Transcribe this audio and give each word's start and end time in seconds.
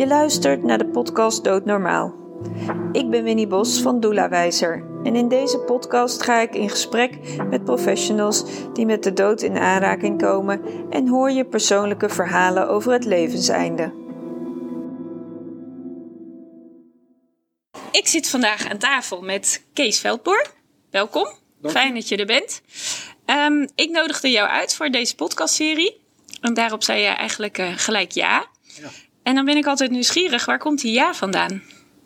Je 0.00 0.06
luistert 0.06 0.62
naar 0.62 0.78
de 0.78 0.86
podcast 0.86 1.44
Doodnormaal. 1.44 2.14
Ik 2.92 3.10
ben 3.10 3.24
Winnie 3.24 3.46
Bos 3.46 3.80
van 3.80 4.00
Doelawijzer 4.00 4.84
en 5.04 5.16
in 5.16 5.28
deze 5.28 5.58
podcast 5.58 6.22
ga 6.22 6.40
ik 6.40 6.54
in 6.54 6.70
gesprek 6.70 7.36
met 7.48 7.64
professionals 7.64 8.44
die 8.72 8.86
met 8.86 9.02
de 9.02 9.12
dood 9.12 9.42
in 9.42 9.58
aanraking 9.58 10.22
komen 10.22 10.62
en 10.90 11.08
hoor 11.08 11.30
je 11.30 11.44
persoonlijke 11.44 12.08
verhalen 12.08 12.68
over 12.68 12.92
het 12.92 13.04
levenseinde. 13.04 13.92
Ik 17.90 18.06
zit 18.06 18.28
vandaag 18.28 18.68
aan 18.68 18.78
tafel 18.78 19.22
met 19.22 19.64
Kees 19.72 20.00
Veldboer. 20.00 20.46
Welkom, 20.90 21.28
fijn 21.62 21.94
dat 21.94 22.08
je 22.08 22.16
er 22.16 22.26
bent. 22.26 22.62
Um, 23.26 23.68
ik 23.74 23.90
nodigde 23.90 24.30
jou 24.30 24.48
uit 24.48 24.74
voor 24.74 24.90
deze 24.90 25.14
podcastserie 25.14 26.00
en 26.40 26.54
daarop 26.54 26.82
zei 26.82 27.00
je 27.00 27.08
eigenlijk 27.08 27.58
uh, 27.58 27.72
gelijk 27.76 28.10
ja. 28.10 28.46
ja. 28.62 28.88
En 29.30 29.36
dan 29.36 29.44
ben 29.44 29.56
ik 29.56 29.66
altijd 29.66 29.90
nieuwsgierig, 29.90 30.44
waar 30.44 30.58
komt 30.58 30.80
die 30.80 30.92
ja 30.92 31.14
vandaan? 31.14 31.62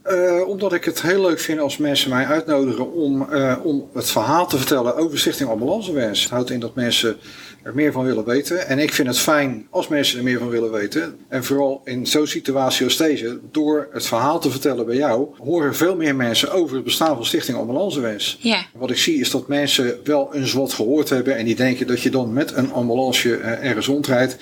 Uh, 0.06 0.48
omdat 0.48 0.73
ik 0.73 0.84
het 0.84 1.02
heel 1.02 1.20
leuk 1.20 1.41
vind 1.41 1.60
als 1.60 1.77
mensen 1.77 2.10
mij 2.10 2.27
uitnodigen 2.27 2.92
om, 2.92 3.27
uh, 3.33 3.56
om 3.62 3.88
het 3.95 4.10
verhaal 4.10 4.47
te 4.47 4.56
vertellen 4.56 4.97
over 4.97 5.19
Stichting 5.19 5.50
Ambulancewens. 5.50 6.23
Het 6.23 6.30
houdt 6.30 6.50
in 6.50 6.60
dat 6.60 6.74
mensen 6.74 7.16
er 7.62 7.74
meer 7.74 7.92
van 7.92 8.05
willen 8.05 8.24
weten. 8.24 8.66
En 8.66 8.78
ik 8.78 8.92
vind 8.92 9.09
het 9.09 9.19
fijn 9.19 9.66
als 9.70 9.88
mensen 9.88 10.19
er 10.19 10.24
meer 10.24 10.38
van 10.38 10.48
willen 10.48 10.73
weten. 10.73 11.19
En 11.28 11.45
vooral 11.45 11.80
in 11.84 12.06
zo'n 12.06 12.27
situatie 12.27 12.84
als 12.84 12.97
deze, 12.97 13.41
door 13.50 13.88
het 13.92 14.06
verhaal 14.06 14.41
te 14.41 14.50
vertellen 14.50 14.86
bij 14.86 14.97
jou, 14.97 15.28
horen 15.38 15.75
veel 15.75 15.97
meer 15.97 16.16
mensen 16.16 16.52
over 16.52 16.75
het 16.75 16.84
bestaan 16.84 17.16
van 17.16 17.25
Stichting 17.25 17.59
Ambulancewens. 17.59 18.38
Ja. 18.41 18.66
Wat 18.72 18.91
ik 18.91 18.98
zie 18.98 19.20
is 19.20 19.30
dat 19.30 19.48
mensen 19.48 19.98
wel 20.05 20.34
eens 20.34 20.52
wat 20.52 20.72
gehoord 20.72 21.09
hebben 21.09 21.36
en 21.36 21.45
die 21.45 21.55
denken 21.55 21.86
dat 21.86 22.02
je 22.02 22.11
dan 22.11 22.33
met 22.33 22.52
een 22.52 22.72
ambulance 22.72 23.28
uh, 23.28 23.64
ergens 23.64 23.86
rondrijdt. 23.86 24.36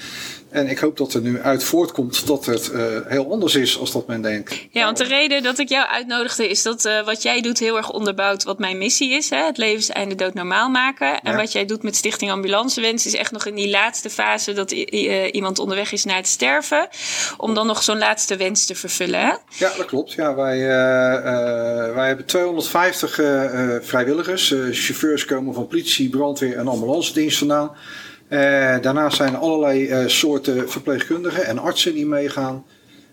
En 0.53 0.69
ik 0.69 0.79
hoop 0.79 0.97
dat 0.97 1.15
er 1.15 1.21
nu 1.21 1.41
uit 1.41 1.65
voortkomt 1.65 2.27
dat 2.27 2.47
het 2.47 2.71
uh, 2.75 2.83
heel 3.07 3.31
anders 3.31 3.55
is 3.55 3.79
als 3.79 3.93
dat 3.93 4.07
men 4.07 4.23
denkt. 4.23 4.67
Ja, 4.71 4.85
want 4.85 4.97
de 4.97 5.05
reden 5.05 5.43
dat 5.43 5.59
ik 5.59 5.69
jou 5.69 5.89
uitnodigde 5.89 6.49
is 6.49 6.63
dat 6.63 6.85
uh, 6.85 7.05
wat 7.05 7.23
jij 7.23 7.41
doet 7.41 7.59
heel 7.59 7.77
erg 7.77 7.91
onderbouwt 7.91 8.43
wat 8.43 8.59
mijn 8.59 8.79
missie 8.79 9.13
is. 9.13 9.31
Hè? 9.31 9.45
Het 9.45 9.57
levenseinde 9.59 10.15
dood 10.15 10.35
normaal 10.35 10.69
maken. 10.69 11.21
En 11.21 11.37
wat 11.37 11.53
jij 11.53 11.65
doet 11.65 11.83
met 11.83 11.97
Stichting 11.97 12.31
Ambulancewens 12.31 13.07
is 13.07 13.15
echt 13.15 13.33
nog 13.33 13.47
in 13.47 13.55
die 13.55 13.71
laatste 13.71 14.11
fase 14.11 14.53
dat 14.53 14.73
uh, 14.73 15.35
iemand 15.35 15.59
onderweg 15.59 15.93
is 15.93 16.05
naar 16.05 16.17
het 16.17 16.27
sterven. 16.27 16.89
Om 17.37 17.55
dan 17.55 17.67
nog 17.67 17.83
zo'n 17.83 17.99
laatste 17.99 18.37
wens 18.37 18.67
te 18.67 18.75
vervullen. 18.75 19.21
Hè? 19.21 19.33
Ja, 19.59 19.73
dat 19.77 19.87
klopt. 19.87 20.13
Ja, 20.13 20.35
wij, 20.35 20.59
wij 21.95 22.07
hebben 22.07 22.27
250 22.27 23.15
vrijwilligers. 23.83 24.55
chauffeurs 24.71 25.25
komen 25.25 25.55
van 25.55 25.67
politie, 25.67 26.09
brandweer 26.09 26.57
en 26.57 26.69
ambulance 26.69 27.13
dienst 27.13 27.39
vandaan. 27.39 27.77
Uh, 28.33 28.39
daarnaast 28.81 29.17
zijn 29.17 29.33
er 29.33 29.39
allerlei 29.39 29.89
uh, 29.89 30.09
soorten 30.09 30.71
verpleegkundigen 30.71 31.45
en 31.45 31.59
artsen 31.59 31.95
die 31.95 32.07
meegaan. 32.07 32.65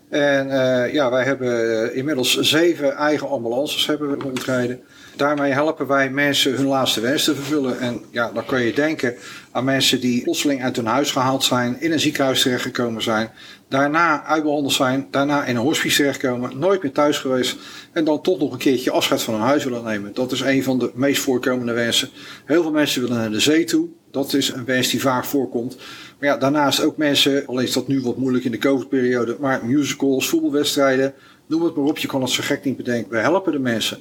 En 0.10 0.48
uh, 0.48 0.94
ja, 0.94 1.10
wij 1.10 1.24
hebben 1.24 1.96
inmiddels 1.96 2.40
zeven 2.40 2.96
eigen 2.96 3.30
ambulances 3.30 3.86
hebben 3.86 4.10
we 4.10 4.24
rondrijden. 4.24 4.82
Daarmee 5.16 5.52
helpen 5.52 5.88
wij 5.88 6.10
mensen 6.10 6.56
hun 6.56 6.66
laatste 6.66 7.02
wens 7.02 7.24
te 7.24 7.36
vervullen. 7.36 7.80
En 7.80 8.02
ja, 8.12 8.32
dan 8.34 8.46
kun 8.46 8.62
je 8.62 8.74
denken 8.74 9.16
aan 9.52 9.64
mensen 9.64 10.00
die 10.00 10.24
plotseling 10.24 10.64
uit 10.64 10.76
hun 10.76 10.86
huis 10.86 11.12
gehaald 11.12 11.44
zijn, 11.44 11.82
in 11.82 11.92
een 11.92 12.00
ziekenhuis 12.00 12.42
terechtgekomen 12.42 13.02
zijn, 13.02 13.30
daarna 13.68 14.24
uitbehandeld 14.24 14.74
zijn, 14.74 15.08
daarna 15.12 15.46
in 15.46 15.56
een 15.56 15.62
hospice 15.62 15.96
terechtkomen, 15.96 16.60
nooit 16.60 16.84
meer 16.84 16.92
thuis 16.92 17.18
geweest 17.18 17.58
en 17.92 18.04
dan 18.04 18.22
toch 18.22 18.40
nog 18.40 18.52
een 18.52 18.58
keertje 18.58 18.92
afscheid 18.92 19.22
van 19.22 19.34
hun 19.34 19.44
huis 19.44 19.64
willen 19.64 19.84
nemen. 19.84 20.14
Dat 20.14 20.32
is 20.32 20.42
een 20.42 20.64
van 20.64 20.80
de 20.80 20.92
meest 20.94 21.22
voorkomende 21.22 21.74
wensen. 21.74 22.10
Heel 22.46 22.62
veel 22.62 22.72
mensen 22.72 23.02
willen 23.02 23.18
naar 23.18 23.32
de 23.32 23.40
zee 23.40 23.64
toe. 23.64 23.88
Dat 24.12 24.34
is 24.34 24.50
een 24.50 24.66
wens 24.66 24.90
die 24.90 25.02
vaak 25.02 25.26
voorkomt. 25.26 25.78
Maar 26.20 26.30
ja, 26.30 26.38
daarnaast 26.38 26.84
ook 26.84 26.98
mensen, 26.98 27.48
al 27.48 27.60
is 27.60 27.74
dat 27.74 27.88
nu 27.88 28.02
wat 28.02 28.18
moeilijk 28.18 28.46
in 28.46 28.52
de 28.52 28.58
COVID-periode, 28.58 29.38
maar 29.40 29.66
musicals, 29.66 30.30
voetbalwedstrijden, 30.30 31.14
noem 31.46 31.64
het 31.64 31.76
maar 31.76 31.86
op, 31.86 31.98
je 31.98 32.08
kan 32.08 32.22
het 32.22 32.30
zo 32.30 32.44
gek 32.44 32.64
niet 32.64 32.78
bedenken. 32.78 33.12
We 33.12 33.18
helpen 33.18 33.52
de 33.52 33.60
mensen. 33.60 33.98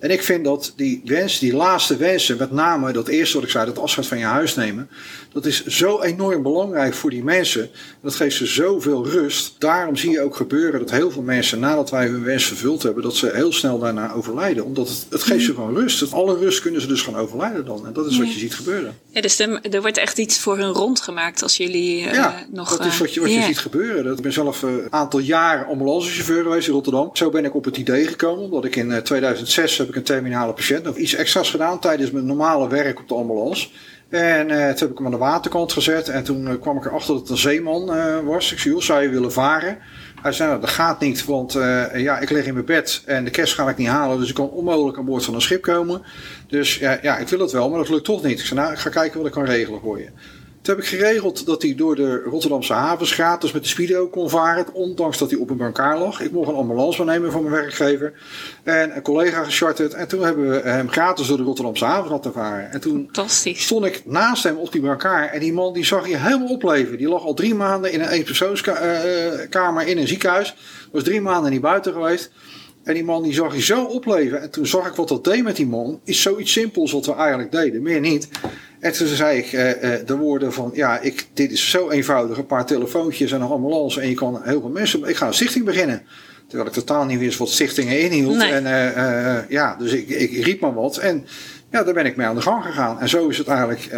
En 0.00 0.10
ik 0.10 0.22
vind 0.22 0.44
dat 0.44 0.72
die 0.76 1.02
wens, 1.04 1.38
die 1.38 1.54
laatste 1.54 1.96
wensen, 1.96 2.36
met 2.36 2.50
name 2.50 2.92
dat 2.92 3.08
eerste 3.08 3.34
wat 3.34 3.44
ik 3.44 3.50
zei, 3.50 3.66
dat 3.66 3.78
afscheid 3.78 4.06
van 4.06 4.18
je 4.18 4.24
huis 4.24 4.54
nemen, 4.54 4.88
dat 5.32 5.46
is 5.46 5.66
zo 5.66 6.00
enorm 6.02 6.42
belangrijk 6.42 6.94
voor 6.94 7.10
die 7.10 7.24
mensen. 7.24 7.70
Dat 8.02 8.14
geeft 8.14 8.36
ze 8.36 8.46
zoveel 8.46 9.06
rust. 9.06 9.54
Daarom 9.58 9.96
zie 9.96 10.10
je 10.10 10.22
ook 10.22 10.36
gebeuren 10.36 10.80
dat 10.80 10.90
heel 10.90 11.10
veel 11.10 11.22
mensen, 11.22 11.60
nadat 11.60 11.90
wij 11.90 12.06
hun 12.06 12.24
wens 12.24 12.44
vervuld 12.44 12.82
hebben, 12.82 13.02
dat 13.02 13.16
ze 13.16 13.30
heel 13.34 13.52
snel 13.52 13.78
daarna 13.78 14.12
overlijden. 14.12 14.64
Omdat 14.64 14.88
het, 14.88 15.06
het 15.10 15.22
geeft 15.22 15.44
ze 15.44 15.54
gewoon 15.54 15.74
rust. 15.74 16.00
Het, 16.00 16.12
alle 16.12 16.38
rust 16.38 16.60
kunnen 16.60 16.80
ze 16.80 16.86
dus 16.86 17.02
gaan 17.02 17.16
overlijden 17.16 17.64
dan. 17.64 17.86
En 17.86 17.92
dat 17.92 18.06
is 18.06 18.18
wat 18.18 18.32
je 18.32 18.38
ziet 18.38 18.54
gebeuren. 18.54 18.98
Ja, 19.10 19.20
dus 19.20 19.38
er, 19.38 19.60
er 19.60 19.80
wordt 19.80 19.98
echt 19.98 20.18
iets 20.18 20.38
voor 20.38 20.58
hun 20.58 20.72
rondgemaakt 20.72 21.42
als 21.42 21.56
jullie 21.56 22.00
uh, 22.00 22.12
ja, 22.12 22.46
nog... 22.52 22.76
dat 22.76 22.86
is 22.86 22.98
wat 22.98 23.14
je, 23.14 23.20
wat 23.20 23.28
je 23.28 23.34
yeah. 23.34 23.46
ziet 23.46 23.58
gebeuren. 23.58 24.04
Dat, 24.04 24.16
ik 24.16 24.22
ben 24.22 24.32
zelf 24.32 24.62
een 24.62 24.78
uh, 24.78 24.84
aantal 24.90 25.20
jaren 25.20 25.66
ambulancechauffeur 25.66 26.42
geweest 26.42 26.68
in 26.68 26.72
Rotterdam. 26.72 27.10
Zo 27.12 27.30
ben 27.30 27.44
ik 27.44 27.54
op 27.54 27.64
het 27.64 27.76
idee 27.76 28.06
gekomen, 28.06 28.44
omdat 28.44 28.64
ik 28.64 28.76
in 28.76 28.90
uh, 28.90 28.96
2006 28.96 29.78
heb 29.78 29.88
ik 29.90 29.96
een 29.96 30.02
terminale 30.02 30.52
patiënt 30.52 30.84
nog 30.84 30.96
iets 30.96 31.14
extra's 31.14 31.50
gedaan 31.50 31.80
tijdens 31.80 32.10
mijn 32.10 32.26
normale 32.26 32.68
werk 32.68 33.00
op 33.00 33.08
de 33.08 33.14
ambulance. 33.14 33.68
En 34.08 34.48
uh, 34.48 34.56
toen 34.56 34.78
heb 34.78 34.90
ik 34.90 34.96
hem 34.96 35.06
aan 35.06 35.12
de 35.12 35.18
waterkant 35.18 35.72
gezet. 35.72 36.08
En 36.08 36.24
toen 36.24 36.48
uh, 36.48 36.60
kwam 36.60 36.76
ik 36.76 36.84
erachter 36.84 37.12
dat 37.12 37.22
het 37.22 37.30
een 37.30 37.36
zeeman 37.36 37.96
uh, 37.96 38.18
was. 38.18 38.52
Ik 38.52 38.58
zei, 38.58 38.74
joh, 38.74 38.82
zou 38.82 39.02
je 39.02 39.08
willen 39.08 39.32
varen? 39.32 39.78
Hij 40.22 40.32
zei, 40.32 40.48
nou, 40.48 40.60
dat 40.60 40.70
gaat 40.70 41.00
niet, 41.00 41.24
want 41.24 41.52
ja, 41.94 42.18
ik 42.18 42.30
lig 42.30 42.46
in 42.46 42.54
mijn 42.54 42.66
bed 42.66 43.02
en 43.06 43.24
de 43.24 43.30
kerst 43.30 43.54
ga 43.54 43.68
ik 43.68 43.76
niet 43.76 43.88
halen. 43.88 44.18
Dus 44.18 44.28
ik 44.28 44.34
kan 44.34 44.50
onmogelijk 44.50 44.98
aan 44.98 45.04
boord 45.04 45.24
van 45.24 45.34
een 45.34 45.40
schip 45.40 45.62
komen. 45.62 46.02
Dus 46.48 46.78
ja, 46.78 46.98
ja, 47.02 47.18
ik 47.18 47.28
wil 47.28 47.40
het 47.40 47.52
wel, 47.52 47.68
maar 47.68 47.78
dat 47.78 47.88
lukt 47.88 48.04
toch 48.04 48.22
niet. 48.22 48.40
Ik 48.40 48.46
zei, 48.46 48.60
nou, 48.60 48.72
ik 48.72 48.78
ga 48.78 48.90
kijken 48.90 49.18
wat 49.18 49.26
ik 49.26 49.32
kan 49.32 49.44
regelen 49.44 49.80
voor 49.80 49.98
je. 49.98 50.08
Toen 50.62 50.74
heb 50.74 50.84
ik 50.84 50.90
geregeld 50.90 51.46
dat 51.46 51.62
hij 51.62 51.74
door 51.74 51.96
de 51.96 52.22
Rotterdamse 52.22 52.72
havens 52.72 53.12
gratis 53.12 53.52
met 53.52 53.62
de 53.62 53.68
Speedo 53.68 54.08
kon 54.08 54.30
varen. 54.30 54.74
Ondanks 54.74 55.18
dat 55.18 55.30
hij 55.30 55.38
op 55.38 55.50
een 55.50 55.56
brancard 55.56 55.98
lag. 55.98 56.20
Ik 56.20 56.30
mocht 56.30 56.48
een 56.48 56.54
ambulance 56.54 57.04
nemen 57.04 57.32
van 57.32 57.42
mijn 57.42 57.54
werkgever. 57.54 58.12
En 58.62 58.96
een 58.96 59.02
collega 59.02 59.44
gecharterd. 59.44 59.94
En 59.94 60.08
toen 60.08 60.24
hebben 60.24 60.50
we 60.50 60.60
hem 60.68 60.88
gratis 60.88 61.26
door 61.26 61.36
de 61.36 61.42
Rotterdamse 61.42 61.84
haven 61.84 62.10
laten 62.10 62.32
varen. 62.32 62.72
En 62.72 62.80
toen 62.80 63.10
stond 63.42 63.84
ik 63.84 64.02
naast 64.06 64.42
hem 64.42 64.56
op 64.56 64.72
die 64.72 64.80
brancard. 64.80 65.32
En 65.32 65.40
die 65.40 65.52
man 65.52 65.72
die 65.72 65.84
zag 65.84 66.08
je 66.08 66.16
helemaal 66.16 66.48
opleven. 66.48 66.98
Die 66.98 67.08
lag 67.08 67.24
al 67.24 67.34
drie 67.34 67.54
maanden 67.54 67.92
in 67.92 68.00
een 68.00 68.08
eenpersoonskamer 68.08 69.86
in 69.86 69.98
een 69.98 70.08
ziekenhuis. 70.08 70.56
Was 70.92 71.02
drie 71.02 71.20
maanden 71.20 71.50
niet 71.50 71.60
buiten 71.60 71.92
geweest. 71.92 72.30
En 72.84 72.94
die 72.94 73.04
man 73.04 73.22
die 73.22 73.32
zag 73.32 73.54
je 73.54 73.62
zo 73.62 73.84
opleven. 73.84 74.42
En 74.42 74.50
toen 74.50 74.66
zag 74.66 74.86
ik 74.86 74.94
wat 74.94 75.08
dat 75.08 75.24
deed 75.24 75.42
met 75.42 75.56
die 75.56 75.66
man. 75.66 76.00
Is 76.04 76.22
zoiets 76.22 76.52
simpels 76.52 76.92
wat 76.92 77.06
we 77.06 77.14
eigenlijk 77.14 77.52
deden. 77.52 77.82
Meer 77.82 78.00
niet. 78.00 78.28
En 78.80 78.92
toen 78.92 79.06
zei 79.06 79.38
ik 79.38 79.52
uh, 79.52 79.68
uh, 79.68 79.94
de 80.06 80.16
woorden 80.16 80.52
van, 80.52 80.70
ja, 80.74 81.00
ik, 81.00 81.26
dit 81.32 81.52
is 81.52 81.70
zo 81.70 81.90
eenvoudig. 81.90 82.38
Een 82.38 82.46
paar 82.46 82.66
telefoontjes 82.66 83.32
en 83.32 83.40
een 83.40 83.48
ambulance 83.48 84.00
en 84.00 84.08
je 84.08 84.14
kan 84.14 84.40
heel 84.42 84.60
veel 84.60 84.70
mensen... 84.70 85.04
Ik 85.04 85.16
ga 85.16 85.26
een 85.26 85.34
stichting 85.34 85.64
beginnen. 85.64 86.02
Terwijl 86.46 86.68
ik 86.68 86.74
totaal 86.74 87.04
niet 87.04 87.18
wist 87.18 87.38
wat 87.38 87.50
stichtingen 87.50 88.00
inhield. 88.00 88.36
Nee. 88.36 88.52
En 88.52 88.64
uh, 88.64 89.48
ja, 89.48 89.76
dus 89.78 89.92
ik, 89.92 90.08
ik 90.08 90.44
riep 90.44 90.60
maar 90.60 90.74
wat. 90.74 90.96
En 90.96 91.26
ja, 91.70 91.82
daar 91.82 91.94
ben 91.94 92.06
ik 92.06 92.16
mee 92.16 92.26
aan 92.26 92.34
de 92.34 92.42
gang 92.42 92.64
gegaan. 92.64 93.00
En 93.00 93.08
zo 93.08 93.28
is 93.28 93.38
het 93.38 93.46
eigenlijk 93.46 93.90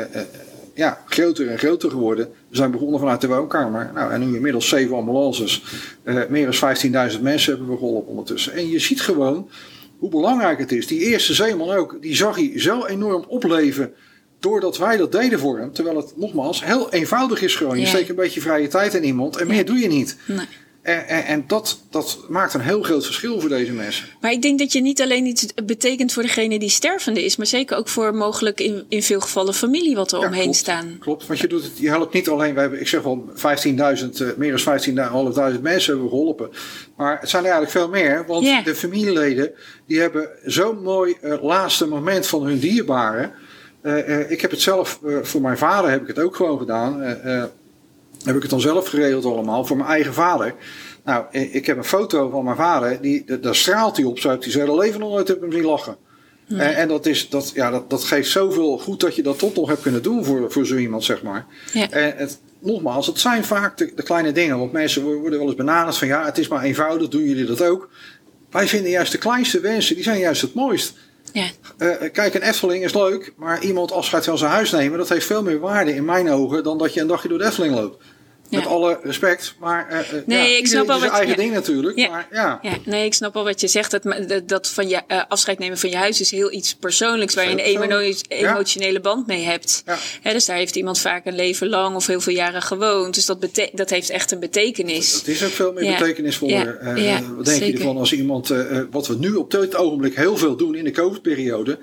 ja, 0.75 1.03
groter 1.07 1.49
en 1.49 1.59
groter 1.59 1.91
geworden. 1.91 2.29
We 2.49 2.57
zijn 2.57 2.71
begonnen 2.71 3.01
vanuit 3.01 3.21
de 3.21 3.27
woonkamer. 3.27 3.91
Nou, 3.95 4.13
en 4.13 4.21
nu 4.29 4.35
inmiddels 4.37 4.69
zeven 4.69 4.97
ambulances. 4.97 5.63
meer 6.29 6.51
dan 6.61 7.11
15.000 7.13 7.21
mensen 7.21 7.53
hebben 7.53 7.71
we 7.71 7.77
geholpen 7.79 8.09
ondertussen. 8.11 8.53
En 8.53 8.69
je 8.69 8.79
ziet 8.79 9.01
gewoon 9.01 9.49
hoe 9.99 10.11
belangrijk 10.11 10.59
het 10.59 10.73
is. 10.73 10.87
Die 10.87 11.01
eerste 11.01 11.35
zeeman 11.35 11.71
ook, 11.71 11.97
die 12.01 12.17
zag 12.17 12.37
hij 12.37 12.53
zo 12.57 12.85
enorm 12.85 13.25
opleven 13.29 13.93
doordat 14.41 14.79
wij 14.79 14.97
dat 14.97 15.13
deden 15.13 15.39
voor 15.39 15.59
hem. 15.59 15.73
Terwijl 15.73 15.97
het 15.97 16.13
nogmaals 16.17 16.65
heel 16.65 16.93
eenvoudig 16.93 17.43
is 17.43 17.57
gewoon. 17.57 17.77
Je 17.77 17.83
Ja. 17.83 17.89
steekt 17.89 18.09
een 18.09 18.15
beetje 18.17 18.41
vrije 18.41 18.69
tijd 18.69 18.95
in 18.95 19.05
iemand 19.05 19.37
en 19.37 19.47
meer 19.47 19.65
doe 19.65 19.79
je 19.79 19.89
niet. 19.89 20.17
Nee. 20.27 20.47
En, 20.83 21.09
en, 21.09 21.25
en 21.25 21.45
dat, 21.47 21.81
dat 21.91 22.19
maakt 22.29 22.55
een 22.55 22.61
heel 22.61 22.83
groot 22.83 23.05
verschil 23.05 23.41
voor 23.41 23.49
deze 23.49 23.73
mensen. 23.73 24.09
Maar 24.21 24.33
ik 24.33 24.43
denk 24.43 24.59
dat 24.59 24.73
je 24.73 24.81
niet 24.81 25.03
alleen 25.03 25.27
iets 25.27 25.47
betekent 25.65 26.13
voor 26.13 26.23
degene 26.23 26.59
die 26.59 26.69
stervende 26.69 27.25
is, 27.25 27.37
maar 27.37 27.47
zeker 27.47 27.77
ook 27.77 27.89
voor 27.89 28.15
mogelijk 28.15 28.61
in, 28.61 28.85
in 28.89 29.03
veel 29.03 29.21
gevallen 29.21 29.55
familie 29.55 29.95
wat 29.95 30.13
er 30.13 30.21
Ja, 30.21 30.27
omheen 30.27 30.43
klopt. 30.43 30.57
staan. 30.57 30.97
Klopt, 31.01 31.27
want 31.27 31.41
je, 31.41 31.49
doet 31.49 31.63
het, 31.63 31.79
je 31.79 31.89
helpt 31.89 32.13
niet 32.15 32.29
alleen, 32.29 32.55
we 32.55 32.61
hebben, 32.61 32.81
ik 32.81 32.89
zeg 32.89 33.03
wel 33.03 33.25
15.000, 33.35 33.35
eh, 33.37 34.27
meer 34.37 34.63
dan 34.65 34.81
15.500 34.81 35.61
mensen 35.63 35.93
hebben 35.93 36.05
we 36.05 36.17
geholpen. 36.17 36.51
Maar 36.97 37.21
het 37.21 37.29
zijn 37.29 37.45
er 37.45 37.51
eigenlijk 37.51 37.79
veel 37.79 37.89
meer, 37.89 38.25
want 38.27 38.65
de 38.65 38.75
familieleden 38.75 39.53
die 39.87 40.01
hebben 40.01 40.29
zo'n 40.45 40.83
mooi 40.83 41.17
eh, 41.21 41.43
laatste 41.43 41.87
moment 41.87 42.27
van 42.27 42.43
hun 42.43 42.59
dierbaren. 42.59 43.33
Eh, 43.83 44.31
ik 44.31 44.41
heb 44.41 44.51
het 44.51 44.61
zelf, 44.61 45.01
voor 45.23 45.41
mijn 45.41 45.59
vader 45.59 45.91
heb 45.91 46.01
ik 46.01 46.07
het 46.07 46.19
ook 46.19 46.37
gewoon 46.37 46.59
gedaan. 46.59 47.03
Heb 48.25 48.37
ik 48.37 48.43
het 48.43 48.51
dan 48.51 48.61
zelf 48.61 48.89
geregeld 48.89 49.25
allemaal, 49.25 49.65
voor 49.65 49.77
mijn 49.77 49.89
eigen 49.89 50.15
vader. 50.15 50.55
Nou, 51.05 51.25
ik 51.31 51.67
heb 51.67 51.77
een 51.77 51.85
foto 51.85 52.31
van 52.31 52.45
mijn 52.45 52.57
vader, 52.57 53.01
die, 53.01 53.25
da- 53.27 53.37
daar 53.37 53.55
straalt 53.55 53.97
hij 53.97 54.07
op, 54.07 54.19
zo 54.19 54.29
heeft 54.31 54.43
hij 54.43 54.53
zijn 54.53 54.67
hele 54.67 54.79
leven 54.79 55.01
nog 55.01 55.11
nooit 55.11 55.29
hebben 55.29 55.53
zien 55.53 55.65
lachen. 55.65 55.97
En, 56.49 56.77
en 56.77 56.89
dat, 56.89 57.07
is, 57.07 57.29
dat, 57.29 57.53
ja, 57.55 57.71
dat, 57.71 57.91
dat 57.91 58.05
geeft 58.05 58.31
zoveel 58.31 58.79
goed 58.79 59.01
dat 59.01 59.17
je 59.17 59.23
dat 59.23 59.39
toch 59.39 59.55
nog 59.55 59.69
hebt 59.69 59.83
kunnen 59.83 60.03
doen 60.03 60.25
voor, 60.25 60.53
voor 60.53 60.67
zo 60.67 60.77
iemand, 60.77 61.05
zeg 61.05 61.23
maar. 61.23 61.47
Ja. 61.73 61.91
En 61.91 62.17
het, 62.17 62.41
nogmaals, 62.59 63.07
het 63.07 63.19
zijn 63.19 63.45
vaak 63.45 63.77
de, 63.77 63.93
de 63.95 64.03
kleine 64.03 64.33
dingen. 64.33 64.59
Want 64.59 64.73
mensen 64.73 65.03
worden 65.03 65.39
wel 65.39 65.47
eens 65.47 65.57
benaderd 65.57 65.97
van 65.97 66.09
ja, 66.09 66.25
het 66.25 66.39
is 66.39 66.49
maar 66.49 66.63
eenvoudig, 66.63 67.09
doen 67.09 67.25
jullie 67.25 67.45
dat 67.45 67.63
ook? 67.63 67.89
Wij 68.51 68.67
vinden 68.69 68.91
juist 68.91 69.13
de 69.13 69.19
kleinste 69.19 69.61
wensen, 69.61 69.95
die 69.95 70.05
zijn 70.05 70.19
juist 70.19 70.43
het 70.43 70.55
mooist. 70.55 70.95
Ja. 71.33 71.45
Eh, 71.79 72.11
kijk, 72.13 72.35
een 72.35 72.43
Efteling 72.43 72.85
is 72.85 72.95
leuk, 72.95 73.33
maar 73.37 73.63
iemand 73.63 73.93
afscheid 73.93 74.25
van 74.25 74.39
zijn 74.39 74.51
huis 74.51 74.71
nemen, 74.71 74.99
dat 74.99 75.09
heeft 75.09 75.27
veel 75.27 75.43
meer 75.43 75.61
waarde 75.61 75.95
in 75.95 76.05
mijn 76.05 76.31
ogen 76.31 76.63
dan 76.63 76.79
dat 76.79 76.95
je 76.95 77.01
een 77.01 77.07
dagje 77.07 77.29
door 77.29 77.39
de 77.39 77.45
Efteling 77.45 77.75
loopt. 77.75 78.05
Met 78.59 78.67
alle 78.67 78.99
respect. 79.03 79.55
Maar 79.59 79.89
uh, 79.91 79.99
nee, 80.27 80.53
ja, 80.53 80.59
ik 80.59 80.67
snap 80.67 80.87
wel 80.87 80.99
zijn 80.99 81.11
wat 81.11 81.19
eigen 81.19 81.37
je, 81.37 81.43
ding 81.43 81.55
natuurlijk. 81.55 82.09
Maar, 82.09 82.29
ja. 82.33 82.59
ja. 82.63 82.77
nee, 82.85 83.05
ik 83.05 83.15
snap 83.15 83.35
wel 83.35 83.45
wat 83.45 83.61
je 83.61 83.69
zegt. 83.69 83.91
Dat, 83.91 84.43
dat 84.49 84.69
van 84.69 84.89
je 84.89 85.03
uh, 85.09 85.23
afscheid 85.29 85.59
nemen 85.59 85.79
van 85.79 85.91
je 85.91 85.97
huis 85.97 86.21
is 86.21 86.31
heel 86.31 86.53
iets 86.53 86.75
persoonlijks 86.75 87.35
waar 87.35 87.45
je 87.45 87.51
een 87.51 87.59
emo 87.59 88.13
emotionele 88.29 89.01
band 89.01 89.27
mee 89.27 89.45
hebt. 89.45 89.85
Dus 90.23 90.45
daar 90.45 90.57
heeft 90.57 90.77
iemand 90.77 90.99
vaak 90.99 91.27
een 91.27 91.35
leven 91.35 91.69
lang 91.69 91.97
of 91.97 92.07
heel 92.07 92.21
veel 92.21 92.35
jaren 92.35 92.63
gewoond. 92.63 93.15
Dus 93.15 93.27
dat, 93.27 93.49
dat 93.73 93.91
heeft 93.91 94.11
echt 94.11 94.31
een 94.31 94.41
betekenis. 94.41 95.13
Dat 95.13 95.27
is 95.27 95.45
ook 95.45 95.51
veel 95.51 95.73
meer 95.73 95.99
betekenis 95.99 96.37
voor. 96.37 96.51
Uh, 96.51 97.19
wat 97.37 97.45
denk 97.45 97.63
je 97.63 97.73
ervan 97.73 97.97
als 97.97 98.13
iemand, 98.13 98.55
wat 98.91 99.07
we 99.07 99.17
nu 99.19 99.35
op 99.35 99.51
dit 99.51 99.77
ogenblik 99.77 100.17
heel 100.17 100.37
veel 100.37 100.57
doen 100.57 100.75
in 100.75 100.85
de 100.85 100.91
COVID-periode, 100.91 101.79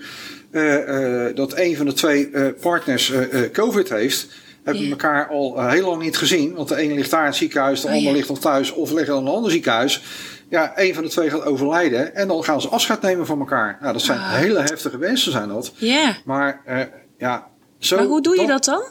dat 1.36 1.57
een 1.57 1.75
van 1.75 1.86
de 1.86 1.94
twee 1.94 2.30
partners 2.62 3.12
COVID 3.51 3.89
heeft 3.89 4.27
hebben 4.63 4.89
elkaar 4.89 5.27
al 5.27 5.57
uh, 5.57 5.69
heel 5.71 5.89
lang 5.89 6.01
niet 6.01 6.17
gezien. 6.17 6.53
Want 6.53 6.67
de 6.67 6.75
ene 6.75 6.94
ligt 6.94 7.11
daar 7.11 7.21
in 7.21 7.27
het 7.27 7.35
ziekenhuis, 7.35 7.81
de 7.81 7.88
oh, 7.88 7.94
ander 7.94 8.13
ligt 8.13 8.29
nog 8.29 8.39
thuis 8.39 8.71
of 8.71 8.91
ligt 8.91 9.07
in 9.07 9.13
een 9.13 9.27
ander 9.27 9.51
ziekenhuis. 9.51 10.03
Ja, 10.50 10.71
een 10.75 10.94
van 10.94 11.03
de 11.03 11.09
twee 11.09 11.29
gaat 11.29 11.45
overlijden 11.45 12.15
en 12.15 12.27
dan 12.27 12.44
gaan 12.44 12.61
ze 12.61 12.67
afscheid 12.67 13.01
nemen 13.01 13.25
van 13.25 13.39
elkaar. 13.39 13.77
Nou, 13.81 13.94
dat 13.94 14.01
zijn 14.01 14.19
hele 14.19 14.59
heftige 14.59 14.97
wensen, 14.97 15.31
zijn 15.31 15.50
dat. 15.50 15.71
Ja. 15.75 16.15
Maar 16.25 16.61
uh, 16.67 16.81
ja, 17.17 17.47
zo. 17.77 17.95
Maar 17.95 18.06
hoe 18.06 18.21
doe 18.21 18.39
je 18.41 18.47
dat 18.47 18.65
dan? 18.65 18.83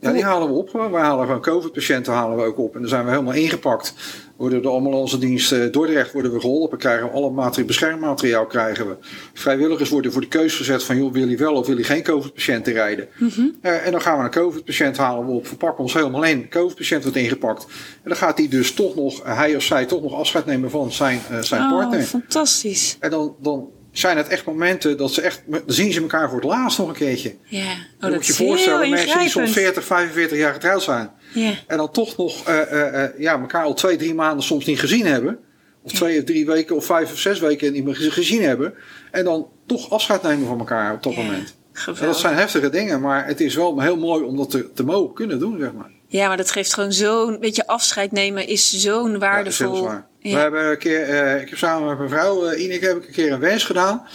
Ja, 0.00 0.12
die 0.12 0.24
halen 0.24 0.48
we 0.48 0.54
op. 0.54 0.72
Wij 0.90 1.02
halen 1.02 1.26
gewoon 1.26 1.40
COVID-patiënten 1.40 2.12
halen 2.12 2.36
we 2.36 2.42
ook 2.44 2.58
op. 2.58 2.74
En 2.74 2.80
dan 2.80 2.88
zijn 2.88 3.04
we 3.04 3.10
helemaal 3.10 3.32
ingepakt. 3.32 3.94
Worden 4.36 4.62
de 4.62 4.68
ambulance 4.68 5.18
dienst 5.18 5.52
uh, 5.52 5.72
Dordrecht 5.72 6.12
worden 6.12 6.32
we 6.32 6.40
geholpen. 6.40 6.78
Krijgen 6.78 7.06
we 7.06 7.12
alle 7.12 7.64
beschermmateriaal 7.64 8.46
krijgen 8.46 8.88
we. 8.88 8.96
Vrijwilligers 9.32 9.90
worden 9.90 10.12
voor 10.12 10.20
de 10.20 10.28
keus 10.28 10.54
gezet 10.54 10.84
van 10.84 10.96
joh, 10.96 11.12
wil 11.12 11.28
je 11.28 11.36
wel 11.36 11.54
of 11.54 11.66
wil 11.66 11.76
je 11.76 11.84
geen 11.84 12.02
COVID-patiënten 12.02 12.72
rijden. 12.72 13.08
Mm 13.18 13.30
-hmm. 13.34 13.58
uh, 13.62 13.86
en 13.86 13.92
dan 13.92 14.00
gaan 14.00 14.18
we 14.18 14.24
een 14.24 14.30
COVID-patiënt 14.30 14.96
halen 14.96 15.26
we 15.26 15.32
op. 15.32 15.46
Verpakken 15.46 15.82
ons 15.82 15.94
helemaal 15.94 16.24
in. 16.24 16.48
COVID-patiënt 16.48 17.02
wordt 17.02 17.18
ingepakt. 17.18 17.64
En 18.02 18.08
dan 18.08 18.16
gaat 18.16 18.38
hij 18.38 18.48
dus 18.48 18.74
toch 18.74 18.94
nog, 18.94 19.20
hij 19.24 19.56
of 19.56 19.62
zij 19.62 19.86
toch 19.86 20.02
nog 20.02 20.14
afscheid 20.14 20.46
nemen 20.46 20.70
van 20.70 20.92
zijn, 20.92 21.20
uh, 21.30 21.38
zijn 21.40 21.62
oh, 21.62 21.70
partner. 21.70 22.02
fantastisch. 22.02 22.96
En 23.00 23.10
dan, 23.10 23.36
dan 23.40 23.68
zijn 24.02 24.16
het 24.16 24.28
echt 24.28 24.44
momenten 24.44 24.96
dat 24.96 25.12
ze 25.12 25.20
echt, 25.20 25.42
dan 25.46 25.62
zien 25.66 25.92
ze 25.92 26.00
elkaar 26.00 26.28
voor 26.28 26.38
het 26.38 26.48
laatst 26.48 26.78
nog 26.78 26.88
een 26.88 26.94
keertje. 26.94 27.34
Ja, 27.44 27.60
oh, 27.60 27.68
dan 27.98 28.10
dat 28.10 28.12
moet 28.12 28.26
je 28.26 28.32
voorstellen, 28.32 28.90
mensen 28.90 29.18
die 29.18 29.28
soms 29.28 29.52
40, 29.52 29.84
40, 29.84 29.84
45 29.84 30.38
jaar 30.38 30.52
getrouwd 30.52 30.82
zijn. 30.82 31.10
Ja. 31.34 31.54
En 31.66 31.76
dan 31.76 31.90
toch 31.90 32.16
nog 32.16 32.48
uh, 32.48 32.54
uh, 32.72 33.04
ja, 33.18 33.40
elkaar 33.40 33.64
al 33.64 33.74
twee, 33.74 33.96
drie 33.96 34.14
maanden 34.14 34.44
soms 34.44 34.64
niet 34.64 34.80
gezien 34.80 35.06
hebben. 35.06 35.38
Of 35.82 35.92
twee 35.92 36.18
of 36.18 36.24
drie 36.24 36.46
weken 36.46 36.76
of 36.76 36.84
vijf 36.84 37.12
of 37.12 37.18
zes 37.18 37.38
weken 37.40 37.72
niet 37.72 37.84
meer 37.84 37.94
gezien 37.96 38.42
hebben. 38.42 38.74
En 39.10 39.24
dan 39.24 39.48
toch 39.66 39.90
afscheid 39.90 40.22
nemen 40.22 40.46
van 40.46 40.58
elkaar 40.58 40.94
op 40.94 41.02
dat 41.02 41.16
moment. 41.16 41.54
Geweldig. 41.72 42.02
En 42.02 42.08
dat 42.08 42.18
zijn 42.18 42.34
heftige 42.34 42.70
dingen, 42.70 43.00
maar 43.00 43.26
het 43.26 43.40
is 43.40 43.54
wel 43.54 43.80
heel 43.80 43.96
mooi 43.96 44.24
om 44.24 44.36
dat 44.36 44.50
te, 44.50 44.72
te 44.72 44.84
mogen 44.84 45.14
kunnen 45.14 45.38
doen, 45.38 45.58
zeg 45.58 45.72
maar. 45.72 45.90
Ja, 46.12 46.28
maar 46.28 46.36
dat 46.36 46.50
geeft 46.50 46.74
gewoon 46.74 46.92
zo'n 46.92 47.36
beetje 47.40 47.66
afscheid 47.66 48.12
nemen 48.12 48.46
is 48.46 48.72
zo'n 48.80 49.18
waardevol. 49.18 49.74
Ja, 49.74 49.82
dat 49.82 50.02
is 50.20 50.30
ja. 50.30 50.36
We 50.36 50.40
hebben 50.40 50.70
een 50.70 50.78
keer, 50.78 51.08
uh, 51.08 51.40
ik 51.40 51.48
heb 51.48 51.58
samen 51.58 51.88
met 51.88 51.98
mijn 51.98 52.10
vrouw 52.10 52.50
uh, 52.50 52.62
Ineke 52.64 52.86
heb 52.86 52.96
ik 52.96 53.06
een 53.06 53.12
keer 53.12 53.32
een 53.32 53.40
wens 53.40 53.64
gedaan. 53.64 54.06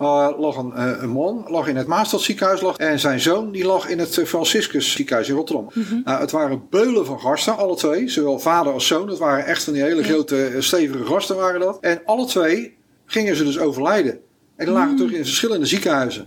Uh, 0.00 0.28
lag 0.38 0.56
een, 0.56 0.72
uh, 0.76 0.92
een, 1.00 1.08
man, 1.08 1.44
lag 1.48 1.66
in 1.66 1.76
het 1.76 1.86
Maastad 1.86 2.20
ziekenhuis 2.20 2.60
lag, 2.60 2.76
en 2.76 2.98
zijn 3.00 3.20
zoon 3.20 3.52
die 3.52 3.64
lag 3.64 3.88
in 3.88 3.98
het 3.98 4.20
Franciscus 4.24 4.92
ziekenhuis 4.92 5.28
in 5.28 5.34
Rotterdam. 5.34 5.70
Mm 5.74 5.84
-hmm. 5.88 6.02
het 6.04 6.30
waren 6.30 6.62
beulen 6.70 7.06
van 7.06 7.20
gasten, 7.20 7.56
alle 7.56 7.76
twee, 7.76 8.08
zowel 8.08 8.38
vader 8.38 8.72
als 8.72 8.86
zoon. 8.86 9.08
Het 9.08 9.18
waren 9.18 9.44
echt 9.46 9.64
van 9.64 9.72
die 9.72 9.82
hele 9.82 10.00
Ja. 10.02 10.08
grote, 10.08 10.50
stevige 10.58 11.04
gasten 11.04 11.36
waren 11.36 11.60
dat. 11.60 11.78
En 11.80 12.00
alle 12.04 12.26
twee 12.26 12.76
gingen 13.06 13.36
ze 13.36 13.44
dus 13.44 13.58
overlijden. 13.58 14.12
En 14.56 14.64
die 14.64 14.74
lagen 14.74 14.90
Mm. 14.90 14.96
terug 14.96 15.12
in 15.12 15.24
verschillende 15.24 15.66
ziekenhuizen. 15.66 16.26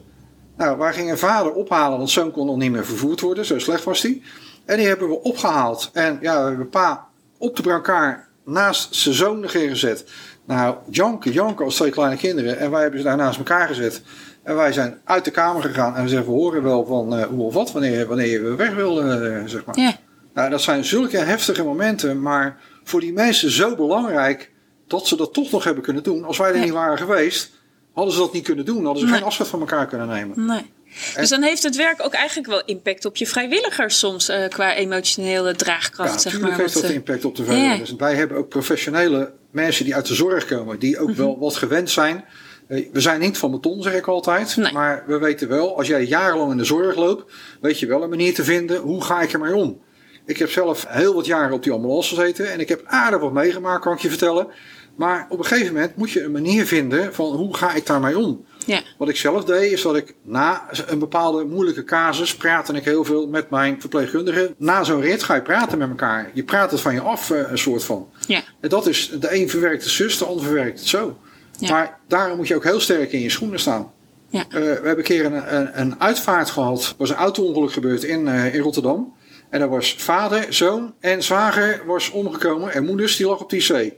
Nou, 0.57 0.77
waar 0.77 0.93
ging 0.93 1.11
een 1.11 1.17
vader 1.17 1.51
ophalen, 1.53 1.97
want 1.97 2.09
zoon 2.09 2.31
kon 2.31 2.45
nog 2.45 2.57
niet 2.57 2.71
meer 2.71 2.85
vervoerd 2.85 3.21
worden, 3.21 3.45
zo 3.45 3.59
slecht 3.59 3.83
was 3.83 4.01
die. 4.01 4.23
En 4.67 4.77
die 4.77 4.87
hebben 4.87 5.07
we 5.07 5.21
opgehaald. 5.21 5.89
En 5.93 6.17
ja, 6.21 6.41
we 6.41 6.47
hebben 6.47 6.69
pa 6.69 7.07
op 7.37 7.55
de 7.55 7.61
brancard 7.61 8.19
naast 8.45 8.95
zijn 8.95 9.15
zoon 9.15 9.43
erin 9.43 9.69
gezet. 9.69 10.05
Nou, 10.45 10.75
janken, 10.89 11.31
janken 11.31 11.65
als 11.65 11.75
twee 11.75 11.91
kleine 11.91 12.17
kinderen. 12.17 12.57
En 12.59 12.71
wij 12.71 12.81
hebben 12.81 12.99
ze 12.99 13.05
daar 13.05 13.17
naast 13.17 13.37
elkaar 13.37 13.67
gezet. 13.67 14.01
En 14.43 14.55
wij 14.55 14.73
zijn 14.73 14.97
uit 15.03 15.25
de 15.25 15.31
kamer 15.31 15.61
gegaan. 15.61 15.95
En 15.95 16.03
we 16.03 16.09
zeggen, 16.09 16.27
we 16.27 16.33
horen 16.33 16.63
wel 16.63 16.85
van 16.85 17.19
uh, 17.19 17.25
hoe 17.25 17.43
of 17.43 17.53
wat, 17.53 17.71
wanneer, 17.71 18.07
wanneer 18.07 18.27
je 18.27 18.55
weg 18.55 18.73
wil, 18.75 19.05
uh, 19.05 19.41
zeg 19.45 19.65
maar. 19.65 19.79
Ja. 19.79 19.95
Nou, 20.33 20.49
dat 20.49 20.61
zijn 20.61 20.85
zulke 20.85 21.17
heftige 21.17 21.63
momenten. 21.63 22.21
Maar 22.21 22.57
voor 22.83 22.99
die 22.99 23.13
mensen 23.13 23.51
zo 23.51 23.75
belangrijk 23.75 24.51
dat 24.87 25.07
ze 25.07 25.15
dat 25.15 25.33
toch 25.33 25.51
nog 25.51 25.63
hebben 25.63 25.83
kunnen 25.83 26.03
doen. 26.03 26.23
Als 26.23 26.37
wij 26.37 26.53
er 26.53 26.59
niet 26.59 26.71
waren 26.71 26.97
geweest, 26.97 27.51
hadden 27.93 28.13
ze 28.13 28.19
dat 28.19 28.33
niet 28.33 28.43
kunnen 28.43 28.65
doen. 28.65 28.83
Hadden 28.85 28.99
ze 29.01 29.09
Nee. 29.09 29.17
geen 29.17 29.25
afscheid 29.27 29.49
van 29.49 29.59
elkaar 29.59 29.87
kunnen 29.87 30.07
nemen. 30.07 30.45
Nee. 30.45 30.71
Dus 31.15 31.29
dan 31.29 31.41
heeft 31.41 31.63
het 31.63 31.75
werk 31.75 32.05
ook 32.05 32.13
eigenlijk 32.13 32.47
wel 32.47 32.61
impact 32.65 33.05
op 33.05 33.15
je 33.17 33.27
vrijwilligers 33.27 33.99
soms 33.99 34.29
uh, 34.29 34.47
qua 34.49 34.75
emotionele 34.75 35.55
draagkracht, 35.55 36.13
Ja, 36.13 36.17
zeg 36.19 36.23
natuurlijk 36.33 36.51
maar. 36.57 36.61
heeft 36.61 36.81
dat 36.81 36.89
uh, 36.89 36.95
impact 36.95 37.25
op 37.25 37.35
de 37.35 37.43
vrijwilligers. 37.43 37.95
Wij 37.95 38.15
hebben 38.15 38.37
ook 38.37 38.49
professionele 38.49 39.33
mensen 39.51 39.85
die 39.85 39.95
uit 39.95 40.05
de 40.07 40.15
zorg 40.15 40.45
komen, 40.45 40.79
die 40.79 40.99
ook 40.99 41.07
Mhm. 41.09 41.17
wel 41.17 41.39
wat 41.39 41.55
gewend 41.55 41.89
zijn. 41.89 42.25
Eh, 42.67 42.85
We 42.93 42.99
zijn 43.01 43.19
niet 43.19 43.37
van 43.37 43.51
beton, 43.51 43.81
zeg 43.83 43.93
ik 43.93 44.07
altijd. 44.07 44.55
Nee. 44.57 44.71
Maar 44.71 45.03
we 45.07 45.17
weten 45.17 45.47
wel, 45.47 45.77
als 45.77 45.87
jij 45.87 46.03
jarenlang 46.05 46.51
in 46.51 46.57
de 46.57 46.63
zorg 46.63 46.95
loopt, 46.95 47.33
weet 47.61 47.79
je 47.79 47.85
wel 47.85 48.03
een 48.03 48.09
manier 48.09 48.33
te 48.33 48.43
vinden, 48.43 48.77
hoe 48.77 49.03
ga 49.03 49.21
ik 49.21 49.33
ermee 49.33 49.55
om? 49.55 49.81
Ik 50.25 50.37
heb 50.37 50.49
zelf 50.51 50.85
heel 50.87 51.13
wat 51.13 51.25
jaren 51.25 51.53
op 51.53 51.63
die 51.63 51.71
ambulance 51.71 52.15
gezeten 52.15 52.51
en 52.51 52.59
ik 52.59 52.69
heb 52.69 52.81
aardig 52.85 53.19
wat 53.19 53.31
meegemaakt, 53.33 53.81
kan 53.83 53.93
ik 53.93 53.99
je 53.99 54.09
vertellen. 54.09 54.47
Maar 54.95 55.25
op 55.29 55.39
een 55.39 55.45
gegeven 55.45 55.73
moment 55.73 55.95
moet 55.95 56.11
je 56.11 56.23
een 56.23 56.31
manier 56.31 56.65
vinden 56.65 57.13
van 57.13 57.35
hoe 57.35 57.55
ga 57.55 57.73
ik 57.73 57.85
daarmee 57.85 58.17
om? 58.17 58.45
Ja. 58.67 58.81
Wat 58.97 59.09
ik 59.09 59.15
zelf 59.15 59.43
deed, 59.43 59.71
is 59.71 59.81
dat 59.81 59.95
ik 59.95 60.15
na 60.23 60.67
een 60.85 60.99
bepaalde 60.99 61.45
moeilijke 61.45 61.83
casus 61.83 62.35
praatte 62.35 62.73
ik 62.73 62.83
heel 62.83 63.03
veel 63.03 63.27
met 63.27 63.49
mijn 63.49 63.79
verpleegkundige. 63.79 64.55
Na 64.57 64.83
zo'n 64.83 65.01
rit 65.01 65.23
ga 65.23 65.35
je 65.35 65.41
praten 65.41 65.77
met 65.77 65.89
elkaar. 65.89 66.31
Je 66.33 66.43
praat 66.43 66.71
het 66.71 66.81
van 66.81 66.93
je 66.93 67.01
af, 67.01 67.31
eh, 67.31 67.51
een 67.51 67.57
soort 67.57 67.83
van. 67.83 68.09
Ja. 68.27 68.41
En 68.59 68.69
dat 68.69 68.87
is, 68.87 69.11
de 69.19 69.35
een 69.35 69.49
verwerkt 69.49 69.83
het 69.83 69.91
zus, 69.91 70.17
de 70.17 70.25
ander 70.25 70.43
verwerkt 70.45 70.79
het 70.79 70.87
zo. 70.87 71.17
Ja. 71.59 71.71
Maar 71.71 71.99
daarom 72.07 72.37
moet 72.37 72.47
je 72.47 72.55
ook 72.55 72.63
heel 72.63 72.79
sterk 72.79 73.11
in 73.11 73.21
je 73.21 73.29
schoenen 73.29 73.59
staan. 73.59 73.91
Ja. 74.29 74.39
Eh, 74.39 74.47
we 74.49 74.59
hebben 74.59 74.97
een 74.97 75.03
keer 75.03 75.25
een, 75.25 75.55
een, 75.55 75.81
een 75.81 76.01
uitvaart 76.01 76.49
gehad. 76.49 76.83
Er 76.83 76.95
was 76.97 77.09
een 77.09 77.15
auto-ongeluk 77.15 77.71
gebeurd 77.71 78.03
in, 78.03 78.27
eh, 78.27 78.53
in 78.53 78.61
Rotterdam. 78.61 79.15
En 79.49 79.61
er 79.61 79.69
was 79.69 79.95
vader, 79.97 80.45
zoon 80.49 80.93
en 80.99 81.23
zwager 81.23 81.81
was 81.85 82.09
omgekomen. 82.09 82.71
En 82.73 82.85
moeders 82.85 83.15
die 83.15 83.27
lag 83.27 83.41
op 83.41 83.49
de 83.49 83.57
IC. 83.57 83.93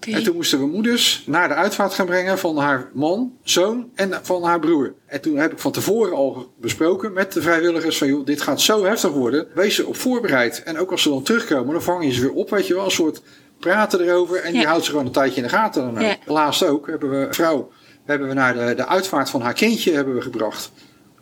En 0.00 0.22
toen 0.22 0.36
moesten 0.36 0.58
we 0.58 0.66
moeders 0.66 1.24
naar 1.26 1.48
de 1.48 1.54
uitvaart 1.54 1.94
gaan 1.94 2.06
brengen 2.06 2.38
van 2.38 2.56
haar 2.56 2.90
man, 2.92 3.32
zoon 3.42 3.90
en 3.94 4.18
van 4.22 4.42
haar 4.42 4.58
broer. 4.58 4.94
En 5.06 5.20
toen 5.20 5.36
heb 5.36 5.52
ik 5.52 5.58
van 5.58 5.72
tevoren 5.72 6.16
al 6.16 6.52
besproken 6.60 7.12
met 7.12 7.32
de 7.32 7.42
vrijwilligers 7.42 7.98
van 7.98 8.08
joh, 8.08 8.26
dit 8.26 8.40
gaat 8.42 8.60
zo 8.60 8.84
heftig 8.84 9.10
worden. 9.10 9.46
Wees 9.54 9.78
er 9.78 9.86
op 9.86 9.96
voorbereid. 9.96 10.62
En 10.62 10.78
ook 10.78 10.90
als 10.90 11.02
ze 11.02 11.08
dan 11.08 11.22
terugkomen, 11.22 11.72
dan 11.72 11.82
vang 11.82 12.04
je 12.04 12.12
ze 12.12 12.20
weer 12.20 12.32
op, 12.32 12.50
weet 12.50 12.66
je 12.66 12.74
wel, 12.74 12.84
een 12.84 12.90
soort 12.90 13.22
praten 13.58 14.00
erover. 14.00 14.40
En 14.40 14.52
die 14.52 14.66
houdt 14.66 14.84
ze 14.84 14.90
gewoon 14.90 15.06
een 15.06 15.12
tijdje 15.12 15.36
in 15.36 15.42
de 15.42 15.48
gaten. 15.48 15.82
Dan 15.82 15.94
ook. 15.94 16.02
Ja. 16.02 16.16
Laatst 16.26 16.64
ook 16.64 16.86
hebben 16.86 17.10
we 17.10 17.16
een 17.16 17.34
vrouw, 17.34 17.70
hebben 18.04 18.28
we 18.28 18.34
naar 18.34 18.54
de, 18.54 18.74
de 18.74 18.86
uitvaart 18.86 19.30
van 19.30 19.40
haar 19.40 19.54
kindje 19.54 19.92
hebben 19.92 20.14
we 20.14 20.20
gebracht. 20.20 20.70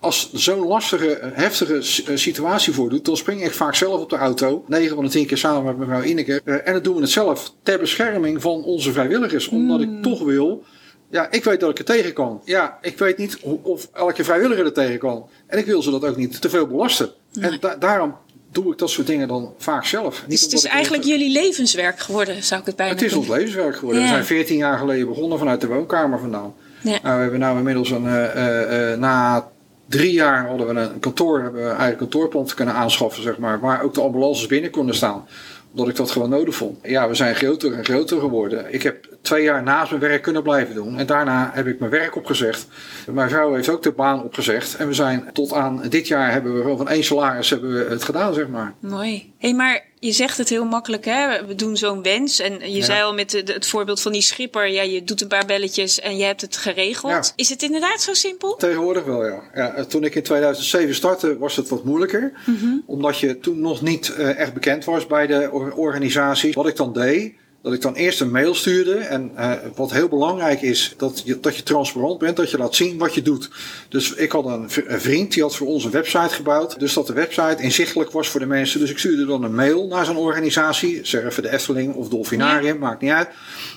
Als 0.00 0.32
zo'n 0.32 0.66
lastige, 0.66 1.18
heftige 1.32 1.74
eh, 1.74 2.16
situatie 2.16 2.72
voordoet, 2.72 3.04
dan 3.04 3.16
spring 3.16 3.44
ik 3.44 3.52
vaak 3.52 3.74
zelf 3.74 4.00
op 4.00 4.10
de 4.10 4.16
auto. 4.16 4.64
9 4.68 4.94
van 4.94 5.04
de 5.04 5.10
10 5.10 5.26
keer 5.26 5.38
samen 5.38 5.64
met 5.64 5.76
mevrouw 5.78 6.02
Ineke. 6.02 6.40
Eh, 6.44 6.54
En 6.64 6.72
dan 6.72 6.82
doen 6.82 6.94
we 6.94 7.00
het 7.00 7.10
zelf 7.10 7.52
ter 7.62 7.78
bescherming 7.78 8.42
van 8.42 8.64
onze 8.64 8.92
vrijwilligers. 8.92 9.48
Omdat 9.48 9.80
ik 9.80 10.02
toch 10.02 10.22
wil. 10.22 10.64
Ja, 11.10 11.30
ik 11.30 11.44
weet 11.44 11.60
dat 11.60 11.70
ik 11.70 11.78
er 11.78 11.84
tegen 11.84 12.12
kan. 12.12 12.40
Ja, 12.44 12.78
ik 12.82 12.98
weet 12.98 13.18
niet 13.18 13.38
of 13.62 13.88
elke 13.92 14.24
vrijwilliger 14.24 14.64
er 14.64 14.72
tegen 14.72 14.98
kan. 14.98 15.28
En 15.46 15.58
ik 15.58 15.66
wil 15.66 15.82
ze 15.82 15.90
dat 15.90 16.04
ook 16.04 16.16
niet 16.16 16.40
te 16.40 16.48
veel 16.50 16.66
belasten. 16.66 17.10
En 17.40 17.56
da- 17.60 17.76
daarom 17.76 18.14
doe 18.52 18.72
ik 18.72 18.78
dat 18.78 18.90
soort 18.90 19.06
dingen 19.06 19.28
dan 19.28 19.54
vaak 19.58 19.84
zelf. 19.84 20.20
Niet 20.20 20.30
Dus 20.30 20.40
het 20.42 20.52
is 20.52 20.64
eigenlijk 20.64 21.04
jullie 21.04 21.32
levenswerk 21.32 21.98
geworden, 22.00 22.42
zou 22.42 22.60
ik 22.60 22.66
het 22.66 22.76
bijna 22.76 22.92
het 22.94 23.02
is 23.02 23.12
ons 23.12 23.28
levenswerk 23.28 23.76
geworden. 23.76 24.02
Ja. 24.02 24.08
We 24.08 24.12
zijn 24.14 24.24
14 24.26 24.56
jaar 24.56 24.78
geleden 24.78 25.08
begonnen 25.08 25.38
vanuit 25.38 25.60
de 25.60 25.66
woonkamer 25.66 26.18
vandaan. 26.18 26.54
Ja. 26.82 26.98
Nou, 27.02 27.16
we 27.16 27.22
hebben 27.22 27.40
nou 27.40 27.58
inmiddels 27.58 27.90
een, 27.90 28.06
eh, 28.06 28.98
na 28.98 29.48
drie 29.88 30.12
jaar 30.12 30.46
hadden 30.46 30.74
we 30.74 30.80
een 30.80 30.98
kantoor, 30.98 31.42
hebben 31.42 31.64
we 31.64 31.84
een 31.84 31.96
kantoorpand 31.96 32.54
kunnen 32.54 32.74
aanschaffen, 32.74 33.22
zeg 33.22 33.38
maar, 33.38 33.60
waar 33.60 33.82
ook 33.82 33.94
de 33.94 34.00
ambulances 34.00 34.46
binnen 34.46 34.70
konden 34.70 34.94
staan. 34.94 35.26
Omdat 35.70 35.88
ik 35.88 35.96
dat 35.96 36.10
gewoon 36.10 36.30
nodig 36.30 36.54
vond. 36.54 36.78
Ja, 36.82 37.08
we 37.08 37.14
zijn 37.14 37.34
groter 37.34 37.72
en 37.72 37.84
groter 37.84 38.20
geworden. 38.20 38.72
Ik 38.74 38.82
heb 38.82 39.07
twee 39.22 39.42
jaar 39.42 39.62
naast 39.62 39.90
mijn 39.90 40.02
werk 40.02 40.22
kunnen 40.22 40.42
blijven 40.42 40.74
doen. 40.74 40.98
En 40.98 41.06
daarna 41.06 41.50
heb 41.54 41.66
ik 41.66 41.78
mijn 41.78 41.90
werk 41.90 42.16
opgezegd. 42.16 42.66
Mijn 43.10 43.28
vrouw 43.30 43.54
heeft 43.54 43.68
ook 43.68 43.82
de 43.82 43.92
baan 43.92 44.22
opgezegd. 44.24 44.76
En 44.76 44.86
we 44.88 44.94
zijn 44.94 45.30
tot 45.32 45.52
aan 45.52 45.82
dit 45.88 46.08
jaar 46.08 46.32
hebben 46.32 46.64
we 46.70 46.76
van 46.76 46.88
één 46.88 47.04
salaris 47.04 47.50
hebben 47.50 47.72
we 47.74 47.90
het 47.90 48.04
gedaan, 48.04 48.34
zeg 48.34 48.48
maar. 48.48 48.74
Mooi. 48.80 49.32
hey, 49.38 49.54
maar 49.54 49.86
je 50.00 50.12
zegt 50.12 50.38
het 50.38 50.48
heel 50.48 50.64
makkelijk, 50.64 51.04
hè? 51.04 51.46
We 51.46 51.54
doen 51.54 51.76
zo'n 51.76 52.02
wens. 52.02 52.40
En 52.40 52.52
je 52.60 52.76
Ja. 52.76 52.84
zei 52.84 53.02
al 53.02 53.14
met 53.14 53.32
het 53.32 53.66
voorbeeld 53.66 54.00
van 54.00 54.12
die 54.12 54.20
schipper, 54.20 54.66
ja, 54.68 54.82
je 54.82 55.04
doet 55.04 55.20
een 55.22 55.28
paar 55.28 55.46
belletjes 55.46 56.00
en 56.00 56.16
je 56.16 56.24
hebt 56.24 56.40
het 56.40 56.56
geregeld. 56.56 57.12
Ja. 57.12 57.22
Is 57.36 57.48
het 57.48 57.62
inderdaad 57.62 58.00
zo 58.02 58.14
simpel? 58.14 58.56
Tegenwoordig 58.56 59.04
wel, 59.04 59.26
ja. 59.26 59.40
ja. 59.54 59.72
eh, 59.74 59.84
Toen 59.84 60.04
ik 60.04 60.14
in 60.14 60.22
2007 60.22 60.94
startte, 60.94 61.38
was 61.38 61.56
het 61.56 61.68
wat 61.68 61.84
moeilijker. 61.84 62.32
Mhm. 62.46 62.66
Omdat 62.86 63.18
je 63.18 63.38
toen 63.38 63.60
nog 63.60 63.82
niet 63.82 64.14
eh, 64.14 64.38
echt 64.38 64.54
bekend 64.54 64.84
was 64.84 65.06
bij 65.06 65.26
de 65.26 65.48
or- 65.52 65.72
organisaties. 65.74 66.54
Wat 66.54 66.66
ik 66.68 66.76
dan 66.76 66.92
deed, 66.92 67.32
dat 67.68 67.76
ik 67.76 67.82
dan 67.82 67.94
eerst 67.94 68.20
een 68.20 68.30
mail 68.30 68.54
stuurde. 68.54 68.94
En 68.94 69.30
uh, 69.36 69.52
wat 69.74 69.92
heel 69.92 70.08
belangrijk 70.08 70.62
is, 70.62 70.94
dat 70.96 71.22
je, 71.24 71.40
dat 71.40 71.56
je 71.56 71.62
transparant 71.62 72.18
bent, 72.18 72.36
dat 72.36 72.50
je 72.50 72.58
laat 72.58 72.74
zien 72.74 72.98
wat 72.98 73.14
je 73.14 73.22
doet. 73.22 73.50
Dus 73.88 74.14
ik 74.14 74.32
had 74.32 74.44
een, 74.44 74.68
een 74.86 75.00
vriend, 75.00 75.32
die 75.32 75.42
had 75.42 75.56
voor 75.56 75.66
ons 75.66 75.84
een 75.84 75.90
website 75.90 76.34
gebouwd. 76.34 76.78
Dus 76.78 76.92
dat 76.92 77.06
de 77.06 77.12
website 77.12 77.62
inzichtelijk 77.62 78.10
was 78.10 78.28
voor 78.28 78.40
de 78.40 78.46
mensen. 78.46 78.80
Dus 78.80 78.90
ik 78.90 78.98
stuurde 78.98 79.26
dan 79.26 79.42
een 79.42 79.54
mail 79.54 79.86
naar 79.86 80.04
zo'n 80.04 80.16
organisatie. 80.16 81.00
Zeg 81.02 81.24
even 81.24 81.42
de 81.42 81.52
Efteling 81.52 81.94
of 81.94 82.08
Dolfinarium, 82.08 82.78
maakt 82.78 83.00
niet 83.00 83.10
uit. 83.10 83.28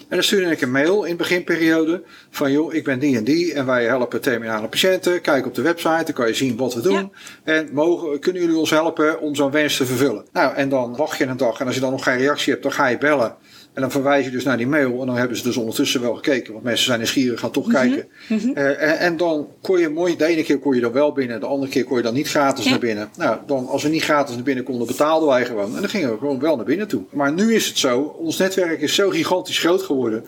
En 0.10 0.17
dan 0.17 0.24
stuurde 0.24 0.51
ik 0.51 0.62
een 0.62 0.71
mail 0.71 1.03
in 1.03 1.12
de 1.12 1.17
beginperiode 1.17 2.03
van 2.29 2.51
joh, 2.51 2.74
ik 2.74 2.83
ben 2.83 3.00
die 3.00 3.17
en 3.17 3.24
die 3.24 3.53
en 3.53 3.65
wij 3.65 3.86
helpen 3.86 4.21
terminale 4.21 4.67
patiënten. 4.67 5.21
Kijk 5.21 5.45
op 5.45 5.55
de 5.55 5.62
website, 5.62 6.03
dan 6.03 6.13
kan 6.13 6.27
je 6.27 6.33
zien 6.33 6.57
wat 6.57 6.74
we 6.74 6.81
doen. 6.81 7.12
En 7.43 7.69
mogen, 7.71 8.19
kunnen 8.19 8.41
jullie 8.41 8.57
ons 8.57 8.69
helpen 8.69 9.19
om 9.19 9.36
zo'n 9.36 9.51
wens 9.51 9.77
te 9.77 9.86
vervullen? 9.86 10.25
Nou, 10.31 10.55
en 10.55 10.69
dan 10.69 10.95
wacht 10.95 11.17
je 11.17 11.25
een 11.25 11.38
dag 11.38 11.60
en 11.60 11.65
als 11.65 11.75
je 11.75 11.81
dan 11.81 11.91
nog 11.91 12.03
geen 12.03 12.17
reactie 12.17 12.51
hebt, 12.51 12.63
dan 12.63 12.71
ga 12.71 12.88
je 12.88 12.98
bellen. 12.98 13.36
En 13.74 13.82
dan 13.82 13.92
verwijs 13.92 14.25
je 14.25 14.32
dus 14.32 14.44
naar 14.44 14.58
die 14.58 14.68
mail. 14.68 15.00
En 15.00 15.06
dan 15.06 15.16
hebben 15.16 15.38
ze 15.38 15.44
dus 15.44 15.58
ondertussen 15.58 16.01
wel 16.01 16.16
gekeken. 16.16 16.54
Want 16.54 16.66
mensen 16.66 16.86
zijn 16.86 16.98
nieuwsgierig, 16.98 17.40
gaan 17.40 17.51
toch 17.51 17.68
kijken. 17.68 18.08
Uh, 18.30 18.82
en, 18.82 19.00
en, 19.00 19.18
dan 19.18 19.48
kon 19.62 19.80
je 19.80 19.90
mooi, 19.90 20.18
de 20.18 20.25
ene 20.25 20.44
keer 20.44 20.60
kon 20.60 20.75
je 20.75 20.82
dan 20.82 20.92
wel 20.92 21.12
binnen. 21.12 21.40
De 21.40 21.46
andere 21.46 21.72
keer 21.72 21.84
kon 21.84 21.98
je 21.98 22.04
dan 22.04 22.13
niet 22.13 22.30
gratis 22.30 22.66
naar 22.66 22.80
binnen. 22.80 23.10
Nou, 23.18 23.38
dan 23.46 23.68
als 23.68 23.84
we 23.84 23.90
niet 23.90 24.04
gratis 24.04 24.36
naar 24.36 24.44
binnen 24.44 24.63
konden, 24.63 24.88
betaalden 24.88 25.30
wij 25.30 25.46
gewoon. 25.46 25.75
En 25.75 25.82
dan 25.82 25.90
gingen 25.90 26.12
we 26.12 26.18
gewoon 26.18 26.40
wel 26.40 26.56
naar 26.56 26.66
binnen 26.66 26.88
toe. 26.88 27.04
Maar 27.10 27.34
nu 27.34 27.56
is 27.56 27.68
het 27.68 27.78
zo, 27.78 28.00
ons 28.00 28.38
netwerk 28.38 28.82
is 28.82 28.96
zo 28.96 29.10
gigantisch 29.10 29.60
groot 29.60 29.82
geworden. 29.82 30.25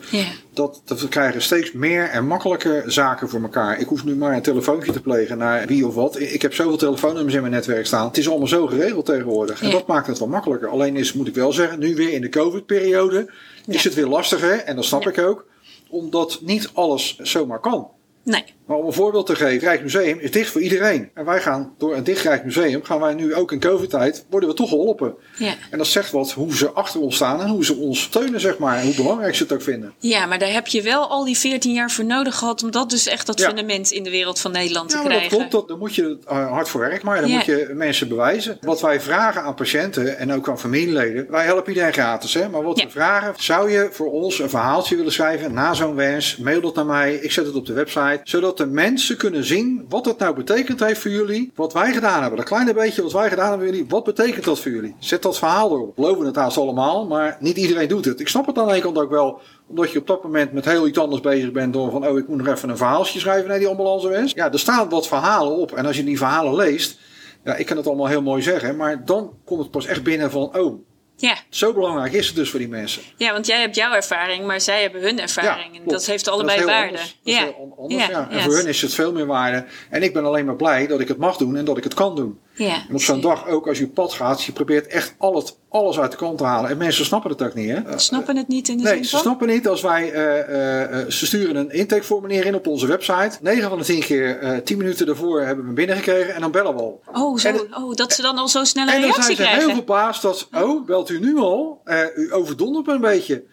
Dat, 0.52 0.82
dat 0.84 1.00
we 1.00 1.08
krijgen 1.08 1.42
steeds 1.42 1.72
meer 1.72 2.04
en 2.04 2.26
makkelijker 2.26 2.92
zaken 2.92 3.28
voor 3.28 3.42
elkaar. 3.42 3.80
Ik 3.80 3.86
hoef 3.86 4.04
nu 4.04 4.16
maar 4.16 4.34
een 4.34 4.42
telefoontje 4.42 4.92
te 4.92 5.00
plegen 5.00 5.38
naar 5.38 5.66
wie 5.66 5.86
of 5.86 5.94
wat. 5.94 6.20
Ik 6.20 6.42
heb 6.42 6.54
zoveel 6.54 6.76
telefoonnummers 6.76 7.34
in 7.34 7.40
mijn 7.40 7.52
netwerk 7.52 7.86
staan. 7.86 8.06
Het 8.06 8.18
is 8.18 8.28
allemaal 8.28 8.48
zo 8.48 8.66
geregeld 8.66 9.06
tegenwoordig. 9.06 9.62
En 9.62 9.70
dat 9.70 9.86
maakt 9.86 10.06
het 10.06 10.18
wel 10.18 10.28
makkelijker. 10.28 10.68
Alleen 10.68 10.96
is, 10.96 11.12
moet 11.12 11.28
ik 11.28 11.34
wel 11.34 11.52
zeggen, 11.52 11.78
nu 11.78 11.94
weer 11.94 12.12
in 12.12 12.20
de 12.20 12.28
COVID-periode 12.28 13.32
is 13.66 13.84
het 13.84 13.94
weer 13.94 14.06
lastiger. 14.06 14.58
En 14.58 14.76
dat 14.76 14.84
snap 14.84 15.06
ik 15.06 15.18
ook. 15.18 15.46
Omdat 15.88 16.38
niet 16.42 16.70
alles 16.72 17.16
zomaar 17.16 17.60
kan. 17.60 17.90
Nee. 18.24 18.44
Maar 18.66 18.76
om 18.76 18.86
een 18.86 18.92
voorbeeld 18.92 19.26
te 19.26 19.34
geven, 19.36 19.52
het 19.52 19.62
Rijksmuseum 19.62 20.18
is 20.18 20.30
dicht 20.30 20.50
voor 20.50 20.60
iedereen. 20.60 21.10
En 21.14 21.24
wij 21.24 21.40
gaan 21.40 21.74
door 21.78 21.94
een 21.96 22.04
dicht 22.04 22.22
Rijksmuseum, 22.24 22.84
gaan 22.84 23.00
wij 23.00 23.14
nu 23.14 23.34
ook 23.34 23.52
in 23.52 23.60
COVID-tijd, 23.60 24.24
worden 24.30 24.48
we 24.48 24.54
toch 24.54 24.68
geholpen. 24.68 25.14
Ja. 25.38 25.54
En 25.70 25.78
dat 25.78 25.86
zegt 25.86 26.10
wat 26.10 26.32
hoe 26.32 26.56
ze 26.56 26.70
achter 26.70 27.00
ons 27.00 27.14
staan 27.14 27.40
en 27.40 27.48
hoe 27.48 27.64
ze 27.64 27.74
ons 27.76 28.00
steunen, 28.02 28.40
zeg 28.40 28.58
maar. 28.58 28.78
En 28.78 28.84
hoe 28.84 28.94
belangrijk 28.94 29.34
ze 29.34 29.42
het 29.42 29.52
ook 29.52 29.62
vinden. 29.62 29.92
Ja, 29.98 30.26
maar 30.26 30.38
daar 30.38 30.52
heb 30.52 30.66
je 30.66 30.82
wel 30.82 31.08
al 31.08 31.24
die 31.24 31.38
14 31.38 31.72
jaar 31.72 31.90
voor 31.90 32.04
nodig 32.04 32.38
gehad 32.38 32.62
om 32.62 32.70
dat 32.70 32.90
dus 32.90 33.06
echt 33.06 33.26
dat 33.26 33.38
Ja. 33.38 33.46
fundament 33.46 33.90
in 33.90 34.02
de 34.02 34.10
wereld 34.10 34.40
van 34.40 34.52
Nederland 34.52 34.90
Ja, 34.92 34.96
te 34.96 35.02
maar 35.02 35.12
dat 35.12 35.26
krijgen. 35.26 35.38
klopt. 35.48 35.52
Dat, 35.52 35.68
dan 35.68 35.78
moet 35.78 35.94
je 35.94 36.18
uh, 36.30 36.50
hard 36.50 36.68
voor 36.68 36.80
werk 36.80 37.02
maar 37.02 37.20
Dan 37.20 37.28
Ja. 37.30 37.34
moet 37.36 37.44
je 37.44 37.70
mensen 37.74 38.08
bewijzen. 38.08 38.58
Wat 38.60 38.80
wij 38.80 39.00
vragen 39.00 39.42
aan 39.42 39.54
patiënten 39.54 40.18
en 40.18 40.32
ook 40.32 40.48
aan 40.48 40.58
familieleden. 40.60 41.26
Wij 41.30 41.44
helpen 41.44 41.68
iedereen 41.72 41.92
gratis. 41.92 42.34
Hè? 42.34 42.48
Maar 42.48 42.62
wat 42.62 42.78
Ja. 42.78 42.84
we 42.84 42.90
vragen. 42.90 43.34
Zou 43.36 43.70
je 43.70 43.88
voor 43.90 44.10
ons 44.12 44.38
een 44.38 44.50
verhaaltje 44.50 44.96
willen 44.96 45.12
schrijven 45.12 45.52
na 45.54 45.74
zo'n 45.74 45.94
wens? 45.94 46.36
Mail 46.36 46.60
dat 46.60 46.74
naar 46.74 46.86
mij. 46.86 47.14
Ik 47.14 47.32
zet 47.32 47.46
het 47.46 47.54
op 47.54 47.66
de 47.66 47.72
website. 47.72 48.13
Zodat 48.22 48.56
de 48.56 48.66
mensen 48.66 49.16
kunnen 49.16 49.44
zien 49.44 49.84
wat 49.88 50.04
het 50.04 50.18
nou 50.18 50.34
betekend 50.34 50.80
heeft 50.80 51.00
voor 51.00 51.10
jullie. 51.10 51.52
Wat 51.54 51.72
wij 51.72 51.92
gedaan 51.92 52.20
hebben. 52.20 52.38
Dat 52.38 52.48
kleine 52.48 52.74
beetje 52.74 53.02
wat 53.02 53.12
wij 53.12 53.28
gedaan 53.28 53.48
hebben 53.48 53.66
voor 53.66 53.76
jullie. 53.76 53.90
Wat 53.90 54.04
betekent 54.04 54.44
dat 54.44 54.60
voor 54.60 54.70
jullie? 54.70 54.94
Zet 54.98 55.22
dat 55.22 55.38
verhaal 55.38 55.70
erop. 55.70 55.94
Geloven 55.94 56.26
het 56.26 56.36
haast 56.36 56.56
allemaal. 56.56 57.06
Maar 57.06 57.36
niet 57.40 57.56
iedereen 57.56 57.88
doet 57.88 58.04
het. 58.04 58.20
Ik 58.20 58.28
snap 58.28 58.46
het 58.46 58.58
aan 58.58 58.66
de 58.66 58.72
ene 58.72 58.82
kant 58.82 58.98
ook 58.98 59.10
wel. 59.10 59.40
Omdat 59.66 59.90
je 59.90 59.98
op 59.98 60.06
dat 60.06 60.22
moment 60.22 60.52
met 60.52 60.64
heel 60.64 60.86
iets 60.86 60.98
anders 60.98 61.20
bezig 61.20 61.52
bent. 61.52 61.72
Door 61.72 61.90
van, 61.90 62.06
oh 62.06 62.18
ik 62.18 62.28
moet 62.28 62.38
nog 62.38 62.46
even 62.46 62.68
een 62.68 62.76
verhaaltje 62.76 63.20
schrijven 63.20 63.48
naar 63.48 63.58
die 63.58 63.68
ambulancewens. 63.68 64.32
Ja, 64.32 64.52
er 64.52 64.58
staan 64.58 64.88
wat 64.88 65.08
verhalen 65.08 65.56
op. 65.56 65.72
En 65.72 65.86
als 65.86 65.96
je 65.96 66.04
die 66.04 66.18
verhalen 66.18 66.54
leest. 66.54 66.98
Ja, 67.44 67.54
ik 67.54 67.66
kan 67.66 67.76
het 67.76 67.86
allemaal 67.86 68.06
heel 68.06 68.22
mooi 68.22 68.42
zeggen. 68.42 68.76
Maar 68.76 69.04
dan 69.04 69.32
komt 69.44 69.60
het 69.60 69.70
pas 69.70 69.86
echt 69.86 70.02
binnen 70.02 70.30
van, 70.30 70.58
oh, 70.58 70.84
Ja. 71.24 71.36
zo 71.48 71.72
belangrijk 71.72 72.12
is 72.12 72.26
het 72.26 72.36
dus 72.36 72.50
voor 72.50 72.58
die 72.58 72.68
mensen. 72.68 73.02
ja, 73.16 73.32
want 73.32 73.46
jij 73.46 73.60
hebt 73.60 73.74
jouw 73.76 73.92
ervaring, 73.92 74.46
maar 74.46 74.60
zij 74.60 74.82
hebben 74.82 75.00
hun 75.00 75.20
ervaring. 75.20 75.66
en 75.66 75.72
klopt. 75.72 75.90
dat 75.90 76.06
heeft 76.06 76.28
allebei 76.28 76.64
waarde. 76.64 76.86
anders. 76.86 77.02
Dat 77.22 77.34
is 77.34 77.38
ja. 77.38 77.44
heel 77.44 77.74
anders, 77.78 78.06
Ja, 78.06 78.10
ja. 78.10 78.28
En 78.30 78.36
ja. 78.36 78.42
voor 78.42 78.54
hun 78.56 78.66
is 78.66 78.82
het 78.82 78.94
veel 78.94 79.12
meer 79.12 79.26
waarde. 79.26 79.64
En 79.90 80.02
ik 80.02 80.12
ben 80.12 80.24
alleen 80.24 80.44
maar 80.44 80.56
blij 80.56 80.86
dat 80.86 81.00
ik 81.00 81.08
het 81.08 81.18
mag 81.18 81.36
doen 81.36 81.56
en 81.56 81.64
dat 81.64 81.76
ik 81.76 81.84
het 81.84 81.94
kan 81.94 82.16
doen. 82.16 82.38
Ja. 82.56 82.74
En 82.88 82.94
op 82.94 83.00
zo'n 83.02 83.20
dag 83.20 83.48
ook 83.48 83.68
als 83.68 83.78
je 83.78 83.86
pad 83.88 84.12
gaat, 84.12 84.42
je 84.42 84.52
probeert 84.52 84.86
echt 84.86 85.14
al 85.18 85.36
het, 85.36 85.56
alles 85.68 85.98
uit 85.98 86.10
de 86.10 86.16
kant 86.16 86.38
te 86.38 86.44
halen. 86.44 86.70
En 86.70 86.76
mensen 86.76 87.04
snappen 87.04 87.30
het 87.30 87.42
ook 87.42 87.54
niet, 87.54 87.70
hè? 87.70 87.80
Snappen 87.96 88.36
het 88.36 88.48
niet 88.48 88.68
in 88.68 88.76
de 88.76 88.82
Nee, 88.82 88.92
zin 88.94 89.04
ze 89.04 89.10
van? 89.10 89.20
snappen 89.20 89.48
niet 89.48 89.68
als 89.68 89.80
wij. 89.82 90.12
eh, 90.12 90.38
eh, 90.40 91.00
eh, 91.00 91.08
ze 91.10 91.26
sturen 91.26 91.56
een 91.56 91.70
intakeformulier 91.70 92.46
in 92.46 92.54
op 92.54 92.66
onze 92.66 92.86
website. 92.86 93.38
9 93.40 93.68
van 93.68 93.78
de 93.78 93.84
10 93.84 94.00
keer, 94.00 94.38
eh 94.38 94.56
10 94.58 94.78
minuten 94.78 95.06
daarvoor 95.06 95.38
hebben 95.40 95.56
we 95.58 95.64
hem 95.64 95.74
binnengekregen 95.74 96.34
en 96.34 96.40
dan 96.40 96.50
bellen 96.50 96.74
we 96.74 96.80
al. 96.80 97.00
Oh, 97.12 97.38
zo, 97.38 97.48
En- 97.48 97.76
oh, 97.76 97.94
dat 97.94 98.12
ze 98.12 98.22
dan 98.22 98.38
al 98.38 98.48
zo 98.48 98.64
snel 98.64 98.82
een 98.86 98.88
En 98.92 99.00
dan 99.00 99.10
reactie 99.10 99.24
zijn 99.24 99.36
ze 99.36 99.42
heel 99.42 99.52
krijgen. 99.52 99.74
verbaasd 99.76 100.22
dat, 100.22 100.48
oh, 100.52 100.86
belt 100.86 101.10
u 101.10 101.18
nu 101.20 101.36
al? 101.38 101.80
Eh, 101.84 102.00
u 102.16 102.32
overdondert 102.34 102.86
me 102.86 102.92
een 102.92 103.00
beetje. 103.00 103.44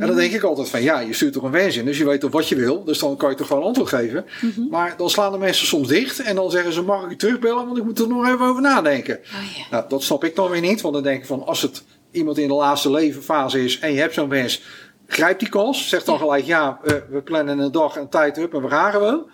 En 0.00 0.06
dan 0.06 0.16
denk 0.16 0.32
ik 0.32 0.42
altijd 0.42 0.68
van, 0.68 0.82
ja, 0.82 1.00
je 1.00 1.12
stuurt 1.12 1.32
toch 1.32 1.42
een 1.42 1.50
wens 1.50 1.76
in, 1.76 1.84
dus 1.84 1.98
je 1.98 2.04
weet 2.04 2.20
toch 2.20 2.30
wat 2.30 2.48
je 2.48 2.56
wil. 2.56 2.84
Dus 2.84 2.98
dan 2.98 3.16
kan 3.16 3.30
je 3.30 3.36
toch 3.36 3.46
gewoon 3.46 3.62
antwoord 3.62 3.88
geven. 3.88 4.24
Mhm. 4.40 4.68
Maar 4.70 4.94
dan 4.96 5.10
slaan 5.10 5.32
de 5.32 5.38
mensen 5.38 5.66
soms 5.66 5.88
dicht 5.88 6.20
en 6.20 6.34
dan 6.34 6.50
zeggen 6.50 6.72
ze, 6.72 6.82
mag 6.82 7.04
ik 7.04 7.10
u 7.10 7.16
terugbellen? 7.16 7.66
Want 7.66 7.76
ik 7.76 7.84
moet 7.84 7.98
er 7.98 8.08
nog 8.08 8.26
even 8.26 8.46
over 8.46 8.62
nadenken. 8.62 9.18
Oh. 9.18 9.70
Nou, 9.70 9.84
dat 9.88 10.02
snap 10.02 10.24
ik 10.24 10.34
dan 10.34 10.50
weer 10.50 10.60
niet, 10.60 10.80
want 10.80 10.94
dan 10.94 11.02
denk 11.02 11.20
ik 11.20 11.26
van, 11.26 11.46
als 11.46 11.62
het 11.62 11.84
iemand 12.10 12.38
in 12.38 12.48
de 12.48 12.54
laatste 12.54 12.90
levenfase 12.90 13.64
is 13.64 13.78
en 13.78 13.92
je 13.92 14.00
hebt 14.00 14.14
zo'n 14.14 14.28
wens, 14.28 14.62
grijp 15.06 15.38
die 15.38 15.48
kans. 15.48 15.88
Zeg 15.88 16.04
dan 16.04 16.18
gelijk, 16.18 16.44
ja, 16.44 16.80
we 17.10 17.22
plannen 17.22 17.58
een 17.58 17.72
dag 17.72 17.96
en 17.96 18.08
tijd 18.08 18.38
up 18.38 18.54
en 18.54 18.62
we 18.62 18.68
gaan 18.68 18.92
gewoon. 18.92 19.30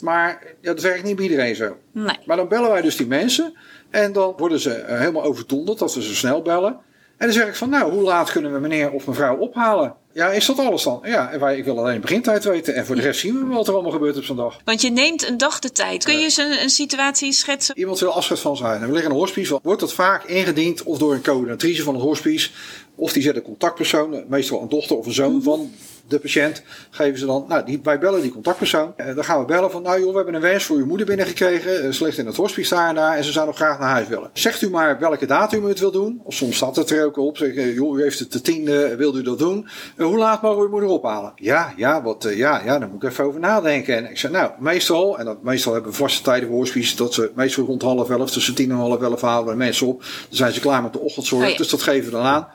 Maar 0.00 0.42
ja, 0.60 0.72
dat 0.72 0.82
werkt 0.82 1.04
niet 1.04 1.16
bij 1.16 1.24
iedereen 1.24 1.56
zo. 1.56 1.76
Nee. 1.92 2.18
Maar 2.24 2.36
dan 2.36 2.48
bellen 2.48 2.70
wij 2.70 2.82
dus 2.82 2.96
die 2.96 3.06
mensen. 3.06 3.54
En 3.90 4.12
dan 4.12 4.34
worden 4.36 4.60
ze 4.60 4.72
eh, 4.72 4.98
helemaal 4.98 5.22
overdonderd 5.22 5.78
dat 5.78 5.94
we 5.94 6.02
zo 6.02 6.12
snel 6.12 6.42
bellen. 6.42 6.80
En 7.16 7.26
dan 7.26 7.32
zeg 7.32 7.48
ik 7.48 7.54
van, 7.54 7.70
nou, 7.70 7.92
hoe 7.92 8.02
laat 8.02 8.32
kunnen 8.32 8.52
we 8.52 8.58
meneer 8.58 8.90
of 8.90 9.06
mevrouw 9.06 9.36
ophalen? 9.36 9.94
Ja, 10.12 10.30
is 10.30 10.46
dat 10.46 10.58
alles 10.58 10.82
dan? 10.82 11.00
Ja, 11.04 11.30
en 11.30 11.40
wij, 11.40 11.56
ik 11.56 11.64
wil 11.64 11.78
alleen 11.78 11.94
de 11.94 12.00
begintijd 12.00 12.44
weten. 12.44 12.74
En 12.74 12.86
voor 12.86 12.94
de 12.94 13.02
rest 13.02 13.20
zien 13.20 13.48
we 13.48 13.54
wat 13.54 13.68
er 13.68 13.74
allemaal 13.74 13.92
gebeurt 13.92 14.16
op 14.16 14.24
zo'n 14.24 14.36
dag. 14.36 14.56
Want 14.64 14.82
je 14.82 14.90
neemt 14.90 15.28
een 15.28 15.36
dag 15.36 15.58
de 15.58 15.72
tijd. 15.72 16.04
Kun 16.04 16.18
je 16.18 16.24
eens 16.24 16.36
een, 16.36 16.62
een 16.62 16.70
situatie 16.70 17.32
schetsen? 17.32 17.78
Iemand 17.78 17.98
wil 17.98 18.12
afscheid 18.12 18.40
van 18.40 18.56
zijn. 18.56 18.80
En 18.80 18.86
we 18.86 18.92
liggen 18.92 19.10
in 19.10 19.16
een 19.16 19.22
hospice. 19.22 19.58
Wordt 19.62 19.80
dat 19.80 19.92
vaak 19.92 20.24
ingediend 20.24 20.82
of 20.82 20.98
door 20.98 21.14
een 21.14 21.22
coördinatrice 21.22 21.82
van 21.82 21.94
het 21.94 22.02
hospice. 22.02 22.50
Of 22.94 23.12
die 23.12 23.22
zet 23.22 23.36
een 23.36 23.42
contactpersoon, 23.42 24.24
meestal 24.28 24.62
een 24.62 24.68
dochter 24.68 24.96
of 24.96 25.06
een 25.06 25.12
zoon 25.12 25.42
van 25.42 25.72
de 26.08 26.18
patiënt. 26.18 26.62
Geven 26.90 27.18
ze 27.18 27.26
dan, 27.26 27.44
nou, 27.48 27.64
die, 27.64 27.80
wij 27.82 27.98
bellen 27.98 28.20
die 28.22 28.32
contactpersoon. 28.32 28.92
En 28.96 29.14
dan 29.14 29.24
gaan 29.24 29.40
we 29.40 29.44
bellen 29.44 29.70
van, 29.70 29.82
nou 29.82 30.00
joh, 30.00 30.10
we 30.10 30.16
hebben 30.16 30.34
een 30.34 30.40
wens 30.40 30.64
voor 30.64 30.76
uw 30.76 30.86
moeder 30.86 31.06
binnengekregen. 31.06 31.82
Eh, 31.84 31.90
Ze 31.90 32.04
ligt 32.04 32.18
in 32.18 32.26
het 32.26 32.36
hospice 32.36 32.74
daar 32.74 32.88
en 32.88 32.94
daar 32.94 33.16
en 33.16 33.24
ze 33.24 33.32
zou 33.32 33.46
nog 33.46 33.56
graag 33.56 33.78
naar 33.78 33.88
huis 33.90 34.08
willen. 34.08 34.30
Zegt 34.32 34.62
u 34.62 34.70
maar 34.70 34.98
welke 34.98 35.26
datum 35.26 35.64
u 35.64 35.68
het 35.68 35.78
wil 35.78 35.90
doen. 35.90 36.20
Of 36.24 36.34
soms 36.34 36.56
staat 36.56 36.76
het 36.76 36.90
er 36.90 37.04
ook 37.04 37.16
op. 37.16 37.36
Zeg, 37.36 37.54
eh, 37.54 37.74
joh, 37.74 37.98
u 37.98 38.02
heeft 38.02 38.18
het 38.18 38.32
de 38.32 38.40
tiende, 38.40 38.96
wilt 38.96 39.16
u 39.16 39.22
dat 39.22 39.38
doen? 39.38 39.68
Eh, 39.96 40.06
hoe 40.06 40.18
laat 40.18 40.42
mogen 40.42 40.58
we 40.58 40.64
uw 40.64 40.70
moeder 40.70 40.88
ophalen? 40.88 41.32
Ja, 41.36 41.72
ja, 41.76 42.02
wat, 42.02 42.24
eh, 42.24 42.36
ja, 42.36 42.60
ja, 42.64 42.78
daar 42.78 42.88
moet 42.88 43.02
ik 43.02 43.10
even 43.10 43.24
over 43.24 43.40
nadenken. 43.40 43.96
En 43.96 44.10
ik 44.10 44.18
zeg, 44.18 44.30
nou, 44.30 44.50
meestal, 44.58 45.18
en 45.18 45.24
dat, 45.24 45.42
meestal 45.42 45.72
hebben 45.72 45.90
we 45.90 45.96
vaste 45.96 46.22
tijden 46.22 46.48
voor 46.48 46.58
hospice, 46.58 46.96
dat 46.96 47.14
ze 47.14 47.30
meestal 47.34 47.64
rond 47.64 47.82
half 47.82 48.10
elf, 48.10 48.30
tussen 48.30 48.54
tien 48.54 48.70
en 48.70 48.76
half 48.76 49.02
elf 49.02 49.20
halen 49.20 49.44
we 49.44 49.50
de 49.50 49.56
mensen 49.56 49.86
op. 49.86 50.00
Dan 50.00 50.08
zijn 50.30 50.52
ze 50.52 50.60
klaar 50.60 50.82
met 50.82 50.92
de 50.92 50.98
ochtendzorg, 51.00 51.44
Oh 51.44 51.50
ja. 51.50 51.56
dus 51.56 51.68
dat 51.68 51.82
geven 51.82 52.04
we 52.04 52.10
dan 52.10 52.24
aan. 52.24 52.48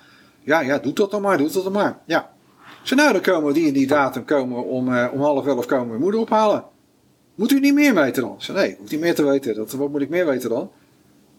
Ja, 0.43 0.59
ja, 0.61 0.77
doe 0.77 0.93
dat 0.93 1.11
dan 1.11 1.21
maar, 1.21 1.37
doe 1.37 1.51
dat 1.51 1.63
dan 1.63 1.71
maar. 1.73 1.97
Ja. 2.05 2.29
Zeg, 2.83 2.97
nou, 2.97 3.11
dan 3.11 3.21
komen 3.21 3.47
we 3.47 3.53
die 3.53 3.67
en 3.67 3.73
die 3.73 3.87
datum 3.87 4.25
komen 4.25 4.57
we 4.57 4.63
om, 4.63 4.93
eh, 4.93 5.07
om 5.13 5.21
half 5.21 5.47
elf 5.47 5.65
komen 5.65 5.93
we 5.93 5.99
moeder 5.99 6.19
ophalen. 6.19 6.63
Moet 7.35 7.51
u 7.51 7.59
niet 7.59 7.73
meer 7.73 7.95
weten 7.95 8.23
dan? 8.23 8.35
Zeg, 8.37 8.55
nee, 8.55 8.69
ik 8.69 8.77
hoef 8.77 8.91
niet 8.91 8.99
meer 8.99 9.15
te 9.15 9.23
weten. 9.23 9.55
Dat, 9.55 9.71
wat 9.71 9.89
moet 9.89 10.01
ik 10.01 10.09
meer 10.09 10.25
weten 10.25 10.49
dan? 10.49 10.71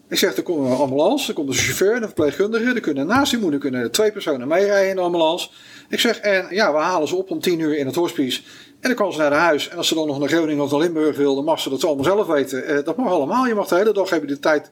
Ik 0.09 0.17
zeg, 0.17 0.35
er 0.35 0.43
komt 0.43 0.69
een 0.69 0.77
ambulance, 0.77 1.27
er 1.27 1.33
komt 1.33 1.49
een 1.49 1.53
chauffeur 1.55 1.95
een 1.95 2.03
verpleegkundige. 2.03 2.73
Er 2.73 2.79
kunnen 2.79 3.07
naast 3.07 3.31
die 3.31 3.39
moeder 3.39 3.59
kunnen 3.59 3.91
twee 3.91 4.11
personen 4.11 4.47
meerijden 4.47 4.89
in 4.89 4.95
de 4.95 5.01
ambulance. 5.01 5.49
Ik 5.89 5.99
zeg, 5.99 6.19
en 6.19 6.45
ja, 6.49 6.71
we 6.71 6.77
halen 6.77 7.07
ze 7.07 7.15
op 7.15 7.31
om 7.31 7.39
tien 7.39 7.59
uur 7.59 7.77
in 7.77 7.85
het 7.85 7.95
hospice. 7.95 8.41
En 8.79 8.89
dan 8.89 8.95
kan 8.95 9.13
ze 9.13 9.19
naar 9.19 9.29
de 9.29 9.35
huis. 9.35 9.69
En 9.69 9.77
als 9.77 9.87
ze 9.87 9.95
dan 9.95 10.07
nog 10.07 10.19
naar 10.19 10.29
Groningen 10.29 10.63
of 10.63 10.71
naar 10.71 10.79
Limburg 10.79 11.17
wil, 11.17 11.35
dan 11.35 11.43
mag 11.43 11.59
ze 11.59 11.69
dat 11.69 11.83
allemaal 11.83 12.03
zelf 12.03 12.27
weten. 12.27 12.65
Eh, 12.65 12.83
dat 12.83 12.97
mag 12.97 13.11
allemaal. 13.11 13.47
Je 13.47 13.55
mag 13.55 13.67
de 13.67 13.75
hele 13.75 13.93
dag 13.93 14.09
hebben 14.09 14.29
de 14.29 14.39
tijd 14.39 14.71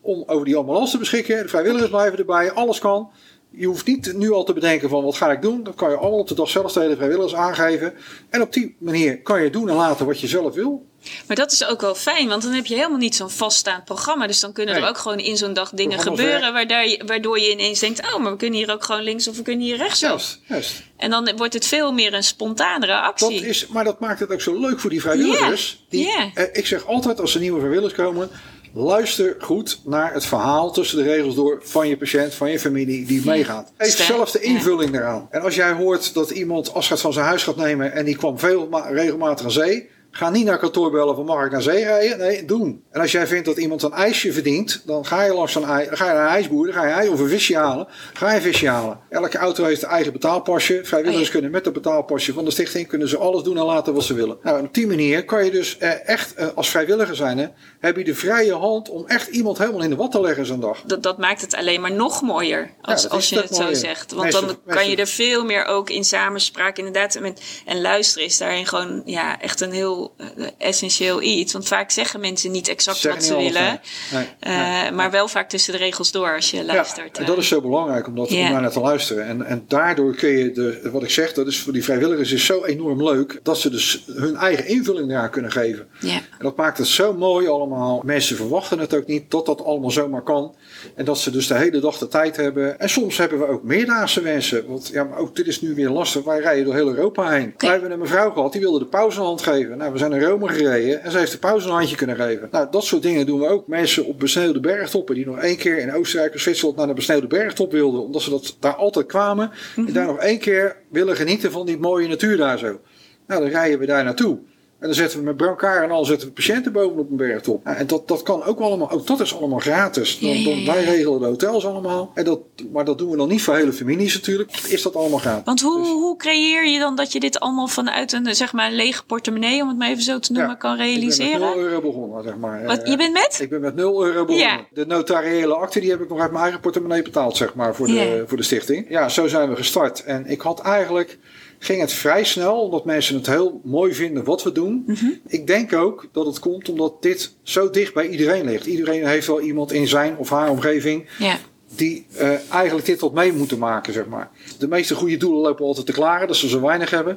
om 0.00 0.24
over 0.26 0.44
die 0.44 0.56
ambulance 0.56 0.92
te 0.92 0.98
beschikken. 0.98 1.42
De 1.42 1.48
vrijwilligers 1.48 1.90
blijven 1.90 2.18
erbij. 2.18 2.52
Alles 2.52 2.78
kan. 2.78 3.10
Je 3.52 3.66
hoeft 3.66 3.86
niet 3.86 4.12
nu 4.16 4.32
al 4.32 4.44
te 4.44 4.52
bedenken 4.52 4.88
van 4.88 5.04
wat 5.04 5.16
ga 5.16 5.30
ik 5.32 5.42
doen. 5.42 5.62
Dat 5.62 5.74
kan 5.74 5.90
je 5.90 5.96
allemaal 5.96 6.18
op 6.18 6.28
de 6.28 6.34
dag 6.34 6.50
zelf 6.50 6.72
tegen 6.72 6.88
de 6.90 6.96
vrijwilligers 6.96 7.34
aangeven. 7.34 7.94
En 8.30 8.42
op 8.42 8.52
die 8.52 8.76
manier 8.78 9.22
kan 9.22 9.42
je 9.42 9.50
doen 9.50 9.68
en 9.68 9.74
laten 9.76 10.06
wat 10.06 10.20
je 10.20 10.26
zelf 10.26 10.54
wil. 10.54 10.88
Maar 11.26 11.36
dat 11.36 11.52
is 11.52 11.64
ook 11.66 11.80
wel 11.80 11.94
fijn, 11.94 12.28
want 12.28 12.42
dan 12.42 12.52
heb 12.52 12.66
je 12.66 12.74
helemaal 12.74 12.98
niet 12.98 13.14
zo'n 13.14 13.30
vaststaand 13.30 13.84
programma. 13.84 14.26
Dus 14.26 14.40
dan 14.40 14.52
kunnen 14.52 14.74
er 14.74 14.80
Nee. 14.80 14.90
ook 14.90 14.98
gewoon 14.98 15.18
in 15.18 15.36
zo'n 15.36 15.52
dag 15.52 15.70
dingen 15.70 15.98
gebeuren 15.98 16.52
waardoor 16.52 16.78
je, 16.82 17.02
waardoor 17.06 17.38
je 17.38 17.50
ineens 17.50 17.78
denkt: 17.80 18.00
oh, 18.14 18.20
maar 18.22 18.30
we 18.32 18.36
kunnen 18.36 18.58
hier 18.58 18.70
ook 18.72 18.84
gewoon 18.84 19.02
links 19.02 19.28
of 19.28 19.36
we 19.36 19.42
kunnen 19.42 19.66
hier 19.66 19.76
rechts. 19.76 20.00
Juist, 20.00 20.40
juist. 20.46 20.82
En 20.96 21.10
dan 21.10 21.32
wordt 21.36 21.54
het 21.54 21.66
veel 21.66 21.92
meer 21.92 22.14
een 22.14 22.22
spontanere 22.24 22.92
Dat 22.92 23.02
actie. 23.02 23.46
is, 23.46 23.66
maar 23.66 23.84
dat 23.84 24.00
maakt 24.00 24.20
het 24.20 24.32
ook 24.32 24.40
zo 24.40 24.60
leuk 24.60 24.80
voor 24.80 24.90
die 24.90 25.00
vrijwilligers. 25.00 25.84
Die, 25.88 26.12
eh, 26.34 26.44
ik 26.52 26.66
zeg 26.66 26.86
altijd 26.86 27.20
als 27.20 27.34
er 27.34 27.40
nieuwe 27.40 27.58
vrijwilligers 27.58 27.94
komen. 27.94 28.30
Luister 28.72 29.36
goed 29.38 29.80
naar 29.84 30.12
het 30.12 30.26
verhaal 30.26 30.72
tussen 30.72 30.96
de 30.98 31.04
regels 31.04 31.34
door 31.34 31.60
van 31.62 31.88
je 31.88 31.96
patiënt, 31.96 32.34
van 32.34 32.50
je 32.50 32.58
familie 32.58 33.06
die 33.06 33.24
meegaat. 33.24 33.72
Geef 33.78 34.04
zelf 34.04 34.30
de 34.30 34.40
invulling 34.40 34.94
eraan. 34.94 35.26
En 35.30 35.40
als 35.40 35.54
jij 35.54 35.72
hoort 35.72 36.14
dat 36.14 36.30
iemand 36.30 36.74
afscheid 36.74 37.00
van 37.00 37.12
zijn 37.12 37.26
huis 37.26 37.42
gaat 37.42 37.56
nemen 37.56 37.92
en 37.92 38.04
die 38.04 38.16
kwam 38.16 38.38
veel 38.38 38.66
ma- 38.68 38.88
regelmatig 38.88 39.44
aan 39.44 39.50
zee. 39.50 39.88
Ga 40.12 40.30
niet 40.30 40.44
naar 40.44 40.58
kantoor 40.58 40.90
bellen 40.90 41.14
van 41.14 41.24
mag 41.24 41.44
ik 41.44 41.52
naar 41.52 41.62
zee 41.62 41.84
rijden? 41.84 42.18
Nee, 42.18 42.44
doen. 42.44 42.82
En 42.90 43.00
als 43.00 43.12
jij 43.12 43.26
vindt 43.26 43.44
dat 43.46 43.56
iemand 43.56 43.82
een 43.82 43.92
ijsje 43.92 44.32
verdient, 44.32 44.82
dan 44.86 45.06
ga 45.06 45.22
je 45.22 45.32
langs 45.34 45.54
een, 45.54 45.64
ij- 45.64 45.88
ga 45.90 46.06
je 46.06 46.12
naar 46.12 46.24
een 46.24 46.30
ijsboer, 46.32 46.64
dan 46.66 46.74
ga 46.74 46.86
je 46.86 46.92
ij- 46.92 47.08
of 47.08 47.20
een 47.20 47.28
visje 47.28 47.56
halen. 47.56 47.86
Ga 48.12 48.32
je 48.32 48.40
visje 48.40 48.68
halen. 48.68 48.98
Elke 49.08 49.38
auto 49.38 49.64
heeft 49.64 49.82
een 49.82 49.88
eigen 49.88 50.12
betaalpasje. 50.12 50.80
Vrijwilligers 50.84 51.20
Oh 51.20 51.26
ja. 51.26 51.32
kunnen 51.32 51.50
met 51.50 51.64
het 51.64 51.74
betaalpasje 51.74 52.32
van 52.32 52.44
de 52.44 52.50
stichting 52.50 52.86
kunnen 52.88 53.08
ze 53.08 53.18
alles 53.18 53.42
doen 53.42 53.56
en 53.58 53.64
laten 53.64 53.94
wat 53.94 54.04
ze 54.04 54.14
willen. 54.14 54.38
Nou, 54.42 54.62
op 54.64 54.74
die 54.74 54.86
manier 54.86 55.24
kan 55.24 55.44
je 55.44 55.50
dus 55.50 55.78
eh, 55.78 56.08
echt 56.08 56.34
eh, 56.34 56.46
als 56.54 56.68
vrijwilliger 56.68 57.16
zijn, 57.16 57.38
hè, 57.38 57.46
heb 57.80 57.96
je 57.96 58.04
de 58.04 58.14
vrije 58.14 58.54
hand 58.54 58.88
om 58.88 59.06
echt 59.06 59.28
iemand 59.28 59.58
helemaal 59.58 59.82
in 59.82 59.90
de 59.90 59.96
wat 59.96 60.10
te 60.10 60.20
leggen 60.20 60.46
zo'n 60.46 60.60
dag. 60.60 60.82
Dat, 60.86 61.02
dat 61.02 61.18
maakt 61.18 61.40
het 61.40 61.54
alleen 61.54 61.80
maar 61.80 61.92
nog 61.92 62.22
mooier 62.22 62.70
als, 62.82 63.08
als 63.08 63.28
je 63.28 63.36
het 63.40 63.54
zo 63.54 63.74
zegt. 63.74 64.12
Want 64.12 64.32
dan 64.32 64.58
kan 64.66 64.88
je 64.90 64.96
er 64.96 65.06
veel 65.06 65.44
meer 65.44 65.64
ook 65.64 65.90
in 65.90 66.04
samenspraak 66.04 66.76
inderdaad. 66.78 67.20
Met, 67.20 67.42
en 67.66 67.80
luisteren 67.80 68.26
is 68.26 68.38
daarin 68.38 68.66
gewoon 68.66 69.02
ja, 69.04 69.40
echt 69.40 69.60
een 69.60 69.72
heel 69.72 69.98
eh, 70.16 70.46
essentieel 70.58 71.22
iets. 71.22 71.52
Want 71.52 71.66
vaak 71.68 71.90
zeggen 71.90 72.20
mensen 72.20 72.50
niet 72.50 72.68
exact 72.68 72.96
Zeggen 72.96 73.20
wat 73.20 73.28
ze 73.28 73.36
niet 73.36 73.52
willen. 73.52 73.80
nee. 74.12 74.26
Nee, 74.40 74.56
eh, 74.56 74.82
nee. 74.82 74.90
Maar 74.92 75.10
wel 75.10 75.28
vaak 75.28 75.48
tussen 75.48 75.72
de 75.72 75.78
regels 75.78 76.10
door 76.10 76.34
als 76.34 76.50
je 76.50 76.64
luistert. 76.64 77.06
Ja, 77.06 77.12
en 77.14 77.20
eh. 77.20 77.26
dat 77.26 77.38
is 77.38 77.48
zo 77.48 77.60
belangrijk 77.60 78.06
om, 78.06 78.14
dat, 78.14 78.30
Ja. 78.30 78.46
om 78.46 78.52
daar 78.52 78.60
naar 78.60 78.70
te 78.70 78.80
luisteren. 78.80 79.26
En, 79.26 79.46
en 79.46 79.64
daardoor 79.68 80.14
kun 80.14 80.28
je, 80.28 80.52
de, 80.52 80.80
wat 80.92 81.02
ik 81.02 81.10
zeg, 81.10 81.32
dat 81.32 81.46
is 81.46 81.60
voor 81.60 81.72
die 81.72 81.84
vrijwilligers 81.84 82.32
is 82.32 82.44
zo 82.44 82.64
enorm 82.64 83.02
leuk. 83.02 83.40
Dat 83.42 83.58
ze 83.58 83.70
dus 83.70 84.04
hun 84.06 84.36
eigen 84.36 84.66
invulling 84.66 85.10
eraan 85.10 85.30
kunnen 85.30 85.52
geven. 85.52 85.88
ja. 86.00 86.14
En 86.14 86.46
dat 86.46 86.56
maakt 86.56 86.78
het 86.78 86.86
zo 86.86 87.12
mooi 87.12 87.48
allemaal. 87.48 88.02
Mensen 88.04 88.36
verwachten 88.36 88.78
het 88.78 88.94
ook 88.94 89.06
niet 89.06 89.30
dat 89.30 89.46
dat 89.46 89.64
allemaal 89.64 89.90
zomaar 89.90 90.22
kan. 90.22 90.54
En 90.94 91.04
dat 91.04 91.18
ze 91.18 91.30
dus 91.30 91.46
de 91.46 91.54
hele 91.54 91.80
dag 91.80 91.98
de 91.98 92.08
tijd 92.08 92.36
hebben. 92.36 92.78
En 92.78 92.88
soms 92.88 93.16
hebben 93.16 93.38
we 93.38 93.46
ook 93.46 93.62
meerdaagse 93.62 94.20
wensen. 94.20 94.66
Want 94.66 94.88
ja, 94.92 95.04
maar 95.04 95.18
ook 95.18 95.36
dit 95.36 95.46
is 95.46 95.60
nu 95.60 95.74
weer 95.74 95.88
lastig. 95.88 96.24
Wij 96.24 96.40
rijden 96.40 96.64
door 96.64 96.74
heel 96.74 96.88
Europa 96.88 97.30
heen. 97.30 97.54
Wij 97.56 97.70
hebben 97.70 97.90
een 97.90 97.98
mevrouw 97.98 98.30
gehad, 98.30 98.52
die 98.52 98.60
wilde 98.60 98.78
de 98.78 98.86
pauze 98.86 99.18
geven. 99.36 99.78
Nou, 99.78 99.89
we 99.92 99.98
zijn 99.98 100.10
naar 100.10 100.22
Rome 100.22 100.48
gereden 100.48 101.02
en 101.02 101.10
ze 101.10 101.18
heeft 101.18 101.32
de 101.32 101.38
pauze 101.38 101.68
een 101.68 101.74
handje 101.74 101.96
kunnen 101.96 102.16
geven. 102.16 102.48
Nou, 102.50 102.66
dat 102.70 102.84
soort 102.84 103.02
dingen 103.02 103.26
doen 103.26 103.40
we 103.40 103.46
ook. 103.46 103.66
Mensen 103.66 104.04
op 104.04 104.18
besneeuwde 104.18 104.60
bergtoppen 104.60 105.14
die 105.14 105.26
nog 105.26 105.38
één 105.38 105.56
keer 105.56 105.78
in 105.78 105.94
Oostenrijk 105.94 106.34
of 106.34 106.40
Zwitserland 106.40 106.76
naar 106.76 106.86
de 106.86 106.94
besneeuwde 106.94 107.26
bergtop 107.26 107.72
wilden. 107.72 108.02
Omdat 108.02 108.22
ze 108.22 108.30
dat 108.30 108.56
daar 108.60 108.74
altijd 108.74 109.06
kwamen. 109.06 109.50
En 109.76 109.92
daar 109.92 110.06
nog 110.06 110.18
één 110.18 110.38
keer 110.38 110.76
willen 110.90 111.16
genieten 111.16 111.52
van 111.52 111.66
die 111.66 111.78
mooie 111.78 112.08
natuur 112.08 112.36
daar 112.36 112.58
zo. 112.58 112.80
Nou, 113.26 113.42
dan 113.42 113.50
rijden 113.50 113.78
we 113.78 113.86
daar 113.86 114.04
naartoe. 114.04 114.38
En 114.80 114.86
dan 114.86 114.94
zetten 114.94 115.18
we 115.18 115.24
met 115.24 115.36
brancard 115.36 115.82
en 115.82 115.90
al 115.90 116.04
zetten 116.04 116.28
we 116.28 116.34
patiënten 116.34 116.72
bovenop 116.72 117.10
een 117.10 117.16
bergtop. 117.16 117.60
Ja, 117.64 117.74
en 117.74 117.86
dat, 117.86 118.08
dat 118.08 118.22
kan 118.22 118.44
ook 118.44 118.60
allemaal, 118.60 118.90
ook 118.90 119.06
dat 119.06 119.20
is 119.20 119.36
allemaal 119.36 119.58
gratis. 119.58 120.18
Dan, 120.18 120.44
dan, 120.44 120.64
wij 120.64 120.84
regelen 120.84 121.20
de 121.20 121.26
hotels 121.26 121.66
allemaal. 121.66 122.10
En 122.14 122.24
dat, 122.24 122.40
maar 122.72 122.84
dat 122.84 122.98
doen 122.98 123.10
we 123.10 123.16
dan 123.16 123.28
niet 123.28 123.42
voor 123.42 123.54
hele 123.54 123.72
families 123.72 124.14
natuurlijk. 124.14 124.56
Is 124.68 124.82
dat 124.82 124.96
allemaal 124.96 125.18
gratis. 125.18 125.44
Want 125.44 125.60
hoe, 125.60 125.78
Dus- 125.78 125.88
hoe 125.88 126.16
creëer 126.16 126.66
je 126.66 126.78
dan 126.78 126.96
dat 126.96 127.12
je 127.12 127.20
dit 127.20 127.40
allemaal 127.40 127.66
vanuit 127.66 128.12
een 128.12 128.34
zeg 128.34 128.52
maar, 128.52 128.70
lege 128.72 129.04
portemonnee, 129.04 129.62
om 129.62 129.68
het 129.68 129.78
maar 129.78 129.88
even 129.88 130.02
zo 130.02 130.18
te 130.18 130.32
noemen, 130.32 130.50
Ja, 130.50 130.56
kan 130.56 130.72
Ik 130.72 130.78
ben 130.78 130.86
met 130.86 130.96
realiseren? 130.96 131.40
0 131.40 131.56
euro 131.56 131.80
begonnen, 131.80 132.22
zeg 132.24 132.36
maar. 132.36 132.64
Wat, 132.64 132.80
je 132.88 132.96
bent 132.96 133.12
met? 133.12 133.38
Ik 133.42 133.50
ben 133.50 133.60
met 133.60 133.74
0 133.74 134.04
euro 134.04 134.24
begonnen. 134.24 134.48
Ja. 134.48 134.60
De 134.72 134.86
notariële 134.86 135.54
akte 135.54 135.80
die 135.80 135.90
heb 135.90 136.00
ik 136.00 136.08
nog 136.08 136.20
uit 136.20 136.30
mijn 136.30 136.42
eigen 136.42 136.60
portemonnee 136.60 137.02
betaald, 137.02 137.36
zeg 137.36 137.54
maar, 137.54 137.74
voor 137.74 137.86
de, 137.86 137.92
Ja. 137.92 138.26
voor 138.26 138.36
de 138.36 138.42
stichting. 138.42 138.86
Ja, 138.88 139.08
zo 139.08 139.26
zijn 139.28 139.48
we 139.50 139.56
gestart. 139.56 140.04
En 140.04 140.26
ik 140.26 140.40
had 140.40 140.60
eigenlijk, 140.60 141.18
ging 141.62 141.80
het 141.80 141.92
vrij 141.92 142.24
snel, 142.24 142.60
omdat 142.60 142.84
mensen 142.84 143.16
het 143.16 143.26
heel 143.26 143.60
mooi 143.64 143.94
vinden 143.94 144.24
wat 144.24 144.42
we 144.42 144.52
doen. 144.52 144.84
Mhm. 144.86 145.06
Ik 145.26 145.46
denk 145.46 145.72
ook 145.72 146.08
dat 146.12 146.26
het 146.26 146.38
komt 146.38 146.68
omdat 146.68 147.02
dit 147.02 147.34
zo 147.42 147.70
dicht 147.70 147.94
bij 147.94 148.08
iedereen 148.08 148.44
ligt. 148.44 148.66
Iedereen 148.66 149.06
heeft 149.06 149.26
wel 149.26 149.40
iemand 149.40 149.72
in 149.72 149.88
zijn 149.88 150.16
of 150.16 150.30
haar 150.30 150.50
omgeving 150.50 151.06
Ja. 151.18 151.36
die 151.76 152.06
eh, 152.16 152.28
eigenlijk 152.52 152.86
dit 152.86 153.00
wat 153.00 153.12
mee 153.12 153.32
moeten 153.32 153.58
maken, 153.58 153.92
zeg 153.92 154.06
maar. 154.06 154.30
De 154.58 154.68
meeste 154.68 154.94
goede 154.94 155.16
doelen 155.16 155.40
lopen 155.40 155.64
altijd 155.64 155.86
te 155.86 155.92
klagen, 155.92 156.26
dat 156.26 156.36
ze 156.36 156.48
zo 156.48 156.60
weinig 156.60 156.90
hebben. 156.90 157.14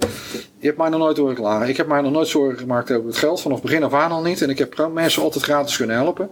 Je 0.59 0.65
hebt 0.65 0.77
mij 0.77 0.89
nog 0.89 0.99
nooit 0.99 1.17
horen 1.17 1.35
klagen. 1.35 1.67
Ik 1.69 1.77
heb 1.77 1.87
mij 1.87 2.01
nog 2.01 2.11
nooit 2.11 2.27
zorgen 2.27 2.57
gemaakt 2.59 2.91
over 2.91 3.07
het 3.07 3.17
geld, 3.17 3.41
vanaf 3.41 3.61
begin 3.61 3.83
af 3.83 3.93
aan 3.93 4.11
al 4.11 4.21
niet. 4.21 4.41
En 4.41 4.49
ik 4.49 4.57
heb 4.57 4.89
mensen 4.93 5.21
altijd 5.21 5.43
gratis 5.43 5.77
kunnen 5.77 5.95
helpen. 5.95 6.29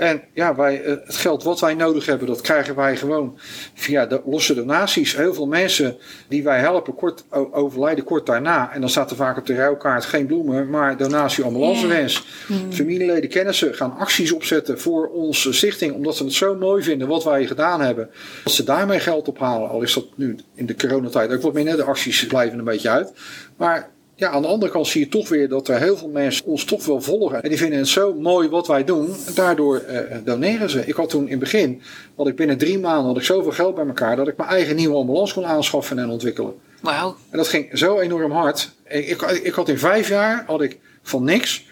En 0.00 0.22
ja, 0.34 0.54
wij, 0.54 0.82
eh, 0.82 0.96
het 1.04 1.16
geld 1.16 1.42
wat 1.42 1.60
wij 1.60 1.74
nodig 1.74 2.06
hebben, 2.06 2.26
dat 2.26 2.40
krijgen 2.40 2.74
wij 2.74 2.96
gewoon 2.96 3.38
via 3.74 4.06
de 4.06 4.20
losse 4.24 4.54
donaties. 4.54 5.16
Heel 5.16 5.34
veel 5.34 5.46
mensen 5.46 5.96
die 6.28 6.42
wij 6.42 6.58
helpen 6.58 6.94
kort, 6.94 7.24
overlijden 7.52 8.04
kort 8.04 8.26
daarna. 8.26 8.72
En 8.72 8.80
dan 8.80 8.90
staat 8.90 9.10
er 9.10 9.16
vaak 9.16 9.36
op 9.36 9.46
de 9.46 9.54
rouwkaart 9.54 10.04
geen 10.04 10.26
bloemen, 10.26 10.70
maar 10.70 10.96
donatie 10.96 11.44
ambulancewens. 11.44 12.24
Familieleden, 12.70 13.30
kennissen 13.30 13.74
gaan 13.74 13.96
acties 13.96 14.32
opzetten 14.32 14.80
voor 14.80 15.08
onze 15.08 15.52
stichting. 15.52 15.94
Omdat 15.94 16.16
ze 16.16 16.24
het 16.24 16.32
zo 16.32 16.54
mooi 16.54 16.82
vinden 16.82 17.08
wat 17.08 17.24
wij 17.24 17.46
gedaan 17.46 17.80
hebben. 17.80 18.10
Dat 18.44 18.52
ze 18.52 18.64
daarmee 18.64 19.00
geld 19.00 19.28
ophalen. 19.28 19.68
Al 19.68 19.82
is 19.82 19.94
dat 19.94 20.06
nu 20.14 20.36
in 20.54 20.66
de 20.66 20.76
coronatijd 20.76 21.32
ook 21.32 21.42
wat 21.42 21.52
minder. 21.52 21.76
De 21.76 21.84
acties 21.84 22.26
blijven 22.26 22.58
een 22.58 22.64
beetje 22.64 22.90
uit. 22.90 23.12
Maar 23.56 23.90
ja, 24.20 24.28
aan 24.28 24.42
de 24.42 24.48
andere 24.48 24.72
kant 24.72 24.86
zie 24.86 25.00
je 25.00 25.08
toch 25.08 25.28
weer 25.28 25.48
dat 25.48 25.68
er 25.68 25.78
heel 25.78 25.96
veel 25.96 26.08
mensen 26.08 26.46
ons 26.46 26.64
toch 26.64 26.84
wel 26.84 27.00
volgen. 27.00 27.42
En 27.42 27.48
die 27.48 27.58
vinden 27.58 27.78
het 27.78 27.88
zo 27.88 28.14
mooi 28.14 28.48
wat 28.48 28.66
wij 28.66 28.84
doen. 28.84 29.06
En 29.26 29.34
daardoor 29.34 29.76
eh, 29.76 30.16
doneren 30.24 30.70
ze. 30.70 30.86
Ik 30.86 30.94
had 30.94 31.08
toen 31.08 31.24
in 31.24 31.30
het 31.30 31.38
begin, 31.38 31.82
had 32.16 32.26
ik 32.26 32.36
binnen 32.36 32.58
drie 32.58 32.78
maanden 32.78 33.06
had 33.06 33.16
ik 33.16 33.22
zoveel 33.22 33.52
geld 33.52 33.74
bij 33.74 33.86
elkaar. 33.86 34.16
Dat 34.16 34.28
ik 34.28 34.36
mijn 34.36 34.48
eigen 34.48 34.76
nieuwe 34.76 34.96
ambulance 34.96 35.34
kon 35.34 35.46
aanschaffen 35.46 35.98
en 35.98 36.08
ontwikkelen. 36.08 36.54
Wauw. 36.80 37.16
En 37.30 37.38
dat 37.38 37.48
ging 37.48 37.78
zo 37.78 37.98
enorm 37.98 38.30
hard. 38.30 38.70
Ik, 38.88 39.06
ik, 39.06 39.22
ik 39.22 39.52
had 39.52 39.68
in 39.68 39.78
vijf 39.78 40.08
jaar 40.08 40.44
had 40.46 40.62
ik 40.62 40.78
van 41.02 41.24
niks 41.24 41.64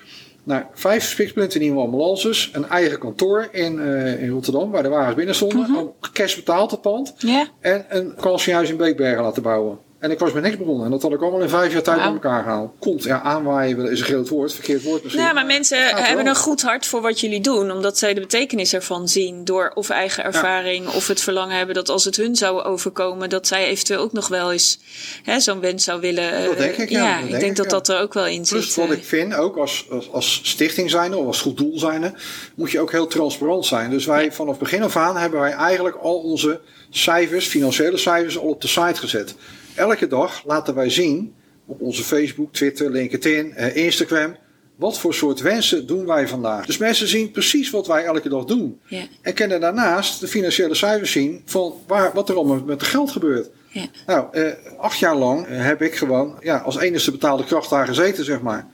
naar 0.44 0.68
vijf 0.72 1.04
spiksplinter 1.04 1.60
nieuwe 1.60 1.80
ambulances. 1.80 2.50
Een 2.52 2.68
eigen 2.68 2.98
kantoor 2.98 3.48
in, 3.52 3.80
eh, 3.80 4.22
in 4.22 4.28
Rotterdam, 4.28 4.70
waar 4.70 4.82
de 4.82 4.88
wagens 4.88 5.14
binnen 5.14 5.34
stonden. 5.34 5.76
Al 5.76 5.96
cash 6.12 6.36
betaald 6.36 6.70
het 6.70 6.80
pand. 6.80 7.14
En 7.60 7.84
een 7.88 8.14
kansiehuis 8.20 8.70
in 8.70 8.76
Beekbergen 8.76 9.22
laten 9.22 9.42
bouwen. 9.42 9.78
En 9.98 10.10
ik 10.10 10.18
was 10.18 10.32
met 10.32 10.42
niks 10.42 10.56
begonnen. 10.56 10.84
En 10.84 10.90
dat 10.90 11.02
had 11.02 11.12
ik 11.12 11.20
allemaal 11.20 11.40
in 11.40 11.48
vijf 11.48 11.72
jaar 11.72 11.82
tijd 11.82 11.96
bij 11.96 12.06
elkaar 12.06 12.42
gehaald. 12.42 12.72
Komt, 12.78 13.02
ja, 13.02 13.20
aanwaaien 13.22 13.90
is 13.90 14.00
een 14.00 14.06
groot 14.06 14.28
woord. 14.28 14.52
Verkeerd 14.52 14.82
woord 14.82 15.02
misschien. 15.02 15.22
Ja, 15.24 15.32
maar 15.32 15.46
mensen 15.46 15.78
Gaat 15.78 15.98
hebben 16.06 16.24
wel. 16.24 16.34
een 16.34 16.40
goed 16.40 16.62
hart 16.62 16.86
voor 16.86 17.00
wat 17.00 17.20
jullie 17.20 17.40
doen. 17.40 17.70
Omdat 17.70 17.98
zij 17.98 18.14
de 18.14 18.20
betekenis 18.20 18.74
ervan 18.74 19.08
zien. 19.08 19.44
Door 19.44 19.70
of 19.74 19.90
eigen 19.90 20.24
ervaring 20.24 20.88
of 20.88 21.06
het 21.06 21.20
verlangen 21.20 21.56
hebben 21.56 21.74
dat 21.74 21.88
als 21.88 22.04
het 22.04 22.16
hun 22.16 22.36
zou 22.36 22.62
overkomen. 22.62 23.28
Dat 23.28 23.46
zij 23.46 23.66
eventueel 23.66 24.00
ook 24.00 24.12
nog 24.12 24.28
wel 24.28 24.52
eens 24.52 24.78
hè, 25.22 25.40
zo'n 25.40 25.60
wens 25.60 25.84
zou 25.84 26.00
willen. 26.00 26.32
eh, 26.32 26.44
Dat 26.44 26.58
denk 26.58 26.76
ik, 26.76 26.88
ja. 26.88 27.14
Dat 27.20 27.24
ik 27.24 27.30
denk 27.30 27.42
ik, 27.42 27.56
dat 27.56 27.64
ja. 27.64 27.70
dat 27.70 27.88
er 27.88 28.00
ook 28.00 28.14
wel 28.14 28.26
in 28.26 28.42
Plus 28.42 28.66
zit. 28.66 28.74
wat 28.74 28.90
eh. 28.90 28.96
ik 28.96 29.04
vind, 29.04 29.34
ook 29.34 29.56
als, 29.56 29.86
als, 29.90 30.12
als 30.12 30.40
stichting 30.42 30.90
zijnde 30.90 31.16
of 31.16 31.26
als 31.26 31.40
goed 31.40 31.56
doel 31.56 31.78
zijnde, 31.78 32.12
moet 32.54 32.70
je 32.70 32.80
ook 32.80 32.92
heel 32.92 33.06
transparant 33.06 33.66
zijn. 33.66 33.90
Dus 33.90 34.06
wij 34.06 34.32
vanaf 34.32 34.58
begin 34.58 34.82
af 34.82 34.96
aan 34.96 35.16
hebben 35.16 35.40
wij 35.40 35.52
eigenlijk 35.52 35.96
al 35.96 36.16
onze 36.18 36.60
cijfers, 36.90 37.46
financiële 37.46 37.96
cijfers, 37.96 38.38
al 38.38 38.48
op 38.48 38.60
de 38.60 38.68
site 38.68 39.00
gezet. 39.00 39.34
Elke 39.78 40.06
dag 40.06 40.42
laten 40.46 40.74
wij 40.74 40.90
zien 40.90 41.34
op 41.66 41.80
onze 41.80 42.02
Facebook, 42.02 42.52
Twitter, 42.52 42.90
LinkedIn, 42.90 43.54
eh, 43.54 43.76
Instagram. 43.76 44.36
Wat 44.76 44.98
voor 44.98 45.14
soort 45.14 45.40
wensen 45.40 45.86
doen 45.86 46.06
wij 46.06 46.28
vandaag? 46.28 46.66
Dus 46.66 46.78
mensen 46.78 47.08
zien 47.08 47.30
precies 47.30 47.70
wat 47.70 47.86
wij 47.86 48.04
elke 48.04 48.28
dag 48.28 48.44
doen. 48.44 48.80
Ja. 48.86 49.02
En 49.22 49.34
kunnen 49.34 49.60
daarnaast 49.60 50.20
de 50.20 50.28
financiële 50.28 50.74
cijfers 50.74 51.12
zien 51.12 51.42
van 51.44 51.74
waar, 51.86 52.10
wat 52.14 52.28
er 52.28 52.36
allemaal 52.36 52.62
met 52.64 52.80
het 52.80 52.90
geld 52.90 53.10
gebeurt. 53.10 53.50
Ja. 53.68 53.86
Nou, 54.06 54.26
eh, 54.32 54.44
acht 54.78 54.98
jaar 54.98 55.16
lang 55.16 55.46
eh, 55.46 55.64
heb 55.64 55.82
ik 55.82 55.94
gewoon 55.94 56.36
ja, 56.40 56.58
als 56.58 56.78
enige 56.78 57.10
betaalde 57.10 57.44
kracht 57.44 57.70
daar 57.70 57.86
gezeten, 57.86 58.24
zeg 58.24 58.40
maar. 58.40 58.66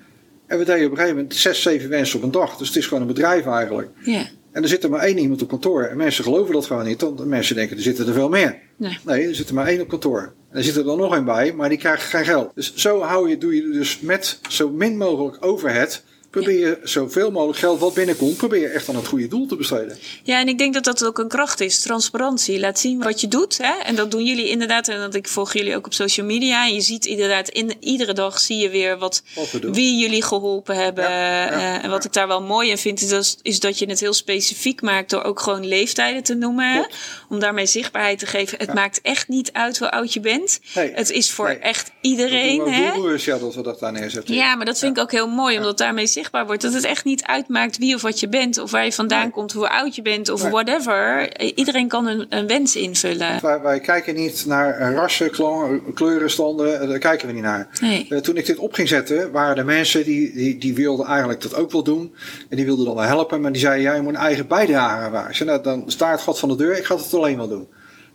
En 0.46 0.58
we 0.58 0.64
deden 0.64 0.84
op 0.84 0.90
een 0.90 0.96
gegeven 0.96 1.16
moment 1.16 1.34
zes, 1.34 1.62
zeven 1.62 1.88
mensen 1.88 2.18
op 2.18 2.24
een 2.24 2.30
dag. 2.30 2.56
Dus 2.56 2.68
het 2.68 2.76
is 2.76 2.86
gewoon 2.86 3.02
een 3.02 3.08
bedrijf 3.08 3.46
eigenlijk. 3.46 3.88
Ja. 4.04 4.26
En 4.52 4.62
er 4.62 4.68
zit 4.68 4.84
er 4.84 4.90
maar 4.90 5.00
één 5.00 5.18
iemand 5.18 5.42
op 5.42 5.48
kantoor. 5.48 5.82
En 5.82 5.96
mensen 5.96 6.24
geloven 6.24 6.52
dat 6.52 6.66
gewoon 6.66 6.84
niet. 6.84 7.00
Want 7.00 7.26
mensen 7.26 7.56
denken, 7.56 7.76
er 7.76 7.82
zitten 7.82 8.06
er 8.06 8.12
veel 8.12 8.28
meer. 8.28 8.58
Nee. 8.76 8.98
Nee, 9.02 9.28
er 9.28 9.34
zit 9.34 9.48
er 9.48 9.54
maar 9.54 9.66
één 9.66 9.80
op 9.80 9.88
kantoor. 9.88 10.32
En 10.50 10.58
er 10.58 10.64
zit 10.64 10.76
er 10.76 10.84
dan 10.84 10.98
nog 10.98 11.14
één 11.14 11.24
bij, 11.24 11.52
maar 11.52 11.68
die 11.68 11.78
krijgt 11.78 12.02
geen 12.02 12.24
geld. 12.24 12.50
Dus 12.54 12.74
zo 12.74 13.00
hou 13.00 13.28
je, 13.28 13.38
doe 13.38 13.54
je 13.54 13.70
dus 13.70 14.00
met 14.00 14.38
zo 14.48 14.70
min 14.70 14.96
mogelijk 14.96 15.36
overhead... 15.44 16.02
probeer 16.30 16.58
je 16.58 16.78
zoveel 16.82 17.30
mogelijk 17.30 17.58
geld 17.58 17.80
wat 17.80 17.94
binnenkomt... 17.94 18.36
probeer 18.36 18.60
je 18.60 18.68
echt 18.68 18.88
aan 18.88 18.96
het 18.96 19.06
goede 19.06 19.28
doel 19.28 19.46
te 19.46 19.56
besteden. 19.56 19.98
Ja, 20.22 20.40
en 20.40 20.48
ik 20.48 20.58
denk 20.58 20.74
dat 20.74 20.84
dat 20.84 21.04
ook 21.04 21.18
een 21.18 21.28
kracht 21.28 21.60
is. 21.60 21.80
Transparantie. 21.80 22.58
Laat 22.60 22.78
zien 22.78 23.02
wat 23.02 23.20
je 23.20 23.28
doet. 23.28 23.58
Hè? 23.58 23.72
En 23.84 23.94
dat 23.94 24.10
doen 24.10 24.24
jullie 24.24 24.48
inderdaad. 24.48 24.88
En 24.88 25.00
dat 25.00 25.14
ik 25.14 25.28
volg 25.28 25.52
jullie 25.52 25.76
ook 25.76 25.86
op 25.86 25.94
social 25.94 26.26
media. 26.26 26.66
En 26.66 26.74
je 26.74 26.80
ziet 26.80 27.06
inderdaad, 27.06 27.48
in, 27.48 27.74
iedere 27.80 28.12
dag 28.12 28.38
zie 28.38 28.58
je 28.58 28.68
weer 28.68 28.98
wat, 28.98 29.22
wie 29.60 29.98
jullie 29.98 30.22
geholpen 30.22 30.76
hebben. 30.76 31.04
Ja, 31.04 31.10
ja, 31.10 31.50
Eh, 31.50 31.84
en 31.84 31.90
wat 31.90 32.04
ik 32.04 32.12
daar 32.12 32.28
wel 32.28 32.42
mooi 32.42 32.70
in 32.70 32.78
vind, 32.78 33.00
is 33.00 33.08
dat, 33.08 33.36
is 33.42 33.60
dat 33.60 33.78
je 33.78 33.86
het 33.86 34.00
heel 34.00 34.12
specifiek 34.12 34.82
maakt 34.82 35.10
door 35.10 35.22
ook 35.22 35.40
gewoon 35.40 35.66
leeftijden 35.66 36.22
te 36.22 36.34
noemen. 36.34 36.72
Klopt. 36.72 36.96
Om 37.34 37.40
daarmee 37.40 37.66
zichtbaarheid 37.66 38.18
te 38.18 38.26
geven. 38.26 38.58
Het 38.58 38.74
maakt 38.74 39.00
echt 39.02 39.28
niet 39.28 39.52
uit 39.52 39.78
hoe 39.78 39.90
oud 39.90 40.12
je 40.12 40.20
bent. 40.20 40.60
Nee. 40.74 40.92
Het 40.94 41.10
is 41.10 41.30
voor 41.30 41.46
Nee. 41.48 41.56
echt 41.58 41.84
Dat 41.84 41.94
iedereen. 42.00 42.60
ook 42.60 42.68
Hè? 42.70 42.92
doelbewust, 42.92 43.24
ja, 43.26 43.38
dat 43.38 43.54
we 43.54 43.62
dat 43.62 43.78
daar 43.80 43.92
neerzetten. 43.92 44.34
Ja, 44.34 44.54
maar 44.56 44.66
dat 44.66 44.78
vind 44.78 44.96
ik 44.96 45.02
ook 45.02 45.12
heel 45.12 45.28
mooi, 45.28 45.56
omdat 45.56 45.78
daarmee 45.78 46.06
zichtbaar 46.06 46.46
wordt 46.46 46.62
dat 46.62 46.72
het 46.72 46.84
echt 46.84 47.04
niet 47.04 47.22
uitmaakt 47.24 47.78
wie 47.78 47.94
of 47.94 48.02
wat 48.02 48.20
je 48.20 48.28
bent, 48.28 48.58
of 48.58 48.70
waar 48.70 48.84
je 48.84 48.92
vandaan 48.92 49.22
Nee. 49.22 49.30
komt, 49.30 49.52
hoe 49.52 49.68
oud 49.68 49.94
je 49.94 50.02
bent, 50.02 50.28
of 50.28 50.42
whatever. 50.42 51.28
Iedereen 51.56 51.88
kan 51.88 52.06
een, 52.06 52.26
een 52.28 52.46
wens 52.46 52.76
invullen. 52.76 53.38
Wij, 53.42 53.60
wij 53.60 53.80
kijken 53.80 54.14
niet 54.14 54.44
naar 54.46 54.92
rassen, 54.92 55.30
kla- 55.30 55.78
kleurenstanden, 55.94 56.80
eh, 56.80 56.88
daar 56.88 56.98
kijken 56.98 57.26
we 57.26 57.32
niet 57.32 57.42
naar. 57.42 57.68
Nee. 57.80 58.06
Eh, 58.10 58.18
toen 58.18 58.36
ik 58.36 58.46
dit 58.46 58.58
op 58.58 58.72
ging 58.72 58.88
zetten, 58.88 59.32
waren 59.32 59.56
er 59.56 59.64
mensen 59.64 60.04
die, 60.04 60.32
die, 60.34 60.58
die 60.58 60.74
wilden 60.74 61.06
eigenlijk 61.06 61.40
dat 61.40 61.54
ook 61.54 61.72
wel 61.72 61.82
doen. 61.82 62.14
En 62.48 62.56
die 62.56 62.64
wilden 62.66 62.84
dan 62.84 62.94
wel 62.94 63.04
helpen, 63.04 63.40
maar 63.40 63.52
die 63.52 63.60
zeiden, 63.60 63.82
ja, 63.82 63.94
je 63.94 64.00
moet 64.02 64.14
een 64.14 64.20
eigen 64.20 64.46
bijdrage 64.46 65.10
waar. 65.10 65.42
Nou, 65.44 65.62
dan 65.62 65.82
sta 65.86 66.10
het 66.10 66.20
gat 66.20 66.38
van 66.38 66.48
de 66.48 66.56
deur, 66.56 66.76
ik 66.78 66.84
ga 66.84 66.94
het 66.96 67.04
alleen 67.24 67.36
wel 67.36 67.48
doen. 67.48 67.68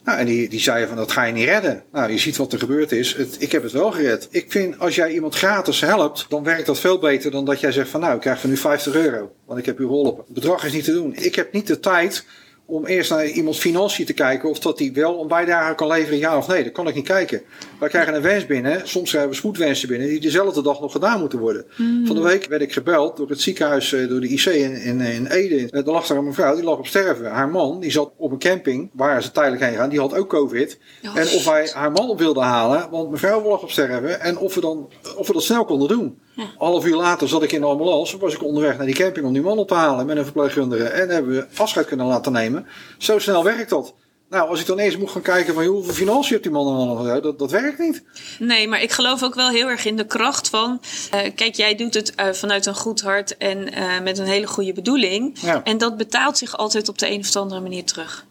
Nou, 0.03 0.19
en 0.19 0.25
die, 0.25 0.49
die 0.49 0.59
zei 0.59 0.87
van 0.87 0.95
dat 0.95 1.11
ga 1.11 1.23
je 1.23 1.33
niet 1.33 1.45
redden. 1.45 1.83
Nou, 1.91 2.11
je 2.11 2.17
ziet 2.17 2.37
wat 2.37 2.53
er 2.53 2.59
gebeurd 2.59 2.91
is. 2.91 3.15
Het, 3.15 3.35
ik 3.39 3.51
heb 3.51 3.63
het 3.63 3.71
wel 3.71 3.91
gered. 3.91 4.27
Ik 4.31 4.51
vind 4.51 4.79
als 4.79 4.95
jij 4.95 5.11
iemand 5.13 5.35
gratis 5.35 5.81
helpt, 5.81 6.25
dan 6.29 6.43
werkt 6.43 6.65
dat 6.65 6.79
veel 6.79 6.99
beter 6.99 7.31
dan 7.31 7.45
dat 7.45 7.59
jij 7.59 7.71
zegt 7.71 7.89
van 7.89 7.99
nou, 7.99 8.15
ik 8.15 8.21
krijg 8.21 8.39
van 8.39 8.49
nu 8.49 8.57
50 8.57 8.93
euro. 8.93 9.31
Want 9.45 9.59
ik 9.59 9.65
heb 9.65 9.79
u 9.79 9.85
geholpen. 9.85 10.23
Het 10.25 10.33
bedrag 10.33 10.65
is 10.65 10.73
niet 10.73 10.83
te 10.83 10.93
doen. 10.93 11.15
Ik 11.15 11.35
heb 11.35 11.53
niet 11.53 11.67
de 11.67 11.79
tijd 11.79 12.25
om 12.69 12.85
eerst 12.85 13.09
naar 13.09 13.27
iemands 13.27 13.59
financiën 13.59 14.05
te 14.05 14.13
kijken 14.13 14.49
of 14.49 14.59
dat 14.59 14.79
hij 14.79 14.91
wel 14.93 15.21
een 15.21 15.27
bijdrage 15.27 15.75
kan 15.75 15.87
leveren, 15.87 16.17
ja 16.17 16.37
of 16.37 16.47
nee. 16.47 16.63
Dat 16.63 16.71
kan 16.71 16.87
ik 16.87 16.95
niet 16.95 17.07
kijken. 17.07 17.41
Wij 17.79 17.89
krijgen 17.89 18.15
een 18.15 18.21
wens 18.21 18.45
binnen, 18.45 18.87
soms 18.87 19.09
krijgen 19.09 19.29
we 19.29 19.35
spoedwensen 19.35 19.87
binnen, 19.87 20.07
die 20.07 20.19
dezelfde 20.19 20.61
dag 20.61 20.79
nog 20.79 20.91
gedaan 20.91 21.19
moeten 21.19 21.39
worden. 21.39 21.65
Hmm. 21.75 22.07
Van 22.07 22.15
de 22.15 22.21
week 22.21 22.45
werd 22.45 22.61
ik 22.61 22.73
gebeld 22.73 23.17
door 23.17 23.29
het 23.29 23.41
ziekenhuis, 23.41 23.93
eh, 23.93 24.07
door 24.07 24.19
de 24.19 24.27
IC 24.27 24.45
in, 24.45 24.75
in, 24.75 25.01
in 25.01 25.25
Ede. 25.25 25.69
Er 25.69 25.83
lag 25.83 26.07
daar 26.07 26.17
een 26.17 26.25
mevrouw, 26.25 26.55
die 26.55 26.63
lag 26.63 26.77
op 26.77 26.87
sterven. 26.87 27.31
Haar 27.31 27.49
man, 27.49 27.79
die 27.79 27.91
zat 27.91 28.11
op 28.17 28.31
een 28.31 28.39
camping, 28.39 28.89
waar 28.93 29.23
ze 29.23 29.31
tijdelijk 29.31 29.63
heen 29.63 29.75
gaan, 29.75 29.89
die 29.89 29.99
had 29.99 30.15
ook 30.15 30.29
COVID. 30.29 30.77
Oh, 31.03 31.17
en 31.17 31.23
of 31.23 31.45
wij 31.45 31.69
haar 31.73 31.91
man 31.91 32.09
op 32.09 32.19
wilden 32.19 32.43
halen, 32.43 32.89
want 32.89 33.11
mevrouw 33.11 33.49
lag 33.49 33.61
op 33.61 33.71
sterven. 33.71 34.21
En 34.21 34.37
of 34.37 34.55
we, 34.55 34.61
dan, 34.61 34.89
of 35.15 35.27
we 35.27 35.33
dat 35.33 35.43
snel 35.43 35.65
konden 35.65 35.87
doen. 35.87 36.19
Half 36.57 36.85
uur 36.85 36.95
later 36.95 37.27
zat 37.27 37.43
ik 37.43 37.51
in 37.51 37.61
de 37.61 37.67
ambulance, 37.67 38.17
was 38.17 38.33
ik 38.33 38.43
onderweg 38.43 38.77
naar 38.77 38.85
die 38.85 38.95
camping 38.95 39.25
om 39.25 39.33
die 39.33 39.41
man 39.41 39.57
op 39.57 39.67
te 39.67 39.73
halen 39.73 40.05
met 40.05 40.17
een 40.17 40.23
verpleegkundige. 40.23 40.83
En 40.83 41.09
hebben 41.09 41.31
we 41.31 41.47
afscheid 41.55 41.85
kunnen 41.85 42.05
laten 42.05 42.31
nemen. 42.31 42.67
Zo 42.97 43.19
snel 43.19 43.43
werkt 43.43 43.69
dat. 43.69 43.93
Nou, 44.29 44.49
als 44.49 44.59
ik 44.59 44.65
dan 44.65 44.79
eens 44.79 44.97
moet 44.97 45.09
gaan 45.11 45.21
kijken 45.21 45.53
van 45.53 45.63
hoeveel 45.65 45.93
financiën 45.93 46.29
heeft 46.29 46.43
die 46.43 46.51
man 46.51 46.77
dan 46.77 46.87
nog, 46.87 47.21
dat, 47.21 47.39
dat 47.39 47.51
werkt 47.51 47.79
niet. 47.79 48.03
Nee, 48.39 48.67
maar 48.67 48.81
ik 48.81 48.91
geloof 48.91 49.23
ook 49.23 49.35
wel 49.35 49.49
heel 49.49 49.67
erg 49.67 49.85
in 49.85 49.95
de 49.95 50.05
kracht 50.05 50.49
van. 50.49 50.81
eh, 51.11 51.31
kijk, 51.35 51.55
jij 51.55 51.75
doet 51.75 51.93
het 51.93 52.15
eh, 52.15 52.31
vanuit 52.31 52.65
een 52.65 52.75
goed 52.75 53.01
hart 53.01 53.37
en 53.37 53.73
eh, 53.73 54.01
met 54.01 54.17
een 54.17 54.25
hele 54.25 54.47
goede 54.47 54.73
bedoeling. 54.73 55.39
Ja. 55.41 55.63
En 55.63 55.77
dat 55.77 55.97
betaalt 55.97 56.37
zich 56.37 56.57
altijd 56.57 56.89
op 56.89 56.97
de 56.97 57.09
een 57.09 57.19
of 57.19 57.35
andere 57.35 57.61
manier 57.61 57.83
terug. 57.83 58.25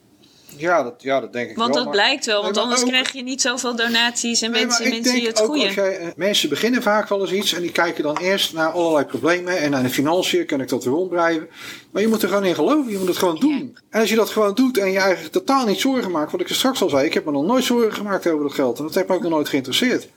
Ja, 0.57 0.83
dat, 0.83 0.95
ja, 0.99 1.21
dat 1.21 1.33
denk 1.33 1.51
ik 1.51 1.57
Want 1.57 1.69
wel. 1.69 1.77
dat 1.77 1.85
maar- 1.85 1.93
blijkt 2.03 2.27
wel, 2.27 2.43
want 2.43 2.55
Nee, 2.55 2.63
anders 2.65 2.83
ook- 2.83 2.89
krijg 2.89 3.13
je 3.13 3.23
niet 3.23 3.41
zoveel 3.43 3.77
donaties 3.77 4.43
en 4.43 4.51
Nee, 4.51 4.65
mensen 4.67 4.85
je 4.95 5.01
denk 5.03 5.27
het 5.27 5.39
goede. 5.41 5.73
jij, 5.73 5.99
eh, 5.99 6.07
mensen 6.17 6.49
beginnen 6.49 6.83
vaak 6.83 7.09
wel 7.09 7.21
eens 7.21 7.33
iets 7.33 7.53
en 7.53 7.61
die 7.63 7.73
kijken 7.73 8.03
dan 8.03 8.17
eerst 8.17 8.53
naar 8.53 8.71
allerlei 8.71 9.05
problemen 9.05 9.59
en 9.59 9.71
naar 9.71 9.83
de 9.83 9.89
financiën, 9.91 10.47
kan 10.47 10.61
ik 10.61 10.69
dat 10.69 10.85
weer 10.85 10.93
rondblijven. 10.95 11.49
Maar 11.91 12.03
je 12.03 12.09
moet 12.09 12.23
er 12.23 12.29
gewoon 12.29 12.45
in 12.45 12.55
geloven, 12.55 12.93
je 12.93 12.99
moet 12.99 13.09
het 13.09 13.17
gewoon 13.17 13.39
doen. 13.41 13.77
En 13.91 14.01
als 14.01 14.09
je 14.09 14.17
dat 14.17 14.31
gewoon 14.31 14.55
doet 14.55 14.79
en 14.79 14.93
je 14.93 14.99
eigenlijk 14.99 15.33
totaal 15.33 15.67
niet 15.67 15.81
zorgen 15.81 16.11
maakt, 16.11 16.33
wat 16.33 16.41
ik 16.41 16.49
er 16.49 16.55
straks 16.55 16.83
al 16.83 16.89
zei, 16.89 17.07
ik 17.07 17.15
heb 17.15 17.25
me 17.25 17.31
nog 17.31 17.45
nooit 17.45 17.65
zorgen 17.65 17.93
gemaakt 17.93 18.27
over 18.27 18.43
dat 18.45 18.55
geld 18.55 18.79
en 18.79 18.85
dat 18.85 18.95
heeft 18.95 19.09
me 19.09 19.15
ook 19.15 19.23
nog 19.23 19.31
nooit 19.31 19.49
geïnteresseerd. 19.49 20.09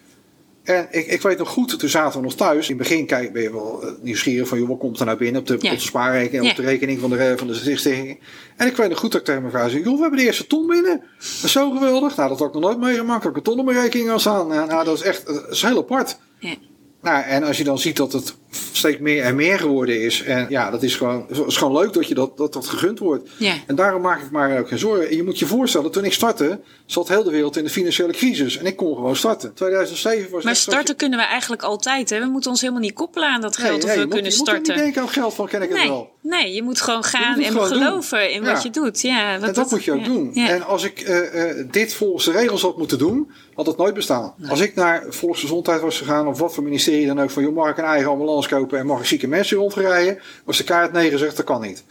En 0.63 0.87
ik, 0.91 1.07
ik 1.07 1.21
weet 1.21 1.37
nog 1.37 1.49
goed, 1.49 1.79
toen 1.79 1.89
zaten 1.89 2.19
we 2.19 2.25
nog 2.25 2.35
thuis. 2.35 2.69
In 2.69 2.77
het 2.77 2.87
begin 2.87 3.05
kijk, 3.05 3.33
ben 3.33 3.41
je 3.41 3.51
wel 3.51 3.83
eh, 3.83 3.91
nieuwsgierig 4.01 4.47
van, 4.47 4.59
joh, 4.59 4.67
wat 4.67 4.77
komt 4.77 4.99
er 4.99 5.05
nou 5.05 5.17
binnen 5.17 5.41
op 5.41 5.47
de, 5.47 5.57
Ja. 5.59 5.71
op 5.71 5.77
de 5.77 5.83
spaarrekening, 5.83 6.43
Ja. 6.43 6.49
op 6.49 6.55
de 6.55 6.61
rekening 6.63 6.99
van 6.99 7.09
de, 7.09 7.17
eh, 7.17 7.37
van 7.37 7.47
de 7.47 7.53
stichting. 7.53 8.19
En 8.57 8.67
ik 8.67 8.75
weet 8.75 8.89
nog 8.89 8.99
goed 8.99 9.11
dat 9.11 9.19
ik 9.19 9.25
tegen 9.25 9.41
mijn 9.41 9.53
vrouw 9.53 9.69
zei, 9.69 9.83
joh, 9.83 9.95
we 9.95 10.01
hebben 10.01 10.19
de 10.19 10.25
eerste 10.25 10.47
ton 10.47 10.67
binnen. 10.67 10.97
Dat 11.19 11.43
is 11.43 11.51
zo 11.51 11.71
geweldig. 11.71 12.15
Nou, 12.15 12.29
dat 12.29 12.39
had 12.39 12.47
ik 12.47 12.53
nog 12.53 12.63
nooit 12.63 12.79
meegemaakt. 12.79 13.21
Dat 13.23 13.31
ik 13.31 13.37
een 13.37 13.43
ton 13.43 13.59
op 13.59 13.65
mijn 13.65 13.81
rekening 13.81 14.09
al 14.09 14.19
staan. 14.19 14.47
Nou, 14.47 14.67
nou, 14.67 14.85
dat 14.85 14.95
is 14.97 15.01
echt, 15.03 15.25
dat 15.25 15.47
is 15.49 15.61
heel 15.61 15.77
apart. 15.77 16.17
Ja. 16.39 16.55
Nou, 17.01 17.23
en 17.23 17.43
als 17.43 17.57
je 17.57 17.63
dan 17.63 17.79
ziet 17.79 17.97
dat 17.97 18.13
het 18.13 18.35
steeds 18.71 18.99
meer 18.99 19.23
en 19.23 19.35
meer 19.35 19.59
geworden 19.59 20.01
is. 20.01 20.23
En 20.23 20.45
ja, 20.49 20.69
dat 20.71 20.83
is 20.83 20.95
gewoon, 20.95 21.25
is 21.47 21.57
gewoon 21.57 21.73
leuk 21.81 21.93
dat 21.93 22.07
je 22.07 22.13
dat, 22.13 22.37
dat, 22.37 22.53
dat 22.53 22.67
gegund 22.67 22.99
wordt. 22.99 23.29
Ja. 23.37 23.53
En 23.67 23.75
daarom 23.75 24.01
maak 24.01 24.21
ik 24.21 24.31
maar 24.31 24.59
ook 24.59 24.67
geen 24.67 24.79
zorgen. 24.79 25.09
En 25.09 25.15
je 25.15 25.23
moet 25.23 25.39
je 25.39 25.45
voorstellen, 25.45 25.91
toen 25.91 26.05
ik 26.05 26.13
startte, 26.13 26.59
zat 26.85 27.07
heel 27.07 27.23
de 27.23 27.31
wereld 27.31 27.57
in 27.57 27.63
de 27.63 27.69
financiële 27.69 28.11
crisis. 28.13 28.57
En 28.57 28.65
ik 28.65 28.75
kon 28.75 28.95
gewoon 28.95 29.15
starten. 29.15 29.53
2007 29.53 30.31
was 30.31 30.43
Maar 30.43 30.55
starten 30.55 30.95
kunnen 30.95 31.19
we 31.19 31.25
eigenlijk 31.25 31.61
altijd. 31.63 32.09
Hè? 32.09 32.19
We 32.19 32.25
moeten 32.25 32.49
ons 32.51 32.61
helemaal 32.61 32.81
niet 32.81 32.93
koppelen 32.93 33.29
aan 33.29 33.41
dat 33.41 33.57
Nee, 33.57 33.67
geld 33.67 33.83
of 33.83 33.85
nee, 33.85 33.93
we 33.95 33.99
je 34.01 34.05
moet- 34.05 34.13
kunnen 34.15 34.31
je 34.31 34.37
moet 34.37 34.47
ook 34.49 34.55
starten. 34.55 34.75
niet 34.75 34.83
denken 34.83 35.01
aan 35.01 35.09
geld 35.09 35.33
van, 35.33 35.47
ken 35.47 35.61
ik 35.61 35.69
het 35.69 35.87
wel. 35.87 36.11
Nee, 36.21 36.53
je 36.53 36.63
moet 36.63 36.81
gewoon 36.81 37.03
gaan 37.03 37.35
moet 37.35 37.45
en 37.45 37.51
gewoon 37.51 37.69
doen. 37.69 37.77
geloven 37.77 38.31
in 38.31 38.43
wat 38.43 38.55
Ja. 38.57 38.63
je 38.63 38.69
doet. 38.69 39.01
Ja, 39.01 39.39
wat 39.39 39.47
En 39.49 39.53
dat 39.55 39.71
moet 39.71 39.83
je 39.83 39.91
ook 39.91 39.99
ja, 39.99 40.05
doen. 40.05 40.31
ja. 40.33 40.47
En 40.49 40.63
als 40.65 40.83
ik 40.83 40.99
eh, 40.99 41.49
eh, 41.59 41.67
dit 41.71 41.93
volgens 41.93 42.25
de 42.25 42.31
regels 42.31 42.61
had 42.61 42.77
moeten 42.77 42.97
doen, 42.97 43.31
had 43.53 43.65
het 43.65 43.77
nooit 43.77 43.93
bestaan. 43.93 44.33
Als 44.49 44.59
ik 44.59 44.75
naar 44.75 45.03
Volksgezondheid 45.09 45.81
was 45.81 45.97
gegaan, 45.97 46.27
of 46.27 46.39
wat 46.39 46.53
voor 46.53 46.63
ministerie 46.63 47.05
dan 47.07 47.21
ook, 47.21 47.29
van 47.29 47.43
joh, 47.43 47.55
mag 47.55 47.69
ik 47.69 47.77
een 47.77 47.83
eigen 47.83 48.09
ambulance 48.11 48.49
kopen 48.49 48.79
en 48.79 48.85
mag 48.85 48.99
ik 48.99 49.05
zieke 49.05 49.27
mensen 49.27 49.57
rondrijden, 49.57 50.19
was 50.45 50.57
de 50.57 50.63
kaart 50.63 50.91
nee 50.91 51.09
gezegd, 51.09 51.35
dat 51.37 51.45
kan 51.45 51.61
niet. 51.61 51.83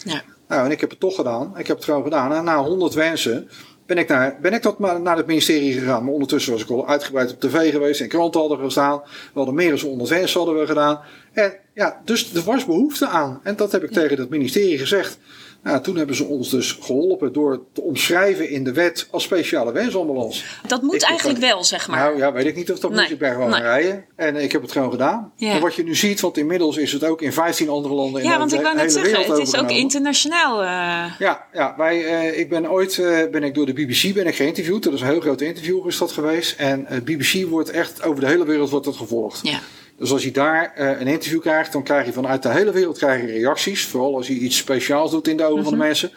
Nou, 0.49 0.65
en 0.65 0.71
ik 0.71 0.81
heb 0.81 0.91
het 0.91 1.01
toch 1.01 1.15
gedaan. 1.15 1.53
Ik 1.59 1.67
heb 1.67 1.77
het 1.77 1.85
gewoon 1.85 2.03
gedaan. 2.03 2.33
En 2.35 2.45
na 2.45 2.63
100 2.63 2.95
wensen 2.95 3.49
ben 3.91 3.99
ik, 3.99 4.09
naar, 4.09 4.37
ben 4.41 4.53
ik 4.53 4.79
maar 4.79 5.01
naar 5.01 5.17
het 5.17 5.27
ministerie 5.27 5.73
gegaan. 5.73 6.05
Maar 6.05 6.13
ondertussen 6.13 6.53
was 6.53 6.63
ik 6.63 6.71
al 6.71 6.89
uitgebreid 6.89 7.33
op 7.33 7.41
tv 7.41 7.71
geweest. 7.71 8.01
En 8.01 8.09
kranten 8.09 8.41
hadden 8.41 8.59
gestaan. 8.59 9.01
We 9.05 9.31
hadden 9.33 9.55
meer 9.55 9.71
dan 9.71 9.89
100 9.89 10.09
wensen 10.11 10.41
hadden 10.41 10.61
we 10.61 10.67
gedaan. 10.67 11.01
En 11.33 11.53
ja, 11.75 12.01
dus 12.05 12.35
er 12.35 12.43
was 12.43 12.65
behoefte 12.65 13.07
aan. 13.07 13.41
En 13.43 13.57
dat 13.57 13.73
heb 13.73 13.85
ik 13.85 13.91
tegen 13.91 14.19
het 14.19 14.31
ministerie 14.31 14.79
gezegd. 14.79 15.19
Nou, 15.63 15.83
toen 15.83 15.97
hebben 15.97 16.17
ze 16.17 16.25
ons 16.25 16.51
dus 16.51 16.79
geholpen 16.81 17.33
door 17.33 17.63
te 17.73 17.81
omschrijven 17.81 18.51
in 18.51 18.65
de 18.65 18.73
wet 18.73 19.09
als 19.11 19.23
speciale 19.23 19.73
wensambulance. 19.73 20.45
Dat 20.67 20.83
moet 20.83 20.95
Ik- 20.95 21.03
eigenlijk 21.03 21.39
wel, 21.39 21.65
zeg 21.65 21.89
maar. 21.89 21.99
Nou 21.99 22.19
ja, 22.19 22.33
weet 22.33 22.47
ik 22.47 22.57
niet 22.57 22.73
of 22.73 22.79
dat 22.79 22.91
Nee, 22.91 23.01
moet. 23.01 23.11
Ik 23.11 23.19
ben 23.19 23.33
gewoon 23.33 23.51
nee. 23.51 23.61
rijden. 23.61 24.05
En 24.17 24.37
ik 24.37 24.53
heb 24.53 24.63
het 24.63 24.73
gewoon 24.73 24.91
gedaan. 24.91 25.33
Ja. 25.37 25.53
En 25.53 25.61
wat 25.61 25.75
je 25.75 25.83
nu 25.85 25.95
ziet, 25.95 26.21
want 26.21 26.37
inmiddels 26.37 26.77
is 26.77 26.93
het 26.93 27.05
ook 27.05 27.23
in 27.23 27.33
15 27.33 27.69
andere 27.69 27.95
landen 27.95 28.21
in 28.23 28.27
ja, 28.27 28.33
de 28.33 28.39
want 28.39 28.53
ik 28.53 28.61
wou 28.61 28.77
net 28.77 28.93
zeggen, 28.93 29.25
het 29.25 29.39
is 29.39 29.57
ook 29.57 29.71
internationaal. 29.71 30.61
eh, 30.63 31.19
Ja, 31.19 31.47
ja 31.53 31.75
wij, 31.77 32.05
eh, 32.07 32.39
ik 32.39 32.49
ben 32.49 32.71
ooit 32.71 32.99
eh, 32.99 33.19
ben 33.31 33.43
ik 33.43 33.55
door 33.55 33.67
de 33.67 33.73
BBC 33.73 34.15
ben 34.15 34.27
ik 34.27 34.35
geïnterviewd. 34.37 34.83
Dat 34.83 34.93
is 34.93 35.01
een 35.01 35.07
heel 35.07 35.21
groot 35.21 35.41
interview 35.41 35.87
is 35.87 35.99
dat 35.99 36.13
geweest. 36.13 36.59
En 36.59 36.87
BBC 37.05 37.49
wordt 37.49 37.71
echt 37.71 38.03
over 38.03 38.21
de 38.21 38.27
hele 38.27 38.45
wereld 38.45 38.71
wordt 38.71 38.87
het 38.87 38.97
gevolgd. 38.97 39.41
ja. 39.43 39.59
Dus 40.01 40.13
als 40.13 40.23
je 40.23 40.31
daar 40.31 40.73
eh, 40.75 41.01
een 41.01 41.07
interview 41.07 41.41
krijgt, 41.41 41.73
dan 41.73 41.83
krijg 41.83 42.07
je 42.07 42.13
vanuit 42.13 42.43
de 42.43 42.49
hele 42.49 42.73
wereld 42.73 42.99
krijg 42.99 43.21
je 43.21 43.27
reacties. 43.27 43.87
Vooral 43.87 44.17
als 44.17 44.27
je 44.27 44.35
iets 44.35 44.57
speciaals 44.57 45.11
doet 45.11 45.29
in 45.29 45.37
de 45.37 45.45
ogen 45.45 45.63
van 45.63 45.73
de 45.73 45.79
mensen. 45.79 46.11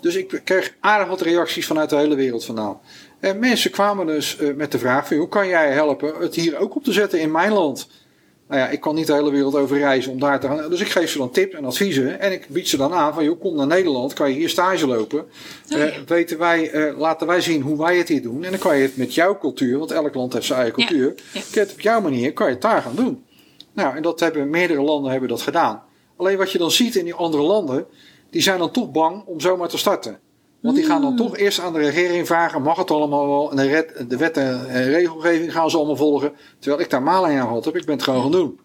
Dus 0.00 0.14
ik 0.14 0.40
kreeg 0.44 0.74
aardig 0.80 1.08
wat 1.08 1.20
reacties 1.20 1.66
vanuit 1.66 1.90
de 1.90 1.96
hele 1.96 2.14
wereld 2.14 2.44
vandaan. 2.44 2.80
En 3.20 3.38
mensen 3.38 3.70
kwamen 3.70 4.06
dus 4.06 4.38
eh, 4.38 4.54
met 4.54 4.72
de 4.72 4.78
vraag 4.78 5.06
van, 5.06 5.16
hoe 5.16 5.28
kan 5.28 5.48
jij 5.48 5.70
helpen 5.70 6.14
het 6.20 6.34
hier 6.34 6.58
ook 6.58 6.76
op 6.76 6.84
te 6.84 6.92
zetten 6.92 7.20
in 7.20 7.30
mijn 7.30 7.52
land? 7.52 7.88
Nou 8.48 8.60
ja, 8.60 8.68
ik 8.68 8.80
kan 8.80 8.94
niet 8.94 9.06
de 9.06 9.12
hele 9.12 9.30
wereld 9.30 9.54
over 9.54 9.78
reizen 9.78 10.12
om 10.12 10.20
daar 10.20 10.40
te 10.40 10.46
gaan. 10.46 10.70
Dus 10.70 10.80
ik 10.80 10.88
geef 10.88 11.10
ze 11.10 11.18
dan 11.18 11.30
tips 11.30 11.54
en 11.54 11.64
adviezen. 11.64 12.20
En 12.20 12.32
ik 12.32 12.48
bied 12.48 12.68
ze 12.68 12.76
dan 12.76 12.92
aan 12.92 13.14
van, 13.14 13.24
joh, 13.24 13.40
kom 13.40 13.56
naar 13.56 13.66
Nederland. 13.66 14.12
Kan 14.12 14.30
je 14.30 14.36
hier 14.36 14.48
stage 14.48 14.86
lopen. 14.86 15.20
Oh, 15.20 15.26
ja. 15.66 15.76
Eh, 15.76 15.98
weten 16.06 16.38
wij, 16.38 16.70
eh, 16.70 16.98
laten 16.98 17.26
wij 17.26 17.40
zien 17.40 17.62
hoe 17.62 17.78
wij 17.78 17.96
het 17.96 18.08
hier 18.08 18.22
doen. 18.22 18.44
En 18.44 18.50
dan 18.50 18.60
kan 18.60 18.76
je 18.76 18.82
het 18.82 18.96
met 18.96 19.14
jouw 19.14 19.38
cultuur, 19.38 19.78
want 19.78 19.90
elk 19.90 20.14
land 20.14 20.32
heeft 20.32 20.46
zijn 20.46 20.60
eigen 20.60 20.76
cultuur. 20.76 21.14
ja. 21.32 21.40
Het 21.60 21.72
op 21.72 21.80
jouw 21.80 22.00
manier, 22.00 22.32
kan 22.32 22.46
je 22.46 22.52
het 22.52 22.62
daar 22.62 22.82
gaan 22.82 22.96
doen. 22.96 23.24
Nou, 23.72 23.96
en 23.96 24.02
dat 24.02 24.20
hebben 24.20 24.50
meerdere 24.50 24.82
landen 24.82 25.10
hebben 25.10 25.28
dat 25.28 25.42
gedaan. 25.42 25.82
Alleen 26.16 26.36
wat 26.36 26.52
je 26.52 26.58
dan 26.58 26.70
ziet 26.70 26.94
in 26.94 27.04
die 27.04 27.14
andere 27.14 27.42
landen, 27.42 27.86
die 28.30 28.42
zijn 28.42 28.58
dan 28.58 28.70
toch 28.70 28.90
bang 28.90 29.24
om 29.26 29.40
zomaar 29.40 29.68
te 29.68 29.78
starten. 29.78 30.18
Want 30.64 30.76
die 30.76 30.84
gaan 30.84 31.02
dan 31.02 31.16
toch 31.16 31.36
eerst 31.36 31.60
aan 31.60 31.72
de 31.72 31.78
regering 31.78 32.26
vragen, 32.26 32.62
mag 32.62 32.76
het 32.76 32.90
allemaal 32.90 33.28
wel? 33.28 33.50
En 33.50 33.56
de, 33.56 33.66
red, 33.66 34.04
de 34.08 34.16
wet 34.16 34.36
en 34.36 34.84
regelgeving 34.84 35.52
gaan 35.52 35.70
ze 35.70 35.76
allemaal 35.76 35.96
volgen. 35.96 36.32
Terwijl 36.58 36.82
ik 36.82 36.90
daar 36.90 37.02
maling 37.02 37.40
aan 37.40 37.46
gehad 37.46 37.64
heb, 37.64 37.76
ik 37.76 37.84
ben 37.84 37.94
het 37.94 38.04
gewoon 38.04 38.22
gaan 38.22 38.30
doen. 38.30 38.60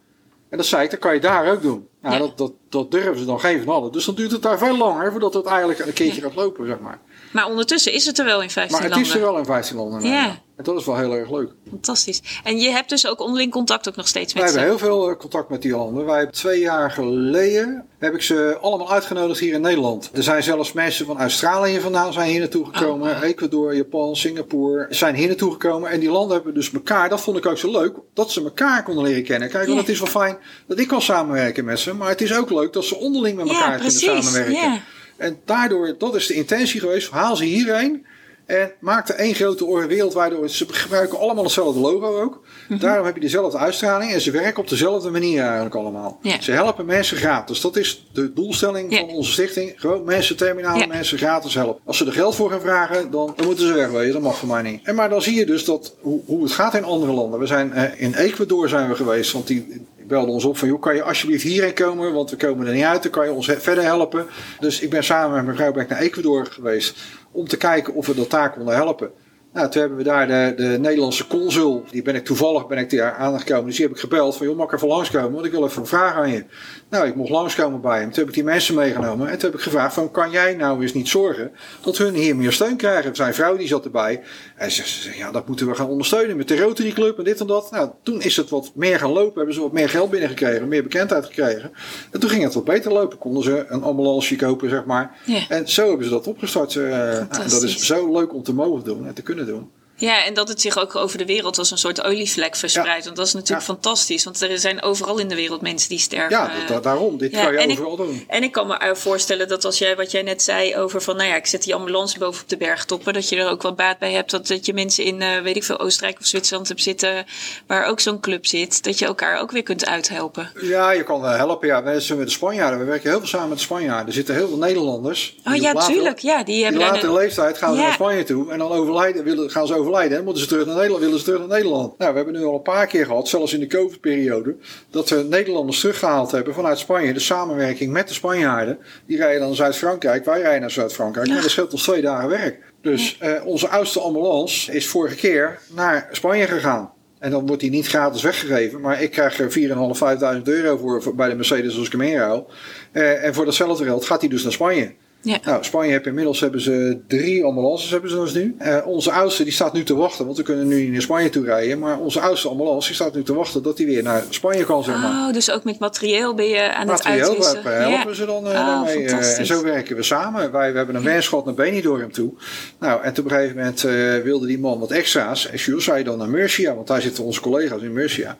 En 0.49 0.57
dat 0.57 0.65
zei 0.65 0.83
ik, 0.83 0.91
dat 0.91 0.99
kan 0.99 1.13
je 1.13 1.19
daar 1.19 1.51
ook 1.51 1.61
doen. 1.61 1.87
Nou, 2.01 2.13
Ja. 2.13 2.19
dat, 2.19 2.37
dat, 2.37 2.51
dat 2.69 2.91
durven 2.91 3.17
ze 3.19 3.25
dan 3.25 3.39
geen 3.39 3.63
van 3.63 3.73
allen. 3.73 3.91
Dus 3.91 4.05
dan 4.05 4.15
duurt 4.15 4.31
het 4.31 4.41
daar 4.41 4.57
veel 4.57 4.77
langer 4.77 5.11
voordat 5.11 5.33
het 5.33 5.45
eigenlijk 5.45 5.79
een 5.79 5.93
keertje 5.93 6.21
gaat 6.21 6.35
lopen, 6.35 6.67
zeg 6.67 6.79
maar. 6.79 6.99
Maar 7.31 7.47
ondertussen 7.47 7.93
is 7.93 8.05
het 8.05 8.19
er 8.19 8.25
wel 8.25 8.41
in 8.41 8.49
15 8.49 8.71
Maar 8.75 8.81
het 8.85 8.89
landen. 8.93 9.09
is 9.09 9.15
er 9.19 9.21
wel 9.25 9.37
in 9.37 9.45
15 9.45 9.75
landen. 9.75 10.01
nou 10.01 10.13
Ja. 10.13 10.23
ja. 10.23 10.41
En 10.57 10.65
dat 10.65 10.79
is 10.79 10.85
wel 10.85 10.97
heel 10.97 11.13
erg 11.13 11.31
leuk. 11.31 11.51
Fantastisch. 11.69 12.21
En 12.43 12.57
je 12.59 12.69
hebt 12.69 12.89
dus 12.89 13.07
ook 13.07 13.19
onderling 13.19 13.51
contact 13.51 13.87
ook 13.89 13.95
nog 13.95 14.07
steeds 14.07 14.33
Wij 14.33 14.43
met 14.43 14.51
hebben 14.53 14.69
ze. 14.69 14.75
heel 14.85 14.87
veel 14.87 15.09
eh, 15.09 15.17
contact 15.17 15.49
met 15.49 15.61
die 15.61 15.71
landen. 15.71 16.05
Wij 16.05 16.17
hebben 16.17 16.35
twee 16.35 16.59
jaar 16.59 16.91
geleden 16.91 17.85
heb 17.99 18.13
ik 18.13 18.21
ze 18.21 18.57
allemaal 18.61 18.91
uitgenodigd 18.91 19.39
hier 19.39 19.53
in 19.53 19.61
Nederland. 19.61 20.09
Er 20.13 20.23
zijn 20.23 20.43
zelfs 20.43 20.71
mensen 20.73 21.05
van 21.05 21.19
Australië 21.19 21.79
vandaan 21.79 22.13
zijn 22.13 22.29
hier 22.29 22.39
naartoe 22.39 22.65
gekomen. 22.71 23.09
Oh. 23.15 23.23
Ecuador, 23.23 23.75
Japan, 23.75 24.15
Singapore 24.15 24.85
zijn 24.89 25.15
hier 25.15 25.27
naartoe 25.27 25.51
gekomen. 25.51 25.89
En 25.89 25.99
die 25.99 26.09
landen 26.11 26.35
hebben 26.35 26.53
dus 26.53 26.71
elkaar, 26.71 27.09
dat 27.09 27.21
vond 27.21 27.37
ik 27.37 27.45
ook 27.45 27.57
zo 27.57 27.71
leuk, 27.71 27.93
dat 28.13 28.31
ze 28.31 28.43
elkaar 28.43 28.83
konden 28.83 29.03
leren 29.03 29.23
kennen. 29.23 29.49
Kijk, 29.49 29.67
want 29.67 29.79
het 29.79 29.89
is 29.89 29.99
wel 29.99 30.07
fijn 30.07 30.37
dat 30.67 30.79
ik 30.79 30.87
kan 30.87 31.01
samenwerken 31.01 31.65
met 31.65 31.79
ze. 31.79 31.93
Maar 31.93 32.09
het 32.09 32.21
is 32.21 32.35
ook 32.37 32.49
leuk 32.49 32.73
dat 32.73 32.85
ze 32.85 32.95
onderling 32.95 33.37
met 33.37 33.47
elkaar 33.47 33.61
Ja, 33.71 33.77
kunnen 33.77 33.81
precies. 33.99 34.07
samenwerken. 34.31 34.53
Ja. 34.71 34.79
En 35.19 35.39
daardoor, 35.45 35.95
dat 35.97 36.15
is 36.15 36.27
de 36.27 36.33
intentie 36.33 36.79
geweest, 36.79 37.09
haal 37.09 37.35
ze 37.35 37.43
hierheen. 37.43 38.05
En 38.45 38.71
maak 38.79 39.09
er 39.09 39.15
één 39.15 39.33
grote 39.35 39.65
oor 39.65 39.87
wereldwijd 39.87 40.31
door. 40.31 40.49
Ze 40.49 40.65
gebruiken 40.67 41.19
allemaal 41.19 41.43
hetzelfde 41.43 41.79
logo 41.79 42.21
ook. 42.21 42.41
Mhm. 42.69 42.79
Daarom 42.79 43.05
heb 43.05 43.15
je 43.15 43.21
dezelfde 43.21 43.57
uitstraling. 43.57 44.11
En 44.11 44.21
ze 44.21 44.31
werken 44.31 44.61
op 44.61 44.69
dezelfde 44.69 45.09
manier 45.09 45.41
eigenlijk 45.43 45.75
allemaal. 45.75 46.19
Ze 46.39 46.51
helpen 46.51 46.85
mensen 46.85 47.17
gratis. 47.17 47.61
Dat 47.61 47.75
is 47.75 48.07
de 48.13 48.33
doelstelling 48.33 48.95
van 48.95 49.09
onze 49.09 49.31
stichting. 49.31 49.73
Gewoon 49.75 50.03
mensen, 50.03 50.37
terminale 50.37 50.79
Ja. 50.79 50.87
mensen 50.87 51.17
gratis 51.17 51.53
helpen. 51.53 51.81
Als 51.85 51.97
ze 51.97 52.05
er 52.05 52.11
geld 52.11 52.35
voor 52.35 52.49
gaan 52.49 52.61
vragen, 52.61 53.11
dan, 53.11 53.33
dan 53.35 53.45
moeten 53.45 53.67
ze 53.67 53.73
wegwezen. 53.73 54.13
Dat 54.13 54.21
mag 54.21 54.37
voor 54.37 54.47
mij 54.47 54.61
niet. 54.61 54.79
En 54.83 54.95
maar 54.95 55.09
dan 55.09 55.21
zie 55.21 55.35
je 55.35 55.45
dus 55.45 55.65
dat, 55.65 55.95
hoe, 55.99 56.21
hoe 56.25 56.43
het 56.43 56.51
gaat 56.51 56.73
in 56.73 56.83
andere 56.83 57.11
landen. 57.11 57.39
We 57.39 57.45
zijn 57.45 57.73
eh, 57.73 58.01
in 58.01 58.13
Ecuador 58.13 58.69
zijn 58.69 58.89
we 58.89 58.95
geweest. 58.95 59.31
Want 59.31 59.47
die 59.47 59.85
belde 60.09 60.31
ons 60.31 60.45
op 60.45 60.57
van, 60.57 60.79
kan 60.79 60.95
je 60.95 61.03
alsjeblieft 61.03 61.43
hierheen 61.43 61.73
komen? 61.73 62.13
Want 62.13 62.29
we 62.29 62.35
komen 62.35 62.67
er 62.67 62.73
niet 62.73 62.83
uit. 62.83 63.03
Dan 63.03 63.11
kan 63.11 63.25
je 63.25 63.31
ons 63.31 63.51
verder 63.57 63.83
helpen. 63.83 64.25
Dus 64.59 64.79
ik 64.79 64.89
ben 64.89 65.03
samen 65.03 65.35
met 65.35 65.43
mijn 65.45 65.57
vrouw 65.57 65.71
ben 65.71 65.83
ik 65.83 65.89
naar 65.89 65.99
Ecuador 65.99 66.45
geweest. 66.45 66.97
Om 67.31 67.47
te 67.47 67.57
kijken 67.57 67.93
of 67.93 68.07
we 68.07 68.15
dat 68.15 68.29
daar 68.29 68.51
konden 68.51 68.75
helpen. 68.75 69.11
Nou, 69.53 69.69
toen 69.69 69.81
hebben 69.81 69.97
we 69.97 70.03
daar 70.03 70.27
de, 70.27 70.53
de 70.55 70.79
Nederlandse 70.79 71.27
consul, 71.27 71.85
die 71.91 72.01
ben 72.01 72.15
ik 72.15 72.25
toevallig 72.25 72.67
ben 72.67 72.77
ik 72.77 72.89
daar 72.89 73.13
aangekomen. 73.13 73.65
Dus 73.65 73.75
die 73.75 73.85
heb 73.85 73.95
ik 73.95 74.01
gebeld 74.01 74.37
van, 74.37 74.47
joh, 74.47 74.57
mag 74.57 74.67
ik 74.67 74.73
even 74.73 74.87
langskomen? 74.87 75.31
Want 75.31 75.45
ik 75.45 75.51
wil 75.51 75.65
even 75.65 75.81
een 75.81 75.87
vraag 75.87 76.13
aan 76.13 76.31
je. 76.31 76.43
Nou, 76.89 77.07
ik 77.07 77.15
mocht 77.15 77.29
langskomen 77.29 77.81
bij 77.81 77.99
hem. 77.99 78.07
Toen 78.09 78.19
heb 78.19 78.27
ik 78.27 78.33
die 78.33 78.43
mensen 78.43 78.75
meegenomen. 78.75 79.27
En 79.27 79.37
toen 79.37 79.49
heb 79.49 79.59
ik 79.59 79.65
gevraagd 79.65 79.93
van, 79.93 80.11
kan 80.11 80.31
jij 80.31 80.55
nou 80.55 80.81
eens 80.81 80.93
niet 80.93 81.09
zorgen 81.09 81.51
dat 81.81 81.97
hun 81.97 82.13
hier 82.13 82.35
meer 82.35 82.51
steun 82.51 82.75
krijgen? 82.77 83.15
Zijn 83.15 83.33
vrouw 83.33 83.57
die 83.57 83.67
zat 83.67 83.85
erbij. 83.85 84.21
En 84.55 84.71
ze 84.71 84.87
zei, 84.87 85.17
ja, 85.17 85.31
dat 85.31 85.47
moeten 85.47 85.67
we 85.67 85.75
gaan 85.75 85.87
ondersteunen 85.87 86.37
met 86.37 86.47
de 86.47 86.57
Rotary 86.57 86.91
Club 86.91 87.17
en 87.17 87.23
dit 87.23 87.39
en 87.39 87.47
dat. 87.47 87.71
Nou, 87.71 87.89
toen 88.03 88.21
is 88.21 88.37
het 88.37 88.49
wat 88.49 88.71
meer 88.75 88.99
gaan 88.99 89.11
lopen. 89.11 89.37
Hebben 89.37 89.53
ze 89.53 89.61
wat 89.61 89.71
meer 89.71 89.89
geld 89.89 90.09
binnengekregen, 90.09 90.67
meer 90.67 90.83
bekendheid 90.83 91.25
gekregen. 91.25 91.71
En 92.11 92.19
toen 92.19 92.29
ging 92.29 92.43
het 92.43 92.53
wat 92.53 92.65
beter 92.65 92.91
lopen. 92.91 93.17
Konden 93.17 93.43
ze 93.43 93.65
een 93.67 93.83
ambulance 93.83 94.35
kopen, 94.35 94.69
zeg 94.69 94.85
maar. 94.85 95.17
Ja. 95.25 95.41
En 95.49 95.69
zo 95.69 95.87
hebben 95.87 96.05
ze 96.05 96.11
dat 96.11 96.27
opgestart. 96.27 96.73
Uh, 96.73 96.89
nou, 96.89 97.27
dat 97.29 97.63
is 97.63 97.85
zo 97.85 98.11
leuk 98.11 98.33
om 98.33 98.43
te 98.43 98.53
mogen 98.53 98.83
doen 98.83 99.07
en 99.07 99.13
te 99.13 99.21
kunnen 99.21 99.45
doen. 99.45 99.69
Ja, 99.99 100.25
en 100.25 100.33
dat 100.33 100.47
het 100.47 100.61
zich 100.61 100.77
ook 100.77 100.95
over 100.95 101.17
de 101.17 101.25
wereld 101.25 101.57
als 101.57 101.71
een 101.71 101.77
soort 101.77 102.03
olievlek 102.03 102.55
verspreidt. 102.55 103.05
Want 103.05 103.17
dat 103.17 103.27
is 103.27 103.33
natuurlijk 103.33 103.67
ja. 103.67 103.73
fantastisch. 103.73 104.23
Want 104.23 104.41
er 104.41 104.59
zijn 104.59 104.81
overal 104.81 105.17
in 105.17 105.27
de 105.27 105.35
wereld 105.35 105.61
mensen 105.61 105.89
die 105.89 105.99
sterven. 105.99 106.29
Ja, 106.29 106.51
dat, 106.67 106.83
daarom. 106.83 107.17
Dit 107.17 107.31
ja, 107.31 107.43
kan 107.43 107.53
je 107.53 107.71
overal 107.71 107.91
ik, 107.91 107.97
doen. 107.97 108.25
En 108.27 108.43
ik 108.43 108.51
kan 108.51 108.67
me 108.67 108.91
voorstellen 108.95 109.47
dat 109.47 109.65
als 109.65 109.77
jij, 109.77 109.95
wat 109.95 110.11
jij 110.11 110.21
net 110.21 110.41
zei 110.41 110.75
over 110.75 111.01
van... 111.01 111.15
Nou 111.15 111.29
ja, 111.29 111.35
ik 111.35 111.45
zet 111.45 111.63
die 111.63 111.75
ambulance 111.75 112.19
boven 112.19 112.41
op 112.41 112.49
de 112.49 112.57
bergtoppen. 112.57 113.13
Dat 113.13 113.29
je 113.29 113.35
er 113.35 113.49
ook 113.49 113.61
wat 113.61 113.75
baat 113.75 113.99
bij 113.99 114.11
hebt. 114.11 114.31
Dat, 114.31 114.47
dat 114.47 114.65
je 114.65 114.73
mensen 114.73 115.03
in, 115.03 115.21
uh, 115.21 115.41
weet 115.41 115.55
ik 115.55 115.63
veel, 115.63 115.79
Oostenrijk 115.79 116.19
of 116.19 116.25
Zwitserland 116.25 116.67
hebt 116.67 116.81
zitten... 116.81 117.25
waar 117.67 117.85
ook 117.85 117.99
zo'n 117.99 118.19
club 118.19 118.45
zit. 118.45 118.83
Dat 118.83 118.99
je 118.99 119.05
elkaar 119.05 119.39
ook 119.41 119.51
weer 119.51 119.63
kunt 119.63 119.85
uithelpen. 119.85 120.51
Ja, 120.61 120.91
je 120.91 121.03
kan 121.03 121.23
helpen. 121.23 121.67
Ja, 121.67 121.83
wij 121.83 121.99
zijn 121.99 122.17
met 122.17 122.27
de 122.27 122.33
Spanjaarden. 122.33 122.79
We 122.79 122.85
werken 122.85 123.09
heel 123.09 123.19
veel 123.19 123.27
samen 123.27 123.49
met 123.49 123.57
de 123.57 123.63
Spanjaarden. 123.63 124.07
Er 124.07 124.13
zitten 124.13 124.35
heel 124.35 124.47
veel 124.47 124.57
Nederlanders. 124.57 125.35
Oh 125.45 125.55
ja, 125.55 125.73
later, 125.73 125.93
tuurlijk. 125.93 126.19
Ja, 126.19 126.43
die 126.43 126.63
hebben 126.63 126.81
die 126.81 126.89
later 126.89 127.09
een... 127.09 127.15
leeftijd 127.15 127.57
gaan 127.57 127.75
ze 127.75 127.81
naar 127.81 127.93
Spanje 127.93 128.23
toe. 128.23 128.51
En 128.51 128.57
dan 128.57 128.71
overlijden, 128.71 129.23
willen, 129.23 129.49
gaan 129.49 129.67
ze 129.67 129.73
overlijden. 129.73 129.87
En 129.97 130.23
moeten 130.23 130.43
ze 130.43 130.47
terug 130.47 130.65
naar 130.65 130.75
Nederland, 130.75 131.03
willen 131.03 131.19
ze 131.19 131.23
terug 131.23 131.39
naar 131.39 131.47
Nederland. 131.47 131.97
Nou, 131.97 132.11
we 132.11 132.17
hebben 132.17 132.35
nu 132.35 132.45
al 132.45 132.53
een 132.53 132.61
paar 132.61 132.87
keer 132.87 133.05
gehad, 133.05 133.27
zelfs 133.27 133.53
in 133.53 133.59
de 133.59 133.67
COVID-periode, 133.67 134.55
dat 134.89 135.09
we 135.09 135.25
Nederlanders 135.29 135.79
teruggehaald 135.79 136.31
hebben 136.31 136.53
vanuit 136.53 136.79
Spanje. 136.79 137.13
De 137.13 137.19
samenwerking 137.19 137.91
met 137.91 138.07
de 138.07 138.13
Spanjaarden. 138.13 138.77
Die 139.05 139.17
rijden 139.17 139.39
dan 139.39 139.47
naar 139.47 139.57
Zuid-Frankrijk, 139.57 140.25
wij 140.25 140.41
rijden 140.41 140.61
naar 140.61 140.71
Zuid-Frankrijk. 140.71 141.27
Ja. 141.27 141.41
dat 141.41 141.49
scheelt 141.49 141.73
ons 141.73 141.83
twee 141.83 142.01
dagen 142.01 142.29
werk. 142.29 142.57
Dus 142.81 143.17
uh, 143.23 143.45
onze 143.45 143.67
oudste 143.67 143.99
ambulance 143.99 144.71
is 144.71 144.87
vorige 144.87 145.15
keer 145.15 145.59
naar 145.75 146.07
Spanje 146.11 146.47
gegaan. 146.47 146.91
En 147.19 147.31
dan 147.31 147.47
wordt 147.47 147.61
die 147.61 147.71
niet 147.71 147.87
gratis 147.87 148.21
weggegeven. 148.21 148.81
Maar 148.81 149.01
ik 149.01 149.11
krijg 149.11 149.39
er 149.39 149.51
4.500, 149.51 150.37
5.000 150.37 150.41
euro 150.43 150.77
voor, 150.77 151.03
voor, 151.03 151.15
bij 151.15 151.29
de 151.29 151.35
Mercedes 151.35 151.77
als 151.77 151.85
ik 151.85 151.91
hem 151.91 152.01
inruil. 152.01 152.49
Uh, 152.93 153.23
en 153.23 153.33
voor 153.33 153.45
datzelfde 153.45 153.83
geld 153.83 154.05
gaat 154.05 154.19
hij 154.19 154.29
dus 154.29 154.43
naar 154.43 154.51
Spanje. 154.51 154.93
Ja. 155.21 155.39
Nou, 155.43 155.63
Spanje 155.63 155.91
heeft 155.91 156.05
inmiddels 156.05 156.39
hebben 156.39 156.61
ze 156.61 156.99
drie 157.07 157.43
ambulances 157.43 157.91
hebben 157.91 158.09
ze 158.09 158.15
dus 158.19 158.33
nu. 158.33 158.55
Uh, 158.61 158.77
onze 158.85 159.11
oudste 159.11 159.43
die 159.43 159.53
staat 159.53 159.73
nu 159.73 159.83
te 159.83 159.95
wachten, 159.95 160.25
want 160.25 160.37
we 160.37 160.43
kunnen 160.43 160.67
nu 160.67 160.81
niet 160.81 160.91
naar 160.91 161.01
Spanje 161.01 161.29
toe 161.29 161.45
rijden. 161.45 161.79
Maar 161.79 161.99
onze 161.99 162.19
oudste 162.19 162.49
ambulance 162.49 162.87
die 162.87 162.95
staat 162.95 163.13
nu 163.13 163.23
te 163.23 163.33
wachten 163.33 163.63
dat 163.63 163.77
hij 163.77 163.87
weer 163.87 164.03
naar 164.03 164.23
Spanje 164.29 164.63
kan, 164.63 164.83
zeg 164.83 164.95
maar. 164.95 165.27
Oh, 165.27 165.33
dus 165.33 165.51
ook 165.51 165.63
met 165.63 165.79
materieel 165.79 166.35
ben 166.35 166.45
je 166.45 166.73
aan 166.73 166.87
materieel, 166.87 167.19
het 167.19 167.27
uitwisselen. 167.27 167.63
Materieel 167.63 167.89
helpen 167.89 168.09
ja. 168.09 168.15
ze 168.15 168.25
dan 168.25 168.43
uh, 168.43 168.49
oh, 168.49 168.53
daarmee. 168.53 169.03
Uh, 169.03 169.39
en 169.39 169.45
zo 169.45 169.63
werken 169.63 169.95
we 169.95 170.03
samen. 170.03 170.51
Wij 170.51 170.71
we 170.71 170.77
hebben 170.77 170.95
een 170.95 171.03
wens 171.03 171.27
gehad 171.27 171.45
naar 171.45 171.53
Benidorm 171.53 172.11
toe. 172.11 172.33
Nou, 172.79 173.03
en 173.03 173.09
op 173.09 173.17
een 173.17 173.31
gegeven 173.31 173.55
moment 173.55 173.81
wilde 174.23 174.47
die 174.47 174.59
man 174.59 174.79
wat 174.79 174.91
extra's. 174.91 175.49
En 175.49 175.57
Jules 175.57 175.83
zei 175.83 176.03
dan 176.03 176.17
naar 176.17 176.29
Murcia, 176.29 176.75
want 176.75 176.87
daar 176.87 177.01
zitten 177.01 177.23
onze 177.23 177.41
collega's 177.41 177.81
in 177.81 177.93
Murcia. 177.93 178.37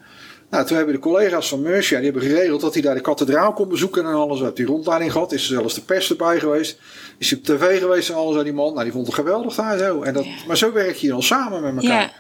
Nou, 0.49 0.65
toen 0.65 0.77
hebben 0.77 0.95
de 0.95 1.01
collega's 1.01 1.49
van 1.49 1.61
Mercia, 1.61 1.97
die 1.99 2.11
hebben 2.11 2.29
geregeld 2.29 2.61
dat 2.61 2.73
hij 2.73 2.81
daar 2.81 2.95
de 2.95 3.01
kathedraal 3.01 3.53
kon 3.53 3.69
bezoeken 3.69 4.05
en 4.05 4.13
alles. 4.13 4.39
Heeft 4.39 4.55
die 4.55 4.65
rondleiding 4.65 5.11
gehad, 5.11 5.31
is 5.31 5.41
er 5.41 5.55
zelfs 5.55 5.73
de 5.75 5.81
pers 5.81 6.09
erbij 6.09 6.39
geweest. 6.39 6.79
Is 7.17 7.29
hij 7.29 7.39
op 7.39 7.45
tv 7.45 7.79
geweest 7.79 8.09
en 8.09 8.15
alles 8.15 8.37
aan 8.37 8.43
die 8.43 8.53
man. 8.53 8.71
Nou, 8.71 8.83
die 8.83 8.93
vond 8.93 9.05
het 9.05 9.15
geweldig 9.15 9.55
daar 9.55 9.77
zo. 9.77 10.01
En 10.01 10.13
dat, 10.13 10.25
ja. 10.25 10.31
Maar 10.47 10.57
zo 10.57 10.73
werk 10.73 10.95
je 10.95 11.07
dan 11.07 11.23
samen 11.23 11.73
met 11.73 11.83
elkaar. 11.83 12.13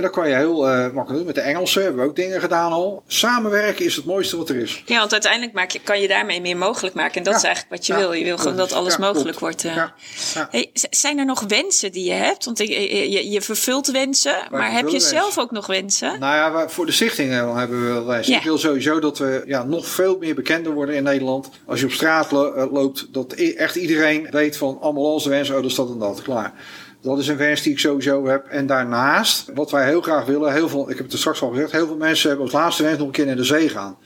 En 0.00 0.06
dat 0.06 0.14
kan 0.14 0.28
je 0.28 0.34
heel 0.34 0.68
uh, 0.68 0.82
makkelijk 0.82 1.08
doen. 1.08 1.24
Met 1.24 1.34
de 1.34 1.40
Engelsen 1.40 1.82
hebben 1.82 2.02
we 2.02 2.08
ook 2.08 2.16
dingen 2.16 2.40
gedaan 2.40 2.72
al. 2.72 3.02
Samenwerken 3.06 3.84
is 3.84 3.96
het 3.96 4.04
mooiste 4.04 4.36
wat 4.36 4.48
er 4.48 4.56
is. 4.56 4.82
Ja, 4.86 4.98
want 4.98 5.12
uiteindelijk 5.12 5.52
maak 5.52 5.70
je, 5.70 5.80
kan 5.80 6.00
je 6.00 6.08
daarmee 6.08 6.40
meer 6.40 6.56
mogelijk 6.56 6.94
maken. 6.94 7.14
En 7.14 7.22
dat 7.22 7.32
ja. 7.32 7.38
is 7.38 7.44
eigenlijk 7.44 7.74
wat 7.76 7.86
je 7.86 7.94
wil. 7.94 8.12
Je 8.12 8.24
wil 8.24 8.38
gewoon 8.38 8.56
dat 8.56 8.72
alles 8.72 8.96
mogelijk 8.96 9.38
wordt. 9.38 9.64
Uh. 9.64 9.84
Hey, 10.50 10.70
zijn 10.90 11.18
er 11.18 11.24
nog 11.24 11.44
wensen 11.48 11.92
die 11.92 12.04
je 12.04 12.12
hebt? 12.12 12.44
Want 12.44 12.58
je, 12.58 13.10
je, 13.10 13.30
je 13.30 13.40
vervult 13.40 13.90
wensen. 13.90 14.34
Maar 14.50 14.72
heb 14.72 14.84
je 14.84 14.90
wensen. 14.90 15.10
zelf 15.10 15.38
ook 15.38 15.50
nog 15.50 15.66
wensen? 15.66 16.18
Nou 16.18 16.34
ja, 16.34 16.68
voor 16.68 16.86
de 16.86 16.92
stichting 16.92 17.32
hebben 17.32 17.86
we 17.86 17.92
wel 17.92 18.06
wensen. 18.06 18.34
Ik 18.34 18.42
wil 18.42 18.58
sowieso 18.58 19.00
dat 19.00 19.18
we 19.18 19.42
ja, 19.46 19.64
nog 19.64 19.86
veel 19.86 20.18
meer 20.18 20.34
bekender 20.34 20.72
worden 20.72 20.94
in 20.94 21.02
Nederland. 21.02 21.48
Als 21.66 21.80
je 21.80 21.86
op 21.86 21.92
straat 21.92 22.30
lo 22.30 22.68
loopt, 22.72 23.06
dat 23.12 23.32
echt 23.32 23.76
iedereen 23.76 24.28
weet 24.30 24.56
van 24.56 24.78
ambulance 24.80 25.28
wensen. 25.28 25.56
Oh, 25.56 25.62
dat 25.62 25.70
staat 25.70 25.88
en 25.88 25.98
dat. 25.98 26.22
Klaar. 26.22 26.52
Dat 27.02 27.18
is 27.18 27.28
een 27.28 27.36
wens 27.36 27.62
die 27.62 27.72
ik 27.72 27.78
sowieso 27.78 28.26
heb. 28.26 28.46
En 28.46 28.66
daarnaast, 28.66 29.50
wat 29.54 29.70
wij 29.70 29.86
heel 29.86 30.00
graag 30.00 30.24
willen, 30.24 30.52
heel 30.52 30.68
veel, 30.68 30.90
ik 30.90 30.96
heb 30.96 31.04
het 31.04 31.12
er 31.12 31.18
straks 31.18 31.42
al 31.42 31.50
gezegd, 31.50 31.72
heel 31.72 31.86
veel 31.86 31.96
mensen 31.96 32.28
hebben 32.28 32.46
als 32.46 32.54
laatste 32.54 32.82
wens 32.82 32.98
nog 32.98 33.06
een 33.06 33.12
keer 33.12 33.26
naar 33.26 33.36
de 33.36 33.44
zee 33.44 33.68
gaan. 33.68 33.96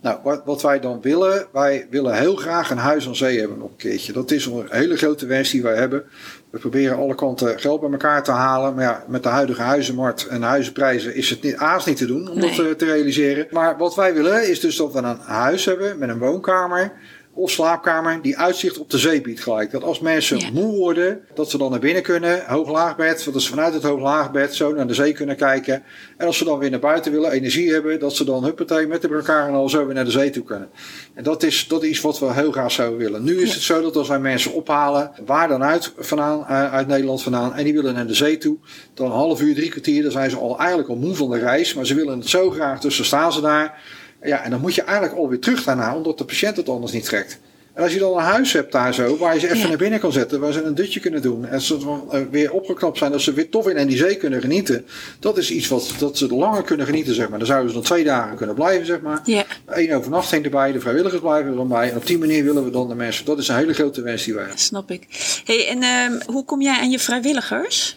Nou, 0.00 0.18
wat, 0.22 0.42
wat 0.44 0.62
wij 0.62 0.80
dan 0.80 1.00
willen, 1.00 1.46
wij 1.52 1.86
willen 1.90 2.14
heel 2.14 2.36
graag 2.36 2.70
een 2.70 2.78
huis 2.78 3.06
aan 3.06 3.16
zee 3.16 3.38
hebben 3.38 3.58
nog 3.58 3.70
een 3.70 3.76
keertje. 3.76 4.12
Dat 4.12 4.30
is 4.30 4.46
een 4.46 4.66
hele 4.68 4.96
grote 4.96 5.26
wens 5.26 5.50
die 5.50 5.62
wij 5.62 5.76
hebben. 5.76 6.04
We 6.50 6.58
proberen 6.58 6.96
alle 6.96 7.14
kanten 7.14 7.60
geld 7.60 7.80
bij 7.80 7.90
elkaar 7.90 8.22
te 8.22 8.30
halen. 8.30 8.74
Maar 8.74 8.84
ja, 8.84 9.04
met 9.08 9.22
de 9.22 9.28
huidige 9.28 9.62
huizenmarkt 9.62 10.26
en 10.26 10.42
huizenprijzen 10.42 11.14
is 11.14 11.30
het 11.30 11.42
niet, 11.42 11.86
niet 11.86 11.96
te 11.96 12.06
doen 12.06 12.28
om 12.28 12.38
nee. 12.38 12.56
dat 12.56 12.66
te, 12.68 12.76
te 12.76 12.84
realiseren. 12.84 13.46
Maar 13.50 13.78
wat 13.78 13.94
wij 13.94 14.14
willen 14.14 14.48
is 14.48 14.60
dus 14.60 14.76
dat 14.76 14.92
we 14.92 14.98
een 14.98 15.18
huis 15.18 15.64
hebben 15.64 15.98
met 15.98 16.08
een 16.08 16.18
woonkamer 16.18 16.92
of 17.34 17.50
slaapkamer 17.50 18.22
die 18.22 18.38
uitzicht 18.38 18.78
op 18.78 18.90
de 18.90 18.98
zee 18.98 19.20
biedt 19.20 19.40
gelijk. 19.40 19.70
Dat 19.70 19.82
als 19.82 20.00
mensen 20.00 20.38
ja. 20.38 20.50
moe 20.52 20.76
worden, 20.76 21.20
dat 21.34 21.50
ze 21.50 21.58
dan 21.58 21.70
naar 21.70 21.80
binnen 21.80 22.02
kunnen, 22.02 22.44
hoog-laagbed, 22.46 23.28
dat 23.32 23.42
ze 23.42 23.48
vanuit 23.48 23.74
het 23.74 23.82
hoog-laagbed 23.82 24.54
zo 24.54 24.72
naar 24.72 24.86
de 24.86 24.94
zee 24.94 25.12
kunnen 25.12 25.36
kijken. 25.36 25.82
En 26.16 26.26
als 26.26 26.38
ze 26.38 26.44
dan 26.44 26.58
weer 26.58 26.70
naar 26.70 26.80
buiten 26.80 27.12
willen, 27.12 27.30
energie 27.30 27.72
hebben, 27.72 27.98
dat 27.98 28.16
ze 28.16 28.24
dan 28.24 28.44
huppatee 28.44 28.86
met 28.86 29.04
elkaar 29.04 29.48
en 29.48 29.54
al 29.54 29.68
zo 29.68 29.84
weer 29.84 29.94
naar 29.94 30.04
de 30.04 30.10
zee 30.10 30.30
toe 30.30 30.44
kunnen. 30.44 30.68
En 31.14 31.24
dat 31.24 31.42
is, 31.42 31.68
dat 31.68 31.82
is 31.82 31.88
iets 31.88 32.00
wat 32.00 32.18
we 32.18 32.32
heel 32.32 32.52
graag 32.52 32.72
zouden 32.72 32.98
willen. 32.98 33.24
Nu 33.24 33.40
is 33.40 33.48
ja. 33.48 33.54
het 33.54 33.62
zo 33.62 33.82
dat 33.82 33.96
als 33.96 34.08
wij 34.08 34.20
mensen 34.20 34.52
ophalen, 34.52 35.10
waar 35.26 35.48
dan 35.48 35.62
uit 35.62 35.92
vandaan, 35.98 36.44
uit 36.44 36.86
Nederland 36.86 37.22
vandaan, 37.22 37.54
en 37.54 37.64
die 37.64 37.74
willen 37.74 37.94
naar 37.94 38.06
de 38.06 38.14
zee 38.14 38.38
toe, 38.38 38.56
dan 38.94 39.06
een 39.06 39.12
half 39.12 39.40
uur, 39.40 39.54
drie 39.54 39.70
kwartier, 39.70 40.02
dan 40.02 40.12
zijn 40.12 40.30
ze 40.30 40.36
al 40.36 40.58
eigenlijk 40.58 40.88
al 40.88 40.96
moe 40.96 41.14
van 41.14 41.30
de 41.30 41.38
reis, 41.38 41.74
maar 41.74 41.86
ze 41.86 41.94
willen 41.94 42.18
het 42.18 42.28
zo 42.28 42.50
graag, 42.50 42.80
dus 42.80 42.96
dan 42.96 43.06
staan 43.06 43.32
ze 43.32 43.40
daar. 43.40 44.00
Ja, 44.22 44.44
en 44.44 44.50
dan 44.50 44.60
moet 44.60 44.74
je 44.74 44.82
eigenlijk 44.82 45.18
alweer 45.18 45.40
terug 45.40 45.64
daarna, 45.64 45.96
omdat 45.96 46.18
de 46.18 46.24
patiënt 46.24 46.56
het 46.56 46.68
anders 46.68 46.92
niet 46.92 47.04
trekt. 47.04 47.38
En 47.74 47.82
als 47.82 47.92
je 47.92 47.98
dan 47.98 48.16
een 48.16 48.24
huis 48.24 48.52
hebt 48.52 48.72
daar 48.72 48.94
zo, 48.94 49.16
waar 49.16 49.34
je 49.34 49.40
ze 49.40 49.46
even 49.46 49.58
ja. 49.58 49.68
naar 49.68 49.76
binnen 49.76 50.00
kan 50.00 50.12
zetten, 50.12 50.40
waar 50.40 50.52
ze 50.52 50.62
een 50.62 50.74
dutje 50.74 51.00
kunnen 51.00 51.22
doen. 51.22 51.46
En 51.46 51.60
ze 51.60 52.26
weer 52.30 52.52
opgeknapt 52.52 52.98
zijn, 52.98 53.12
dat 53.12 53.20
ze 53.20 53.32
weer 53.32 53.48
tof 53.48 53.68
in 53.68 53.76
en 53.76 53.86
die 53.86 53.96
zee 53.96 54.16
kunnen 54.16 54.40
genieten. 54.40 54.86
Dat 55.18 55.38
is 55.38 55.50
iets 55.50 55.68
wat 55.68 55.94
dat 55.98 56.18
ze 56.18 56.34
langer 56.34 56.62
kunnen 56.62 56.86
genieten, 56.86 57.14
zeg 57.14 57.28
maar. 57.28 57.38
Dan 57.38 57.46
zouden 57.46 57.68
ze 57.68 57.74
dan 57.74 57.84
twee 57.84 58.04
dagen 58.04 58.36
kunnen 58.36 58.54
blijven, 58.54 58.86
zeg 58.86 59.00
maar. 59.00 59.20
Ja. 59.24 59.44
Eén 59.66 59.94
overnachting 59.94 60.44
erbij, 60.44 60.72
de 60.72 60.80
vrijwilligers 60.80 61.20
blijven 61.20 61.50
er 61.50 61.56
dan 61.56 61.68
bij. 61.68 61.90
En 61.90 61.96
op 61.96 62.06
die 62.06 62.18
manier 62.18 62.44
willen 62.44 62.64
we 62.64 62.70
dan 62.70 62.88
de 62.88 62.94
mensen. 62.94 63.24
Dat 63.24 63.38
is 63.38 63.48
een 63.48 63.56
hele 63.56 63.74
grote 63.74 64.02
wens 64.02 64.24
die 64.24 64.34
wij 64.34 64.42
hebben. 64.42 64.60
Snap 64.60 64.90
ik. 64.90 65.06
hey, 65.44 65.68
en 65.68 65.82
um, 66.12 66.20
hoe 66.26 66.44
kom 66.44 66.62
jij 66.62 66.78
aan 66.78 66.90
je 66.90 66.98
vrijwilligers? 66.98 67.94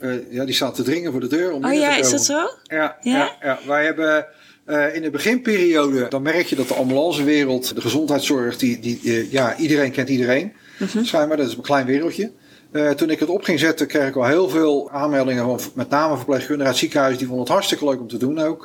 Uh, 0.00 0.14
ja, 0.30 0.44
die 0.44 0.54
staan 0.54 0.72
te 0.72 0.82
dringen 0.82 1.12
voor 1.12 1.20
de 1.20 1.28
deur. 1.28 1.52
Om 1.52 1.64
oh 1.64 1.72
ja, 1.72 1.96
is 1.96 2.10
dat 2.10 2.24
zo? 2.24 2.50
Ja, 2.62 2.96
ja? 3.02 3.16
ja, 3.16 3.36
ja. 3.40 3.58
wij 3.66 3.84
hebben. 3.84 4.26
Uh, 4.66 4.94
in 4.94 5.02
de 5.02 5.10
beginperiode, 5.10 6.06
dan 6.08 6.22
merk 6.22 6.46
je 6.46 6.56
dat 6.56 6.68
de 6.68 6.74
ambulancewereld, 6.74 7.74
de 7.74 7.80
gezondheidszorg, 7.80 8.56
die, 8.56 8.78
die, 8.78 9.00
uh, 9.02 9.32
ja, 9.32 9.56
iedereen 9.56 9.90
kent 9.90 10.08
iedereen. 10.08 10.52
-hmm. 10.78 11.04
Schijnbaar, 11.04 11.36
dat 11.36 11.48
is 11.48 11.54
een 11.54 11.62
klein 11.62 11.86
wereldje. 11.86 12.30
Uh, 12.72 12.90
toen 12.90 13.10
ik 13.10 13.20
het 13.20 13.28
op 13.28 13.42
ging 13.42 13.58
zetten, 13.58 13.86
kreeg 13.86 14.08
ik 14.08 14.16
al 14.16 14.24
heel 14.24 14.48
veel 14.48 14.90
aanmeldingen 14.90 15.44
van 15.44 15.60
met 15.74 15.88
name 15.88 16.16
verpleegkundigen 16.16 16.66
uit 16.66 16.76
ziekenhuizen. 16.76 17.18
Die 17.18 17.26
vonden 17.26 17.44
het 17.44 17.54
hartstikke 17.54 17.84
leuk 17.84 18.00
om 18.00 18.08
te 18.08 18.16
doen 18.16 18.38
ook. 18.38 18.64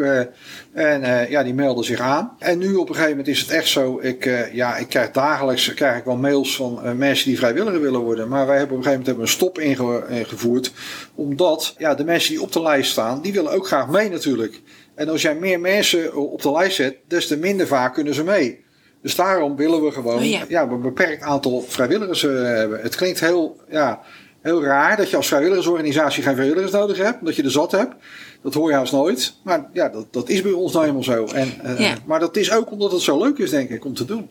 en 0.73 1.29
ja, 1.29 1.43
die 1.43 1.53
melden 1.53 1.83
zich 1.83 1.99
aan. 1.99 2.35
En 2.39 2.57
nu 2.57 2.75
op 2.75 2.89
een 2.89 2.95
gegeven 2.95 3.17
moment 3.17 3.27
is 3.27 3.39
het 3.39 3.49
echt 3.49 3.67
zo. 3.67 3.99
Ik, 4.01 4.49
ja, 4.53 4.77
ik 4.77 4.89
krijg 4.89 5.11
dagelijks 5.11 5.73
krijg 5.73 5.97
ik 5.97 6.03
wel 6.03 6.17
mails 6.17 6.55
van 6.55 6.97
mensen 6.97 7.27
die 7.27 7.37
vrijwilliger 7.37 7.81
willen 7.81 7.99
worden. 7.99 8.27
Maar 8.27 8.47
wij 8.47 8.57
hebben 8.57 8.77
op 8.77 8.85
een 8.85 8.91
gegeven 8.91 9.05
moment 9.05 9.07
hebben 9.07 9.23
een 9.23 9.31
stop 9.31 9.59
inge 9.59 10.19
ingevoerd. 10.19 10.71
Omdat 11.15 11.75
ja, 11.77 11.95
de 11.95 12.03
mensen 12.03 12.31
die 12.31 12.41
op 12.41 12.51
de 12.51 12.61
lijst 12.61 12.91
staan, 12.91 13.21
die 13.21 13.33
willen 13.33 13.51
ook 13.51 13.67
graag 13.67 13.87
mee 13.87 14.09
natuurlijk. 14.09 14.61
En 14.99 15.09
als 15.09 15.21
jij 15.21 15.35
meer 15.35 15.59
mensen 15.59 16.15
op 16.15 16.41
de 16.41 16.51
lijst 16.51 16.75
zet, 16.75 16.95
des 17.07 17.27
te 17.27 17.37
minder 17.37 17.67
vaak 17.67 17.93
kunnen 17.93 18.13
ze 18.13 18.23
mee. 18.23 18.63
Dus 19.01 19.15
daarom 19.15 19.55
willen 19.55 19.83
we 19.83 19.91
gewoon 19.91 20.17
oh 20.17 20.25
ja. 20.25 20.45
Ja, 20.47 20.61
een 20.61 20.81
beperkt 20.81 21.21
aantal 21.21 21.61
vrijwilligers 21.61 22.23
uh, 22.23 22.41
hebben. 22.43 22.81
Het 22.81 22.95
klinkt 22.95 23.19
heel, 23.19 23.57
ja, 23.69 24.01
heel 24.41 24.63
raar 24.63 24.97
dat 24.97 25.09
je 25.09 25.15
als 25.15 25.27
vrijwilligersorganisatie 25.27 26.23
geen 26.23 26.35
vrijwilligers 26.35 26.71
nodig 26.71 26.97
hebt, 26.97 27.25
dat 27.25 27.35
je 27.35 27.43
er 27.43 27.51
zat 27.51 27.71
hebt. 27.71 27.95
Dat 28.43 28.53
hoor 28.53 28.69
je 28.69 28.75
haast 28.75 28.91
nooit. 28.91 29.33
Maar 29.43 29.69
ja, 29.73 29.89
dat, 29.89 30.13
dat 30.13 30.29
is 30.29 30.41
bij 30.41 30.51
ons 30.51 30.73
nou 30.73 30.85
helemaal 30.85 31.03
zo. 31.03 31.25
En, 31.25 31.53
uh, 31.65 31.79
ja. 31.79 31.95
Maar 32.05 32.19
dat 32.19 32.35
is 32.37 32.51
ook 32.51 32.71
omdat 32.71 32.91
het 32.91 33.01
zo 33.01 33.23
leuk 33.23 33.37
is, 33.37 33.49
denk 33.49 33.69
ik, 33.69 33.85
om 33.85 33.93
te 33.93 34.05
doen. 34.05 34.29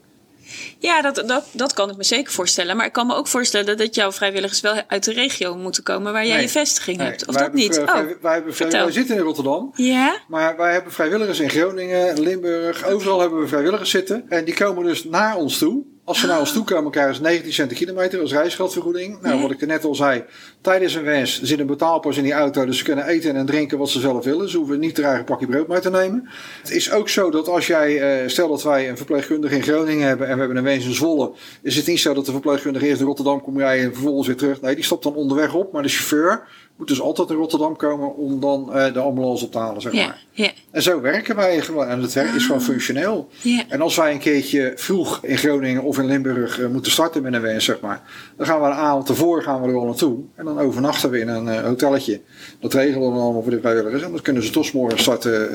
Ja, 0.79 1.03
dat, 1.03 1.23
dat, 1.27 1.45
dat 1.53 1.73
kan 1.73 1.91
ik 1.91 1.97
me 1.97 2.05
zeker 2.05 2.33
voorstellen. 2.33 2.77
Maar 2.77 2.87
ik 2.87 2.93
kan 2.93 3.07
me 3.07 3.15
ook 3.15 3.27
voorstellen 3.27 3.77
dat 3.77 3.95
jouw 3.95 4.13
vrijwilligers 4.13 4.61
wel 4.61 4.83
uit 4.87 5.05
de 5.05 5.13
regio 5.13 5.57
moeten 5.57 5.83
komen 5.83 6.13
waar 6.13 6.27
jij 6.27 6.35
nee, 6.35 6.43
je 6.43 6.49
vestiging 6.49 6.97
nee, 6.97 7.07
hebt. 7.07 7.27
Of 7.27 7.35
dat 7.35 7.53
niet? 7.53 7.79
Oh, 7.79 7.95
wij, 8.21 8.33
hebben 8.33 8.71
wij 8.71 8.91
zitten 8.91 9.17
in 9.17 9.23
Rotterdam. 9.23 9.73
Ja. 9.75 10.21
Maar 10.29 10.57
wij 10.57 10.73
hebben 10.73 10.93
vrijwilligers 10.93 11.41
in 11.41 11.51
Groningen, 11.51 12.21
Limburg. 12.21 12.87
Overal 12.87 13.21
hebben 13.21 13.41
we 13.41 13.47
vrijwilligers 13.47 13.91
zitten. 13.91 14.25
En 14.29 14.45
die 14.45 14.55
komen 14.55 14.85
dus 14.85 15.05
naar 15.05 15.37
ons 15.37 15.59
toe 15.59 15.85
Als 16.09 16.21
ze 16.21 16.27
naar 16.27 16.39
ons 16.39 16.53
toe 16.53 16.65
komen, 16.65 16.91
krijgen 16.91 17.15
ze 17.15 17.23
19 17.23 17.53
cent 17.53 17.69
per 17.69 17.77
kilometer 17.77 18.21
als 18.21 18.33
reisgeldvergoeding. 18.33 19.21
Nou, 19.21 19.41
wat 19.41 19.51
ik 19.51 19.61
er 19.61 19.67
net 19.67 19.85
al 19.85 19.95
zei, 19.95 20.25
tijdens 20.61 20.95
een 20.95 21.05
wens 21.05 21.43
zit 21.43 21.59
een 21.59 21.67
betaalpas 21.67 22.17
in 22.17 22.23
die 22.23 22.33
auto, 22.33 22.65
dus 22.65 22.79
ze 22.79 22.85
kunnen 22.85 23.07
eten 23.07 23.37
en 23.37 23.47
drinken 23.47 23.79
wat 23.79 23.91
ze 23.91 24.01
zelf 24.01 24.25
willen. 24.25 24.51
Ze 24.51 24.57
hoeven 24.57 24.79
niet 24.79 24.99
er 24.99 25.05
eigen 25.05 25.25
pakje 25.25 25.47
brood 25.47 25.69
mee 25.69 25.81
te 25.81 25.91
nemen. 25.91 26.29
Het 26.61 26.71
is 26.71 26.93
ook 26.93 27.09
zo 27.09 27.31
dat 27.31 27.49
als 27.49 27.67
jij, 27.67 28.23
uh, 28.23 28.29
stel 28.29 28.49
dat 28.49 28.63
wij 28.63 28.89
een 28.89 28.97
verpleegkundige 28.97 29.55
in 29.55 29.63
Groningen 29.63 30.07
hebben 30.07 30.27
en 30.27 30.33
we 30.33 30.39
hebben 30.39 30.57
een 30.57 30.65
wens 30.65 30.85
in 30.85 30.95
Zwolle, 30.95 31.33
is 31.63 31.77
het 31.77 31.87
niet 31.87 32.01
zo 32.01 32.15
dat 32.15 32.27
de 32.27 32.33
verpleegkundige 32.33 32.87
eerst 32.87 32.99
naar 32.99 33.09
Rotterdam 33.09 33.43
komt 33.43 33.59
rijden 33.59 33.85
en 33.85 33.93
vervolgens 33.93 34.27
weer 34.27 34.37
terug. 34.37 34.61
Nee, 34.61 34.75
die 34.75 34.85
stopt 34.85 35.03
dan 35.03 35.15
onderweg 35.15 35.55
op, 35.55 35.73
maar 35.73 35.83
de 35.83 35.89
chauffeur 35.89 36.43
moet 36.79 36.89
dus 36.89 37.01
altijd 37.01 37.29
naar 37.29 37.37
Rotterdam 37.37 37.77
komen 37.77 38.17
om 38.17 38.41
dan 38.41 38.71
uh, 38.75 38.93
de 38.93 38.99
ambulance 38.99 39.45
op 39.45 39.53
te 39.53 39.59
halen, 39.59 39.83
zeg 39.83 39.93
maar. 39.93 40.25
Ja, 40.33 40.51
En 40.71 40.83
zo 40.83 41.01
werken 41.01 41.37
wij 41.37 41.61
gewoon. 41.61 41.87
En 41.87 42.03
het 42.03 42.13
werk 42.13 42.35
is 42.35 42.47
gewoon 42.47 42.63
functioneel. 42.63 43.29
Ja. 43.41 43.65
En 43.69 43.81
als 43.81 43.97
wij 43.97 44.13
een 44.13 44.19
keertje 44.19 44.73
vroeg 44.77 45.19
in 45.23 45.39
Groningen 45.39 45.83
of 45.83 45.99
in 45.99 46.07
Limburg 46.07 46.59
uh, 46.59 46.69
moeten 46.69 46.93
starten 46.93 47.23
met 47.23 47.33
een 47.33 47.41
wens, 47.41 47.65
zeg 47.65 47.81
maar. 47.81 48.03
Dan 48.37 48.47
gaan 48.47 48.61
we 48.61 48.67
een 48.67 48.73
avond 48.73 49.09
ervoor 49.09 49.43
gaan 49.43 49.63
we 49.63 49.69
er 49.69 49.75
al 49.75 49.85
naartoe. 49.85 50.19
En 50.35 50.45
dan 50.45 50.59
overnachten 50.59 51.11
we 51.11 51.19
in 51.19 51.29
een 51.29 51.47
uh, 51.47 51.61
hotelletje. 51.61 52.21
Dat 52.61 52.75
regelen 52.75 53.13
we 53.13 53.19
allemaal 53.19 53.43
voor 53.43 53.51
de 53.51 53.61
vrijwilligers. 53.61 54.03
En 54.03 54.11
dan 54.11 54.23
kunnen 54.23 54.43
ze 54.43 54.51
toch 54.51 54.73
morgen 54.73 54.99
starten 54.99 55.51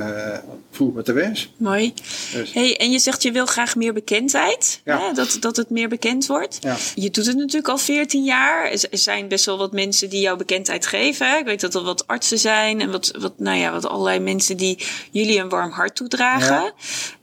vroeg 0.71 0.93
met 0.93 1.05
de 1.05 1.13
wens. 1.13 1.53
Mooi. 1.57 1.93
Dus. 2.33 2.53
Hey, 2.53 2.77
en 2.77 2.91
je 2.91 2.99
zegt 2.99 3.23
je 3.23 3.31
wil 3.31 3.45
graag 3.45 3.75
meer 3.75 3.93
bekendheid. 3.93 4.81
Ja. 4.85 4.99
Hè? 4.99 5.13
Dat, 5.13 5.37
dat 5.39 5.57
het 5.57 5.69
meer 5.69 5.89
bekend 5.89 6.25
wordt. 6.25 6.57
Ja. 6.61 6.77
Je 6.95 7.09
doet 7.09 7.25
het 7.25 7.37
natuurlijk 7.37 7.67
al 7.67 7.77
14 7.77 8.23
jaar. 8.23 8.71
Er 8.71 8.97
zijn 8.97 9.27
best 9.27 9.45
wel 9.45 9.57
wat 9.57 9.71
mensen 9.71 10.09
die 10.09 10.21
jou 10.21 10.37
bekendheid 10.37 10.85
geven. 10.85 11.12
Ik 11.21 11.45
weet 11.45 11.61
dat 11.61 11.75
er 11.75 11.83
wat 11.83 12.07
artsen 12.07 12.39
zijn 12.39 12.81
en 12.81 12.91
wat, 12.91 13.11
wat, 13.19 13.33
nou 13.37 13.57
ja, 13.57 13.71
wat 13.71 13.85
allerlei 13.85 14.19
mensen 14.19 14.57
die 14.57 14.85
jullie 15.11 15.39
een 15.39 15.49
warm 15.49 15.71
hart 15.71 15.95
toedragen. 15.95 16.55
Ja. 16.55 16.73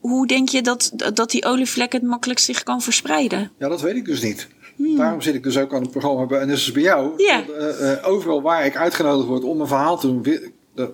Hoe 0.01 0.27
denk 0.27 0.49
je 0.49 0.63
dat, 0.63 0.93
dat 1.15 1.31
die 1.31 1.45
olievlek 1.45 1.93
het 1.93 2.03
makkelijk 2.03 2.39
zich 2.39 2.63
kan 2.63 2.83
verspreiden? 2.83 3.53
Ja, 3.59 3.69
dat 3.69 3.81
weet 3.81 3.97
ik 3.97 4.05
dus 4.05 4.23
niet. 4.23 4.49
Hmm. 4.77 4.97
Daarom 4.97 5.21
zit 5.21 5.35
ik 5.35 5.43
dus 5.43 5.59
ook 5.59 5.75
aan 5.75 5.83
het 5.83 5.91
programma 5.91 6.27
bij, 6.27 6.41
en 6.41 6.51
is 6.51 6.73
bij 6.73 6.83
jou. 6.83 7.13
Ja. 7.17 7.45
Uh, 7.49 7.81
uh, 7.81 8.09
overal 8.09 8.43
waar 8.43 8.67
ik 8.67 8.77
uitgenodigd 8.77 9.29
word 9.29 9.45
om 9.45 9.61
een 9.61 9.67
verhaal 9.67 9.99
te 9.99 10.07
doen, 10.07 10.23
ja, 10.75 10.91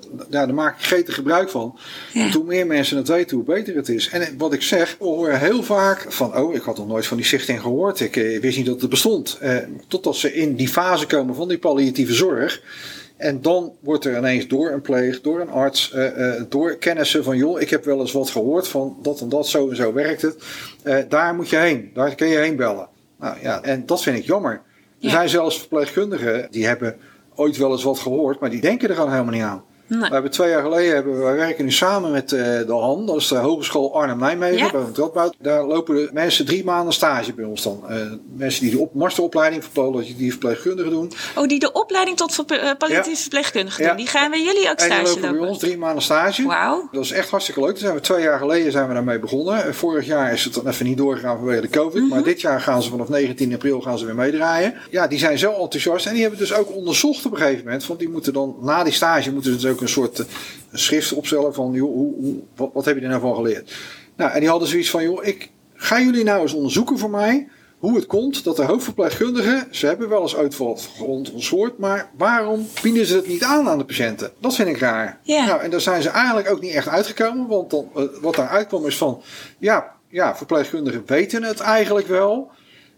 daar 0.47 0.55
maak 0.55 0.79
ik 0.79 0.85
gretig 0.85 1.15
gebruik 1.15 1.51
van. 1.51 1.79
Ja. 2.13 2.21
Want 2.21 2.35
hoe 2.35 2.45
meer 2.45 2.67
mensen 2.67 2.97
het 2.97 3.09
weten, 3.09 3.37
hoe 3.37 3.47
beter 3.47 3.77
het 3.77 3.89
is. 3.89 4.09
En 4.09 4.35
wat 4.39 4.53
ik 4.53 4.63
zeg, 4.63 4.97
we 4.99 5.05
horen 5.05 5.39
heel 5.39 5.63
vaak 5.63 6.13
van... 6.13 6.37
oh, 6.37 6.55
ik 6.55 6.63
had 6.63 6.77
nog 6.77 6.87
nooit 6.87 7.07
van 7.07 7.17
die 7.17 7.27
stichting 7.27 7.61
gehoord. 7.61 8.01
Ik 8.01 8.17
eh, 8.17 8.41
wist 8.41 8.57
niet 8.57 8.67
dat 8.67 8.81
het 8.81 8.91
bestond. 8.91 9.39
Eh, 9.41 9.57
totdat 9.89 10.17
ze 10.17 10.35
in 10.35 10.55
die 10.57 10.69
fase 10.69 11.07
komen 11.07 11.35
van 11.35 11.49
die 11.49 11.59
palliatieve 11.59 12.15
zorg... 12.15 12.63
En 13.17 13.43
dan 13.43 13.73
wordt 13.81 14.05
er 14.05 14.17
ineens 14.17 14.47
door 14.47 14.71
een 14.71 14.81
pleeg, 14.81 15.21
door 15.21 15.41
een 15.41 15.51
arts, 15.51 15.93
uh, 15.95 16.19
uh, 16.19 16.43
door 16.49 16.77
kennissen 16.77 17.25
van 17.25 17.37
joh, 17.37 17.61
ik 17.61 17.71
heb 17.71 17.85
wel 17.85 18.01
eens 18.01 18.13
wat 18.13 18.31
gehoord 18.31 18.69
van 18.69 18.97
dat 19.03 19.21
en 19.21 19.29
dat, 19.29 19.49
zo 19.49 19.69
en 19.71 19.77
zo 19.77 19.93
werkt 19.93 20.23
het. 20.23 20.37
Uh, 20.85 20.99
daar 21.09 21.35
moet 21.35 21.49
je 21.49 21.57
heen, 21.57 21.91
daar 21.95 22.15
kun 22.15 22.27
je 22.27 22.39
heen 22.39 22.57
bellen. 22.57 22.89
Nou 23.19 23.37
ja, 23.43 23.63
en 23.63 23.87
dat 23.87 24.03
vind 24.03 24.19
ik 24.19 24.25
jammer. 24.25 24.53
Er 24.53 24.61
Ja. 24.99 25.11
zijn 25.11 25.29
zelfs 25.29 25.59
verpleegkundigen 25.59 26.49
die 26.51 26.67
hebben 26.67 26.97
ooit 27.37 27.57
wel 27.57 27.73
eens 27.73 27.83
wat 27.83 27.99
gehoord, 27.99 28.41
maar 28.41 28.51
die 28.51 28.61
denken 28.61 28.89
er 28.89 28.95
gewoon 28.95 29.11
helemaal 29.11 29.33
niet 29.33 29.43
aan. 29.43 29.65
Nee. 29.89 30.01
We 30.01 30.07
hebben 30.15 30.31
twee 30.31 30.51
jaar 30.51 30.63
geleden, 30.63 30.95
hebben, 30.95 31.19
wij 31.23 31.35
werken 31.35 31.65
nu 31.65 31.71
samen 31.73 32.11
met 32.11 32.33
uh, 32.33 32.41
de 32.41 32.65
HAN, 32.69 33.07
dat 33.07 33.17
is 33.17 33.29
de 33.29 33.37
Hogeschool 33.37 33.95
Arnhem-Nijmegen, 33.95 34.57
Ja. 34.59 34.71
bij 34.71 34.81
het 34.81 34.99
Radboud. 34.99 35.35
Daar 35.39 35.65
lopen 35.65 35.95
de 35.95 36.11
mensen 36.13 36.47
drie 36.47 36.65
maanden 36.65 36.93
stage 36.95 37.33
bij 37.33 37.45
ons 37.45 37.63
dan. 37.63 37.83
Uh, 37.91 37.97
mensen 38.37 38.63
die 38.63 38.71
de 38.71 38.79
op, 38.79 38.95
masteropleiding 38.95 39.65
voor 39.73 40.03
die 40.17 40.31
verpleegkundigen 40.31 40.91
doen. 40.91 41.13
Oh, 41.37 41.47
die 41.49 41.59
de 41.59 41.73
opleiding 41.73 42.17
tot 42.17 42.45
uh, 42.53 42.71
palliatief 42.79 43.13
Ja. 43.15 43.21
verpleegkundige 43.21 43.83
Ja. 43.83 43.89
doen. 43.89 43.97
Die 43.97 44.07
gaan 44.07 44.31
bij 44.31 44.43
jullie 44.43 44.71
ook 44.71 44.79
En 44.79 44.89
die 44.89 44.97
stage 45.07 45.21
lopen 45.21 45.39
bij 45.39 45.49
ons 45.49 45.59
drie 45.59 45.79
maanden 45.79 46.03
stage. 46.03 46.43
Wauw. 46.47 46.89
Dat 46.93 47.05
is 47.05 47.11
echt 47.13 47.31
hartstikke 47.31 47.61
leuk. 47.61 47.71
Daar 47.71 47.79
zijn 47.79 47.95
we 47.95 48.01
twee 48.01 48.23
jaar 48.23 48.39
geleden 48.39 48.73
zijn 48.73 48.89
we 48.89 48.95
daarmee 48.95 49.19
begonnen. 49.19 49.65
Eh, 49.65 49.73
Vorig 49.73 50.07
jaar 50.07 50.33
is 50.33 50.45
het 50.45 50.55
dan 50.55 50.69
even 50.69 50.87
niet 50.87 50.97
doorgegaan 50.97 51.37
vanwege 51.37 51.61
de 51.61 51.69
COVID. 51.69 52.03
Mhm. 52.03 52.09
Maar 52.11 52.23
dit 52.23 52.41
jaar 52.41 52.61
gaan 52.61 52.83
ze 52.83 52.91
vanaf 52.91 53.09
19 53.09 53.55
april 53.55 53.81
gaan 53.81 53.99
ze 53.99 54.05
weer 54.05 54.15
meedraaien. 54.15 54.75
Ja, 54.91 55.07
die 55.07 55.19
zijn 55.19 55.39
zo 55.39 55.53
enthousiast. 55.53 56.07
En 56.07 56.13
die 56.13 56.21
hebben 56.23 56.39
dus 56.39 56.55
ook 56.55 56.75
onderzocht 56.75 57.27
op 57.27 57.33
een 57.33 57.39
gegeven 57.39 57.65
moment. 57.65 57.87
Want 57.87 57.99
die 58.01 58.09
moeten 58.09 58.33
dan, 58.33 58.57
na 58.61 58.85
die 58.85 58.93
stage, 58.93 59.33
moeten 59.33 59.51
ze 59.53 59.59
dus 59.59 59.71
ook 59.71 59.76
een 59.81 59.89
soort 59.89 60.19
eh, 60.19 60.27
schrift 60.73 61.13
opstellen 61.13 61.55
van, 61.55 61.73
joh, 61.73 61.95
hoe, 61.95 62.15
hoe, 62.15 62.35
wat, 62.57 62.71
wat 62.73 62.85
heb 62.85 62.97
je 62.97 63.03
er 63.03 63.09
nou 63.09 63.21
van 63.21 63.35
geleerd? 63.35 63.75
Nou, 64.17 64.33
en 64.33 64.41
die 64.41 64.49
hadden 64.49 64.69
zoiets 64.69 64.91
van, 64.91 65.03
joh, 65.03 65.25
ik 65.25 65.51
ga 65.75 66.01
jullie 66.01 66.25
nou 66.25 66.43
eens 66.43 66.53
onderzoeken 66.53 66.99
voor 66.99 67.11
mij 67.11 67.49
hoe 67.79 67.97
het 67.97 68.07
komt 68.07 68.45
dat 68.45 68.57
de 68.57 68.65
hoofdverpleegkundigen, 68.65 69.67
ze 69.71 69.87
hebben 69.87 70.09
wel 70.09 70.23
eens 70.23 70.37
uit 70.37 70.57
wat 70.57 70.89
gehoord, 70.97 71.79
maar 71.79 72.11
waarom 72.17 72.69
bieden 72.83 73.07
ze 73.07 73.17
het 73.17 73.29
niet 73.29 73.43
aan 73.43 73.69
aan 73.69 73.79
de 73.79 73.85
patiënten? 73.85 74.33
Dat 74.39 74.55
vind 74.55 74.69
ik 74.69 74.79
raar. 74.79 75.21
Ja. 75.23 75.47
Nou, 75.47 75.61
en 75.61 75.71
daar 75.71 75.81
zijn 75.81 76.03
ze 76.03 76.09
eigenlijk 76.09 76.51
ook 76.51 76.61
niet 76.61 76.75
echt 76.75 76.89
uitgekomen, 76.89 77.47
want 77.47 77.71
dan, 77.71 77.89
uh, 77.97 78.05
wat 78.21 78.35
daar 78.35 78.49
uitkwam 78.49 78.87
is 78.87 78.97
van, 78.97 79.23
ja, 79.59 79.95
ja, 80.09 80.37
verpleegkundigen 80.37 81.03
weten 81.07 81.43
het 81.43 81.61
eigenlijk 81.61 82.07
wel, 82.07 82.51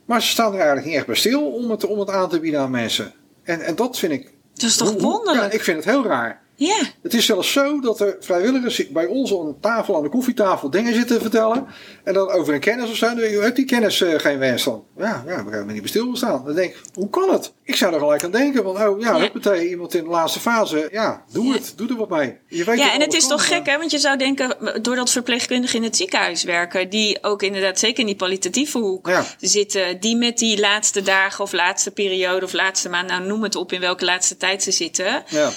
maar 0.05 0.23
ze 0.23 0.29
staan 0.29 0.53
er 0.53 0.57
eigenlijk 0.59 0.87
niet 0.87 0.97
echt 0.97 1.07
bij 1.07 1.15
stil 1.15 1.53
om 1.53 1.71
het, 1.71 1.87
om 1.87 1.99
het 1.99 2.11
aan 2.11 2.29
te 2.29 2.41
bieden 2.41 2.61
aan 2.61 2.71
mensen. 2.71 3.13
En, 3.43 3.61
en 3.61 3.75
dat 3.75 3.99
vind 3.99 4.13
ik. 4.13 4.33
Dat 4.55 4.69
is 4.69 4.77
toch 4.77 5.01
wonderlijk? 5.01 5.47
Ja, 5.47 5.59
ik 5.59 5.63
vind 5.63 5.77
het 5.77 5.95
heel 5.95 6.05
raar. 6.05 6.43
Ja. 6.61 6.77
Het 7.03 7.15
is 7.15 7.27
zelfs 7.27 7.53
zo 7.53 7.81
dat 7.81 8.01
er 8.01 8.17
vrijwilligers 8.21 8.89
bij 8.89 9.07
ons 9.07 9.33
aan 9.39 9.47
de 9.47 9.55
tafel, 9.61 9.97
aan 9.97 10.03
de 10.03 10.09
koffietafel, 10.09 10.71
dingen 10.71 10.95
zitten 10.95 11.17
te 11.17 11.23
vertellen. 11.23 11.67
En 12.05 12.15
dan 12.15 12.31
over 12.31 12.55
een 12.55 12.61
kennis 12.61 12.91
of 12.91 12.97
zo. 12.97 13.07
Dan 13.07 13.19
heeft 13.19 13.57
die 13.57 13.65
kennis 13.65 14.01
uh, 14.01 14.19
geen 14.19 14.39
wens 14.39 14.65
dan? 14.65 14.85
Ja, 14.97 15.23
ja, 15.27 15.45
we 15.45 15.51
hebben 15.51 15.73
niet 15.73 15.81
bij 15.81 15.89
stilgestaan. 15.91 16.43
Dan 16.45 16.55
denk 16.55 16.71
ik, 16.71 16.81
hoe 16.95 17.11
kan 17.11 17.31
het? 17.33 17.53
Ik 17.63 17.77
zou 17.77 17.93
er 17.95 17.99
gelijk 18.01 18.25
aan 18.25 18.31
denken 18.31 18.63
van, 18.63 18.83
oh 18.89 19.01
ja, 19.01 19.13
Ja. 19.17 19.19
huppatee, 19.21 19.69
iemand 19.69 19.95
in 19.95 20.05
de 20.05 20.11
laatste 20.11 20.41
fase. 20.41 20.89
Ja, 20.93 21.25
doe 21.33 21.47
Ja. 21.47 21.53
het. 21.53 21.73
Doe 21.77 21.89
er 21.89 21.97
wat 21.97 22.09
mee. 22.09 22.37
Je 22.49 22.65
weet 22.65 22.79
Ja, 22.79 22.85
dat 22.85 22.95
en 22.95 23.01
het 23.01 23.15
is 23.15 23.21
kan, 23.27 23.37
toch 23.37 23.49
maar- 23.49 23.59
gek, 23.59 23.67
hè? 23.67 23.79
Want 23.79 23.91
je 23.91 23.99
zou 23.99 24.17
denken, 24.19 24.57
doordat 24.83 25.11
verpleegkundigen 25.11 25.77
in 25.79 25.83
het 25.85 25.97
ziekenhuis 25.97 26.43
werken, 26.45 26.91
die 26.91 27.23
ook 27.23 27.43
inderdaad 27.43 27.79
zeker 27.79 28.01
in 28.01 28.07
die 28.07 28.15
kwalitatieve 28.17 28.79
hoek 28.79 29.07
Ja. 29.09 29.25
zitten, 29.41 30.01
die 30.01 30.17
met 30.17 30.39
die 30.39 30.61
laatste 30.61 31.03
dagen 31.03 31.45
of 31.45 31.53
laatste 31.53 31.91
periode 31.91 32.45
of 32.45 32.53
laatste 32.53 32.89
maand, 32.89 33.09
nou 33.09 33.27
noem 33.27 33.43
het 33.43 33.55
op 33.57 33.73
in 33.73 33.81
welke 33.81 34.05
laatste 34.05 34.37
tijd 34.37 34.63
ze 34.63 34.71
zitten, 34.71 35.23
Ja. 35.29 35.51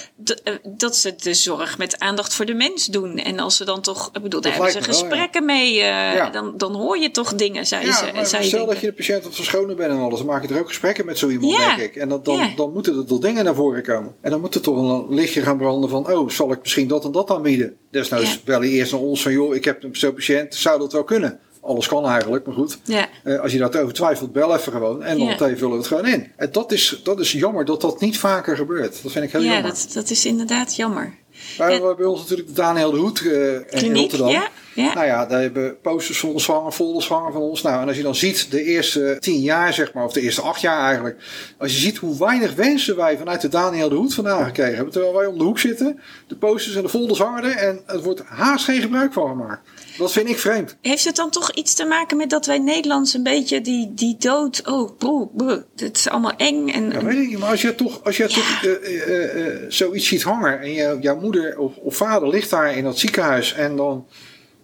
Dat 0.92 1.00
ze 1.00 1.14
de 1.28 1.34
zorg 1.34 1.78
met 1.78 1.98
aandacht 1.98 2.34
voor 2.34 2.44
de 2.46 2.54
mens 2.54 2.86
doen. 2.86 3.16
En 3.18 3.38
als 3.38 3.56
ze 3.56 3.64
dan 3.64 3.80
toch, 3.80 4.10
ik 4.12 4.22
bedoel, 4.22 4.40
daar 4.40 4.52
hebben 4.52 4.70
ze 4.72 4.78
wel, 4.78 4.88
ja. 4.88 4.92
gesprekken 4.94 5.44
mee, 5.44 5.80
eh, 5.80 6.14
Ja. 6.14 6.30
dan, 6.30 6.54
dan 6.56 6.74
hoor 6.74 6.98
je 6.98 7.10
toch 7.10 7.34
dingen, 7.34 7.64
je, 7.68 7.76
Ja, 7.76 7.92
ze- 7.92 8.10
maar 8.14 8.40
je 8.42 8.46
stel 8.48 8.66
dat 8.66 8.80
je 8.80 8.86
de 8.86 8.92
patiënt 8.92 9.24
het 9.24 9.34
verschonen 9.34 9.76
bent 9.76 9.90
en 9.90 9.98
alles, 9.98 10.18
dan 10.18 10.26
maak 10.26 10.42
je 10.48 10.54
er 10.54 10.60
ook 10.60 10.68
gesprekken 10.68 11.06
met 11.06 11.18
zo 11.18 11.28
iemand, 11.28 11.52
Ja. 11.52 11.76
denk 11.76 11.88
ik. 11.90 11.96
En 11.96 12.08
dat, 12.08 12.24
dan, 12.24 12.52
dan 12.56 12.72
moeten 12.72 12.96
er 12.98 13.04
toch 13.06 13.18
dingen 13.18 13.44
naar 13.44 13.54
voren 13.54 13.82
komen. 13.82 14.14
En 14.20 14.30
dan 14.30 14.40
moet 14.40 14.54
er 14.54 14.60
toch 14.60 14.76
een 14.76 15.14
lichtje 15.14 15.42
gaan 15.42 15.56
branden 15.56 15.90
van, 15.90 16.12
oh, 16.12 16.28
zal 16.28 16.52
ik 16.52 16.58
misschien 16.62 16.88
dat 16.88 17.04
en 17.04 17.12
dat 17.12 17.30
aanbieden? 17.30 17.76
Desnoods 17.90 18.40
je 18.44 18.60
eerst 18.68 18.92
naar 18.92 19.00
ons 19.00 19.22
van, 19.22 19.32
joh, 19.32 19.54
ik 19.54 19.64
heb 19.64 19.82
een 19.82 19.96
zo'n 19.96 20.14
patiënt, 20.14 20.54
zou 20.54 20.78
dat 20.78 20.92
wel 20.92 21.04
kunnen? 21.04 21.40
Alles 21.64 21.88
kan 21.88 22.06
eigenlijk, 22.06 22.46
maar 22.46 22.54
goed. 22.54 22.78
Ja. 22.84 23.06
Eh, 23.24 23.40
als 23.40 23.52
je 23.52 23.58
daarover 23.58 23.94
twijfelt, 23.94 24.32
bel 24.32 24.54
even 24.56 24.72
gewoon. 24.72 25.02
En 25.02 25.18
dan 25.18 25.26
Ja. 25.26 25.36
vullen 25.36 25.70
we 25.70 25.76
het 25.76 25.86
gewoon 25.86 26.06
in. 26.06 26.32
En 26.36 26.48
dat 26.52 26.72
is, 26.72 27.00
dat 27.04 27.20
is 27.20 27.32
jammer 27.32 27.64
dat 27.64 27.80
dat 27.80 28.00
niet 28.00 28.18
vaker 28.18 28.56
gebeurt. 28.56 29.02
Dat 29.02 29.12
vind 29.12 29.24
ik 29.24 29.32
heel 29.32 29.40
Ja, 29.40 29.52
jammer. 29.52 29.70
dat, 29.70 29.88
dat 29.94 30.10
is 30.10 30.24
inderdaad 30.26 30.76
jammer. 30.76 31.14
We 31.58 31.62
hebben 31.64 31.96
bij 31.96 32.06
ons 32.06 32.20
natuurlijk 32.20 32.48
de 32.48 32.54
Daniel 32.54 32.90
de 32.90 32.96
Hoed 32.96 33.20
eh, 33.26 33.54
in 33.54 33.64
Kliniek, 33.70 33.96
Rotterdam. 34.00 34.28
ja, 34.28 34.48
ja. 34.74 34.94
Nou 34.94 35.06
ja, 35.06 35.26
daar 35.26 35.40
hebben 35.40 35.80
posters 35.80 36.18
van 36.18 36.28
ons 36.30 36.46
hangen, 36.46 36.72
folders 36.72 37.08
hangen 37.08 37.32
van 37.32 37.40
ons. 37.42 37.62
Nou, 37.62 37.80
en 37.82 37.86
als 37.88 37.96
je 37.96 38.02
dan 38.02 38.14
ziet 38.14 38.50
de 38.50 38.62
eerste 38.62 39.16
tien 39.20 39.40
jaar, 39.40 39.72
zeg 39.74 39.92
maar, 39.92 40.04
of 40.04 40.12
de 40.12 40.20
eerste 40.20 40.40
acht 40.40 40.60
jaar 40.60 40.84
eigenlijk. 40.84 41.16
Als 41.58 41.72
je 41.72 41.78
ziet 41.78 41.96
hoe 41.96 42.18
weinig 42.18 42.54
wensen 42.54 42.96
wij 42.96 43.16
vanuit 43.18 43.40
de 43.40 43.48
Daniel 43.48 43.88
de 43.88 43.94
Hoed 43.94 44.14
vandaan 44.14 44.44
gekregen 44.44 44.74
hebben. 44.74 44.92
Terwijl 44.92 45.14
wij 45.14 45.26
om 45.26 45.38
de 45.38 45.44
hoek 45.44 45.58
zitten, 45.58 46.00
de 46.26 46.36
posters 46.36 46.76
en 46.76 46.82
de 46.82 46.88
folders 46.88 47.18
hangen 47.18 47.44
er. 47.44 47.56
En 47.56 47.80
het 47.86 48.02
wordt 48.02 48.22
haast 48.24 48.64
geen 48.64 48.80
gebruik 48.80 49.12
van 49.12 49.28
gemaakt. 49.28 49.68
Dat 49.98 50.12
vind 50.12 50.28
ik 50.28 50.38
vreemd. 50.38 50.76
Heeft 50.80 51.04
het 51.04 51.16
dan 51.16 51.30
toch 51.30 51.52
iets 51.52 51.74
te 51.74 51.84
maken 51.84 52.16
met 52.16 52.30
dat 52.30 52.46
wij 52.46 52.58
Nederlands 52.58 53.14
een 53.14 53.22
beetje 53.22 53.60
die, 53.60 53.94
die 53.94 54.16
dood, 54.18 54.62
oh, 54.68 54.96
broe, 54.98 55.28
broe, 55.36 55.64
het 55.76 55.96
is 55.96 56.08
allemaal 56.08 56.36
eng 56.36 56.68
en, 56.68 56.90
Ja, 56.90 57.04
weet 57.04 57.30
ik 57.30 57.38
maar 57.38 57.50
als 57.50 57.62
je 57.62 57.74
toch, 57.74 58.04
als 58.04 58.16
je 58.16 58.22
Ja. 58.22 58.28
toch 58.28 58.62
eh, 58.64 59.02
eh, 59.02 59.46
eh, 59.46 59.62
zoiets 59.68 60.06
ziet 60.08 60.22
hangen 60.22 60.60
en 60.60 60.72
je, 60.72 60.98
jouw 61.00 61.20
moeder 61.20 61.58
of, 61.58 61.76
of 61.76 61.96
vader 61.96 62.28
ligt 62.28 62.50
daar 62.50 62.76
in 62.76 62.84
dat 62.84 62.98
ziekenhuis 62.98 63.52
en 63.52 63.76
dan, 63.76 64.06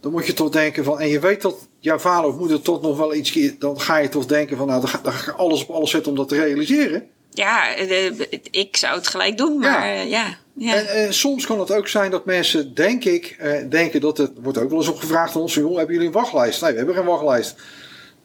dan 0.00 0.12
moet 0.12 0.26
je 0.26 0.32
toch 0.32 0.50
denken 0.50 0.84
van, 0.84 1.00
en 1.00 1.08
je 1.08 1.20
weet 1.20 1.42
dat 1.42 1.68
jouw 1.78 1.98
vader 1.98 2.30
of 2.30 2.36
moeder 2.36 2.62
toch 2.62 2.82
nog 2.82 2.96
wel 2.96 3.14
iets, 3.14 3.58
dan 3.58 3.80
ga 3.80 3.96
je 3.96 4.08
toch 4.08 4.26
denken 4.26 4.56
van, 4.56 4.66
nou, 4.66 4.80
dan 4.80 4.88
ga, 4.90 5.00
dan 5.02 5.12
ga 5.12 5.30
ik 5.30 5.38
alles 5.38 5.62
op 5.62 5.70
alles 5.70 5.90
zetten 5.90 6.10
om 6.10 6.16
dat 6.18 6.28
te 6.28 6.34
realiseren. 6.40 7.08
Ja, 7.38 7.74
eh, 7.74 8.20
ik 8.50 8.76
zou 8.76 8.96
het 8.96 9.06
gelijk 9.08 9.38
doen, 9.38 9.58
maar 9.58 9.86
Ja. 9.86 10.02
ja, 10.02 10.36
ja. 10.54 10.74
En, 10.74 11.14
soms 11.14 11.46
kan 11.46 11.60
het 11.60 11.72
ook 11.72 11.88
zijn 11.88 12.10
dat 12.10 12.24
mensen, 12.24 12.74
denk 12.74 13.04
ik, 13.04 13.36
eh, 13.38 13.52
denken 13.68 14.00
dat 14.00 14.18
het, 14.18 14.30
wordt 14.42 14.58
ook 14.58 14.68
wel 14.68 14.78
eens 14.78 14.88
opgevraagd 14.88 15.34
aan 15.34 15.40
ons, 15.40 15.54
joh, 15.54 15.76
hebben 15.76 15.94
jullie 15.94 16.08
een 16.08 16.14
wachtlijst? 16.14 16.62
Nee, 16.62 16.70
we 16.70 16.76
hebben 16.76 16.94
geen 16.94 17.04
wachtlijst. 17.04 17.54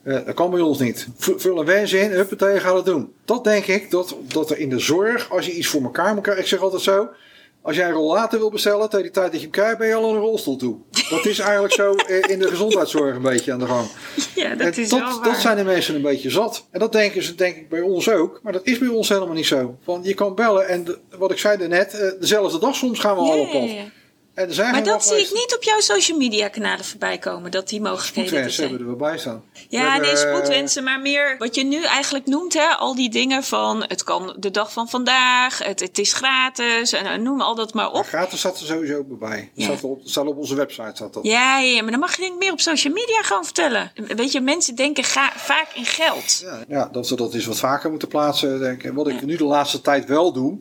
Eh, 0.03 0.25
dat 0.25 0.33
kan 0.33 0.51
bij 0.51 0.61
ons 0.61 0.79
niet. 0.79 1.07
Vul 1.17 1.59
een 1.59 1.65
wens 1.65 1.93
in, 1.93 2.11
huppatee, 2.11 2.59
ga 2.59 2.73
dat 2.73 2.85
doen. 2.85 3.13
Dat 3.25 3.43
denk 3.43 3.65
ik, 3.65 3.91
dat, 3.91 4.15
dat 4.27 4.51
er 4.51 4.57
in 4.57 4.69
de 4.69 4.79
zorg, 4.79 5.29
als 5.29 5.45
je 5.45 5.53
iets 5.53 5.67
voor 5.67 5.83
elkaar 5.83 6.13
moet 6.13 6.23
krijgen, 6.23 6.43
ik 6.43 6.49
zeg 6.49 6.61
altijd 6.61 6.81
zo, 6.81 7.09
als 7.63 7.75
jij 7.75 7.85
een 7.87 7.93
rollator 7.93 8.39
wil 8.39 8.49
bestellen, 8.49 8.89
tegen 8.89 9.03
die 9.03 9.11
tijd 9.13 9.25
dat 9.25 9.35
je 9.35 9.41
hem 9.41 9.49
krijgt, 9.51 9.77
ben 9.77 9.87
je 9.87 9.93
al 9.95 10.09
aan 10.09 10.15
een 10.15 10.21
rolstoel 10.21 10.55
toe. 10.55 10.77
Dat 11.09 11.25
is 11.25 11.39
eigenlijk 11.39 11.73
zo 11.73 11.93
eh, 11.95 12.29
in 12.29 12.39
de 12.39 12.47
gezondheidszorg 12.47 13.15
een 13.15 13.21
beetje 13.21 13.51
aan 13.53 13.59
de 13.59 13.65
gang. 13.65 13.87
ja, 14.35 14.49
dat 14.55 14.59
En 14.75 14.81
is 14.83 14.89
wel 14.91 14.99
dat, 14.99 15.15
waar. 15.19 15.23
dat 15.31 15.37
zijn 15.41 15.57
de 15.57 15.63
mensen 15.63 15.95
een 15.95 16.01
beetje 16.01 16.29
zat. 16.29 16.67
En 16.71 16.79
dat 16.79 16.91
denken 16.91 17.23
ze 17.23 17.35
denk 17.35 17.55
ik 17.55 17.69
bij 17.69 17.81
ons 17.81 18.09
ook. 18.09 18.39
Maar 18.43 18.53
dat 18.53 18.65
is 18.65 18.77
bij 18.77 18.87
ons 18.87 19.09
helemaal 19.09 19.35
niet 19.35 19.45
zo. 19.45 19.77
Van 19.83 19.99
je 20.03 20.13
kan 20.13 20.35
bellen 20.35 20.67
en 20.67 20.83
de- 20.83 20.99
wat 21.17 21.31
ik 21.31 21.37
zei 21.37 21.67
net, 21.67 21.93
eh, 21.99 22.09
dezelfde 22.19 22.59
dag 22.59 22.75
soms 22.75 22.99
gaan 22.99 23.15
we 23.15 23.21
al 23.21 23.39
op 23.39 23.51
pad. 23.51 23.69
En 24.33 24.53
zijn 24.53 24.71
Maar 24.71 24.83
dat 24.83 25.05
zie 25.05 25.17
ik 25.17 25.33
niet 25.33 25.55
op 25.55 25.63
jouw 25.63 25.79
social 25.79 26.17
media 26.17 26.47
kanalen 26.47 26.85
voorbij 26.85 27.17
komen, 27.17 27.51
dat 27.51 27.69
die 27.69 27.81
mogelijkheden 27.81 28.21
er 28.21 28.27
Spoedwensen 28.29 28.53
zijn. 28.63 28.69
hebben 28.69 28.87
er 28.87 28.97
wel 28.97 29.09
bij 29.09 29.17
staan. 29.17 29.43
Ja, 29.69 29.91
hebben, 29.91 30.13
nee, 30.13 30.23
eh, 30.23 30.29
spoedwensen, 30.35 30.83
maar 30.83 30.99
meer 30.99 31.35
wat 31.37 31.55
je 31.55 31.63
nu 31.63 31.83
eigenlijk 31.83 32.25
noemt, 32.25 32.53
hè, 32.53 32.67
al 32.67 32.95
die 32.95 33.09
dingen 33.09 33.43
van 33.43 33.83
het 33.87 34.03
kan 34.03 34.35
de 34.39 34.51
dag 34.51 34.71
van 34.73 34.89
vandaag, 34.89 35.57
het, 35.63 35.79
het 35.79 35.97
is 35.97 36.13
gratis, 36.13 36.91
en 36.93 37.23
noem 37.23 37.41
al 37.41 37.55
dat 37.55 37.73
maar 37.73 37.83
maar 37.83 37.99
op. 37.99 38.05
Gratis 38.05 38.39
staat 38.39 38.59
er 38.59 38.65
sowieso 38.65 39.03
bij. 39.03 39.51
Ja. 39.53 39.63
Staat 39.63 39.83
op, 39.83 40.27
op 40.27 40.37
onze 40.37 40.55
website. 40.55 40.91
Staat 40.93 41.13
dat. 41.13 41.23
Ja, 41.23 41.59
ja, 41.59 41.81
maar 41.81 41.91
dan 41.91 41.99
mag 41.99 42.15
je 42.15 42.21
denk 42.21 42.33
ik 42.33 42.39
meer 42.39 42.51
op 42.51 42.59
social 42.59 42.93
media 42.93 43.21
gewoon 43.21 43.43
vertellen. 43.45 43.91
Weet 43.95 44.31
je, 44.31 44.41
mensen 44.41 44.75
denken 44.75 45.03
ga- 45.03 45.33
vaak 45.35 45.67
in 45.73 45.85
geld. 45.85 46.39
Ja, 46.43 46.63
ja, 46.67 46.89
dat 46.91 47.09
we 47.09 47.15
dat 47.15 47.33
eens 47.33 47.45
wat 47.45 47.59
vaker 47.59 47.89
moeten 47.89 48.07
plaatsen. 48.07 48.59
Denk 48.59 48.83
ik. 48.83 48.93
Wat 48.93 49.07
ik 49.07 49.21
nu 49.21 49.35
de 49.37 49.43
laatste 49.43 49.81
tijd 49.81 50.05
wel 50.05 50.33
doe. 50.33 50.59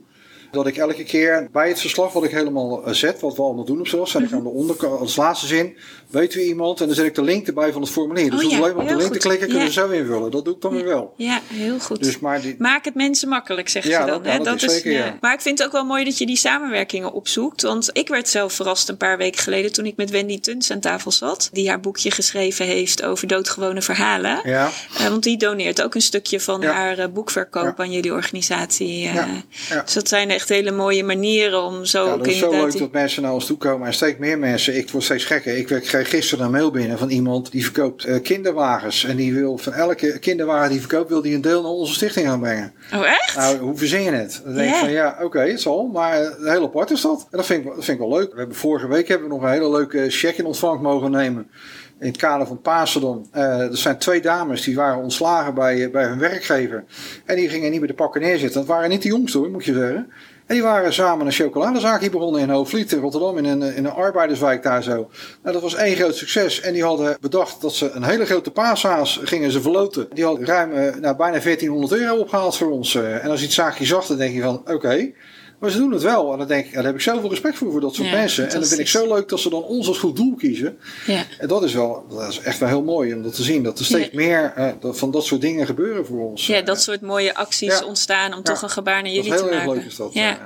Dat 0.52 0.66
ik 0.66 0.76
elke 0.76 1.04
keer 1.04 1.48
bij 1.52 1.68
het 1.68 1.80
verslag 1.80 2.12
wat 2.12 2.24
ik 2.24 2.30
helemaal 2.30 2.84
eh, 2.86 2.92
zet, 2.92 3.20
wat 3.20 3.36
we 3.36 3.42
allemaal 3.42 3.64
doen 3.64 3.80
op 3.80 3.88
zoals, 3.88 4.10
zet 4.10 4.22
ik 4.22 4.32
aan 4.32 4.42
de 4.42 4.48
onderkant, 4.48 5.00
als 5.00 5.16
laatste 5.16 5.46
zin, 5.46 5.76
weten 6.10 6.38
we 6.38 6.46
iemand 6.46 6.80
en 6.80 6.86
dan 6.86 6.94
zet 6.94 7.04
ik 7.06 7.14
de 7.14 7.22
link 7.22 7.46
erbij 7.46 7.72
van 7.72 7.80
het 7.82 7.90
formulier. 7.90 8.30
Dus 8.30 8.44
Oh 8.44 8.50
ja, 8.50 8.56
alleen 8.58 8.74
maar 8.74 8.82
op 8.82 8.88
de 8.88 8.96
link 8.96 9.12
te 9.12 9.18
klikken, 9.18 9.48
kunnen 9.48 9.64
Ja. 9.66 9.74
we 9.74 9.80
zo 9.80 9.88
invullen. 9.90 10.30
Dat 10.30 10.44
doe 10.44 10.54
ik 10.54 10.60
dan 10.60 10.72
weer 10.72 10.84
wel. 10.84 11.14
Ja, 11.16 11.40
heel 11.46 11.78
goed. 11.78 12.02
Dus 12.02 12.18
maar 12.18 12.40
die, 12.40 12.54
Maak 12.58 12.84
het 12.84 12.94
mensen 12.94 13.28
makkelijk, 13.28 13.68
zeg 13.68 13.86
Ja, 13.86 14.00
je 14.00 14.06
dan. 14.06 14.22
dat- 14.22 14.32
ja, 14.32 14.38
hè? 14.38 14.44
dat 14.44 14.62
is 14.62 14.72
zeker, 14.72 14.92
ja. 14.92 15.18
Maar 15.20 15.32
ik 15.34 15.40
vind 15.40 15.58
het 15.58 15.66
ook 15.66 15.72
wel 15.72 15.84
mooi 15.84 16.04
dat 16.04 16.18
je 16.18 16.26
die 16.26 16.36
samenwerkingen 16.36 17.12
opzoekt. 17.12 17.62
Want 17.62 17.90
ik 17.92 18.08
werd 18.08 18.28
zelf 18.28 18.52
verrast 18.52 18.88
een 18.88 18.96
paar 18.96 19.16
weken 19.16 19.40
geleden 19.42 19.72
toen 19.72 19.86
ik 19.86 19.96
met 19.96 20.10
Wendy 20.10 20.40
Tuns 20.40 20.70
aan 20.70 20.80
tafel 20.80 21.10
zat. 21.10 21.48
Die 21.52 21.68
haar 21.68 21.80
boekje 21.80 22.10
geschreven 22.10 22.66
heeft 22.66 23.02
over 23.02 23.26
doodgewone 23.26 23.82
verhalen. 23.82 24.40
ja, 24.44 24.70
Eh, 24.98 25.06
want 25.08 25.22
die 25.22 25.36
doneert 25.36 25.82
ook 25.82 25.94
een 25.94 26.00
stukje 26.02 26.40
van 26.40 26.62
haar 26.64 26.98
eh, 26.98 27.08
boekverkoop 27.08 27.80
aan 27.80 27.92
jullie 27.92 28.12
organisatie. 28.12 28.98
Ja. 28.98 29.28
Ja. 29.68 29.82
Dus 29.82 29.92
dat 29.94 30.08
zijn 30.08 30.30
echt 30.30 30.41
hele 30.48 30.70
mooie 30.70 31.04
manieren 31.04 31.62
om 31.62 31.84
zo 31.84 32.04
ja, 32.06 32.16
dat 32.16 32.26
is 32.26 32.38
zo 32.38 32.50
leuk 32.50 32.78
dat 32.78 32.92
mensen 32.92 33.22
naar 33.22 33.32
ons 33.32 33.46
toe 33.46 33.56
komen 33.56 33.86
en 33.86 33.94
steeds 33.94 34.18
meer 34.18 34.38
mensen. 34.38 34.76
Ik 34.76 34.90
word 34.90 35.04
steeds 35.04 35.24
gekker. 35.24 35.56
Ik 35.56 35.66
kreeg 35.66 36.08
gisteren 36.08 36.44
een 36.44 36.50
mail 36.50 36.70
binnen 36.70 36.98
van 36.98 37.08
iemand 37.10 37.50
die 37.50 37.64
verkoopt 37.64 38.04
eh, 38.04 38.22
kinderwagens. 38.22 39.04
En 39.04 39.16
die 39.16 39.34
wil 39.34 39.58
van 39.58 39.72
elke 39.72 40.18
kinderwagen 40.18 40.70
die 40.70 40.80
verkoopt, 40.80 41.08
wil 41.08 41.22
die 41.22 41.34
een 41.34 41.40
deel 41.40 41.62
naar 41.62 41.70
onze 41.70 41.94
stichting 41.94 42.26
gaan 42.26 42.40
brengen. 42.40 42.72
Oh, 42.94 43.06
echt? 43.06 43.36
Nou, 43.36 43.56
hoe 43.58 43.76
verzin 43.76 44.02
je 44.02 44.10
het? 44.10 44.40
Dan 44.44 44.54
denk 44.54 44.68
ik 44.74 44.80
van 44.80 44.90
ja, 44.90 45.16
oké, 45.22 45.40
het 45.40 45.60
zal, 45.60 45.86
maar 45.92 46.20
een 46.20 46.50
heel 46.50 46.62
apart 46.64 46.90
is 46.90 47.00
dat. 47.00 47.20
En 47.30 47.36
dat 47.36 47.46
vind, 47.46 47.58
ik, 47.58 47.64
wel- 47.66 47.74
dat 47.74 47.84
vind 47.84 48.00
ik 48.00 48.08
wel 48.08 48.18
leuk. 48.18 48.32
We 48.32 48.38
hebben 48.38 48.56
vorige 48.56 48.88
week 48.88 49.08
hebben 49.08 49.28
we 49.28 49.34
nog 49.34 49.42
een 49.42 49.50
hele 49.50 49.70
leuke 49.70 50.04
check 50.10 50.36
in 50.36 50.44
ontvangst 50.46 50.82
mogen 50.82 51.10
nemen. 51.10 51.48
In 52.00 52.08
het 52.08 52.16
kader 52.16 52.46
van 52.46 52.60
Pasen 52.60 53.00
dan. 53.00 53.28
Eh, 53.32 53.58
er 53.60 53.76
zijn 53.76 53.98
twee 53.98 54.20
dames 54.20 54.62
die 54.62 54.74
waren 54.76 55.02
ontslagen 55.02 55.54
bij, 55.54 55.84
eh, 55.84 55.90
bij 55.90 56.04
hun 56.04 56.18
werkgever. 56.18 56.84
En 57.26 57.36
die 57.36 57.48
gingen 57.48 57.70
niet 57.70 57.78
meer 57.80 57.88
de 57.88 57.94
pakken 57.94 58.20
neerzetten. 58.20 58.58
Dat 58.60 58.68
waren 58.68 58.88
niet 58.90 59.02
de 59.02 59.08
jongsten 59.08 59.40
hoor, 59.40 59.50
moet 59.50 59.64
je 59.64 59.72
zeggen. 59.74 60.12
En 60.46 60.54
die 60.54 60.62
waren 60.62 60.92
samen 60.92 61.26
een 61.26 61.32
chocoladezaak 61.32 62.10
begonnen 62.10 62.40
in 62.40 62.50
Hoofdvliet, 62.50 62.92
in 62.92 63.00
Rotterdam, 63.00 63.38
in 63.38 63.44
een, 63.44 63.62
in 63.74 63.84
een 63.84 63.92
arbeiderswijk 63.92 64.62
daar 64.62 64.82
zo. 64.82 64.92
Nou, 65.42 65.52
dat 65.52 65.62
was 65.62 65.74
één 65.74 65.96
groot 65.96 66.16
succes. 66.16 66.60
En 66.60 66.72
die 66.72 66.84
hadden 66.84 67.16
bedacht 67.20 67.60
dat 67.60 67.74
ze 67.74 67.90
een 67.90 68.02
hele 68.02 68.24
grote 68.26 68.50
paashaas 68.50 69.20
gingen 69.22 69.50
ze 69.50 69.60
verloten. 69.60 70.06
Die 70.12 70.24
had 70.24 70.38
ruim 70.40 70.72
eh, 70.72 70.94
nou, 70.94 71.16
bijna 71.16 71.38
1400 71.38 72.00
euro 72.00 72.16
opgehaald 72.16 72.56
voor 72.56 72.70
ons. 72.70 72.94
eh. 72.94 73.24
en 73.24 73.30
als 73.30 73.38
je 73.40 73.46
het 73.46 73.54
zaakje 73.54 73.84
zag, 73.84 74.06
dan 74.06 74.16
denk 74.16 74.34
je 74.34 74.42
van, 74.42 74.62
oké. 74.66 75.12
Maar 75.62 75.70
ze 75.70 75.78
doen 75.78 75.92
het 75.92 76.02
wel. 76.02 76.32
En 76.32 76.38
dan 76.38 76.46
denk 76.48 76.66
ik, 76.66 76.72
daar 76.72 76.84
heb 76.84 76.94
ik 76.94 77.00
zoveel 77.00 77.28
respect 77.30 77.56
voor, 77.56 77.70
voor 77.70 77.80
dat 77.80 77.94
soort 77.94 78.08
Ja, 78.08 78.14
mensen. 78.14 78.44
En 78.48 78.58
dan 78.58 78.68
vind 78.68 78.80
ik 78.80 78.88
zo 78.88 79.14
leuk 79.14 79.28
dat 79.28 79.40
ze 79.40 79.50
dan 79.50 79.62
ons 79.62 79.88
als 79.88 79.98
goed 79.98 80.16
doel 80.16 80.34
kiezen. 80.34 80.78
Ja. 81.06 81.24
En 81.38 81.48
dat 81.48 81.62
is 81.62 81.74
wel, 81.74 82.06
dat 82.10 82.28
is 82.28 82.38
echt 82.40 82.58
wel 82.58 82.68
heel 82.68 82.82
mooi 82.82 83.14
om 83.14 83.22
dat 83.22 83.34
te 83.34 83.42
zien. 83.42 83.62
Dat 83.62 83.78
er 83.78 83.84
steeds 83.84 84.08
Ja. 84.10 84.16
meer 84.16 84.52
eh, 84.56 84.72
van 84.82 85.10
dat 85.10 85.24
soort 85.24 85.40
dingen 85.40 85.66
gebeuren 85.66 86.06
voor 86.06 86.30
ons. 86.30 86.46
ja, 86.46 86.60
dat 86.62 86.82
soort 86.82 87.00
mooie 87.00 87.34
acties 87.34 87.82
ontstaan 87.84 88.34
om 88.34 88.42
toch 88.42 88.62
een 88.62 88.70
gebaar 88.70 89.02
naar 89.02 89.12
Dat 89.12 89.12
is 89.12 89.16
jullie 89.28 89.32
heel 89.32 89.42
te 89.48 89.54
erg 89.54 89.64
maken. 89.64 89.80
leuk 89.80 89.90
is 89.90 89.96
dat. 89.96 90.12
Ja. 90.12 90.38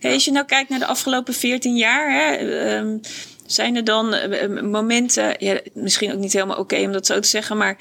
Hey, 0.00 0.12
als 0.12 0.24
je 0.24 0.32
nou 0.32 0.46
kijkt 0.46 0.70
naar 0.70 0.78
de 0.78 0.86
afgelopen 0.86 1.34
14 1.34 1.76
jaar, 1.76 2.10
hè, 2.12 2.34
ehm, 2.36 2.98
zijn 3.46 3.76
er 3.76 3.84
dan 3.84 4.14
eh, 4.14 4.42
eh, 4.42 4.62
momenten, 4.62 5.34
ja, 5.38 5.60
misschien 5.74 6.12
ook 6.12 6.18
niet 6.18 6.32
helemaal 6.32 6.58
oké 6.58 6.76
om 6.76 6.92
dat 6.92 7.06
zo 7.06 7.20
te 7.20 7.28
zeggen, 7.28 7.56
maar 7.56 7.76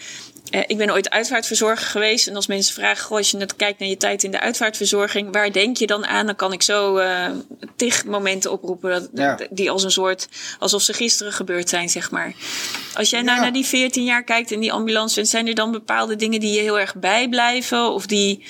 eh, 0.52 0.62
ik 0.68 0.78
ben 0.78 0.91
ooit 0.91 1.10
uitvaartverzorger 1.10 1.86
geweest. 1.88 2.28
En 2.28 2.36
als 2.36 2.47
mensen 2.47 2.74
vragen, 2.74 3.04
goh, 3.06 3.18
als 3.18 3.32
je 3.32 3.38
net 3.38 3.56
kijkt 3.56 3.80
naar 3.80 3.89
je 3.89 3.97
tijd 3.97 4.24
in 4.24 4.32
de 4.32 4.39
uitvaartverzorging, 4.39 5.32
waar 5.34 5.52
denk 5.52 5.78
je 5.78 5.88
dan 5.88 6.06
aan? 6.06 6.26
Dan 6.26 6.36
kan 6.36 6.54
ik 6.54 6.62
zo 6.62 6.97
eh 6.97 7.26
tig 7.76 8.06
momenten 8.06 8.52
oproepen 8.52 8.89
dat, 8.91 9.10
Ja. 9.14 9.38
die 9.49 9.72
als 9.72 9.84
een 9.84 9.91
soort, 9.91 10.28
alsof 10.60 10.82
ze 10.82 10.93
gisteren 10.93 11.34
gebeurd 11.34 11.70
zijn, 11.70 11.89
zeg 11.89 12.12
maar. 12.12 12.34
Als 12.93 13.10
jij 13.10 13.22
nou 13.22 13.36
Ja. 13.38 13.41
naar 13.43 13.54
die 13.54 13.66
14 13.66 14.04
jaar 14.04 14.24
kijkt 14.24 14.52
in 14.52 14.60
die 14.60 14.72
ambulance, 14.72 15.26
zijn 15.26 15.47
er 15.47 15.56
dan 15.56 15.72
bepaalde 15.72 16.16
dingen 16.16 16.39
die 16.39 16.54
je 16.54 16.60
heel 16.62 16.80
erg 16.80 16.95
bijblijven? 16.95 17.91
Of 17.93 18.06
die, 18.06 18.43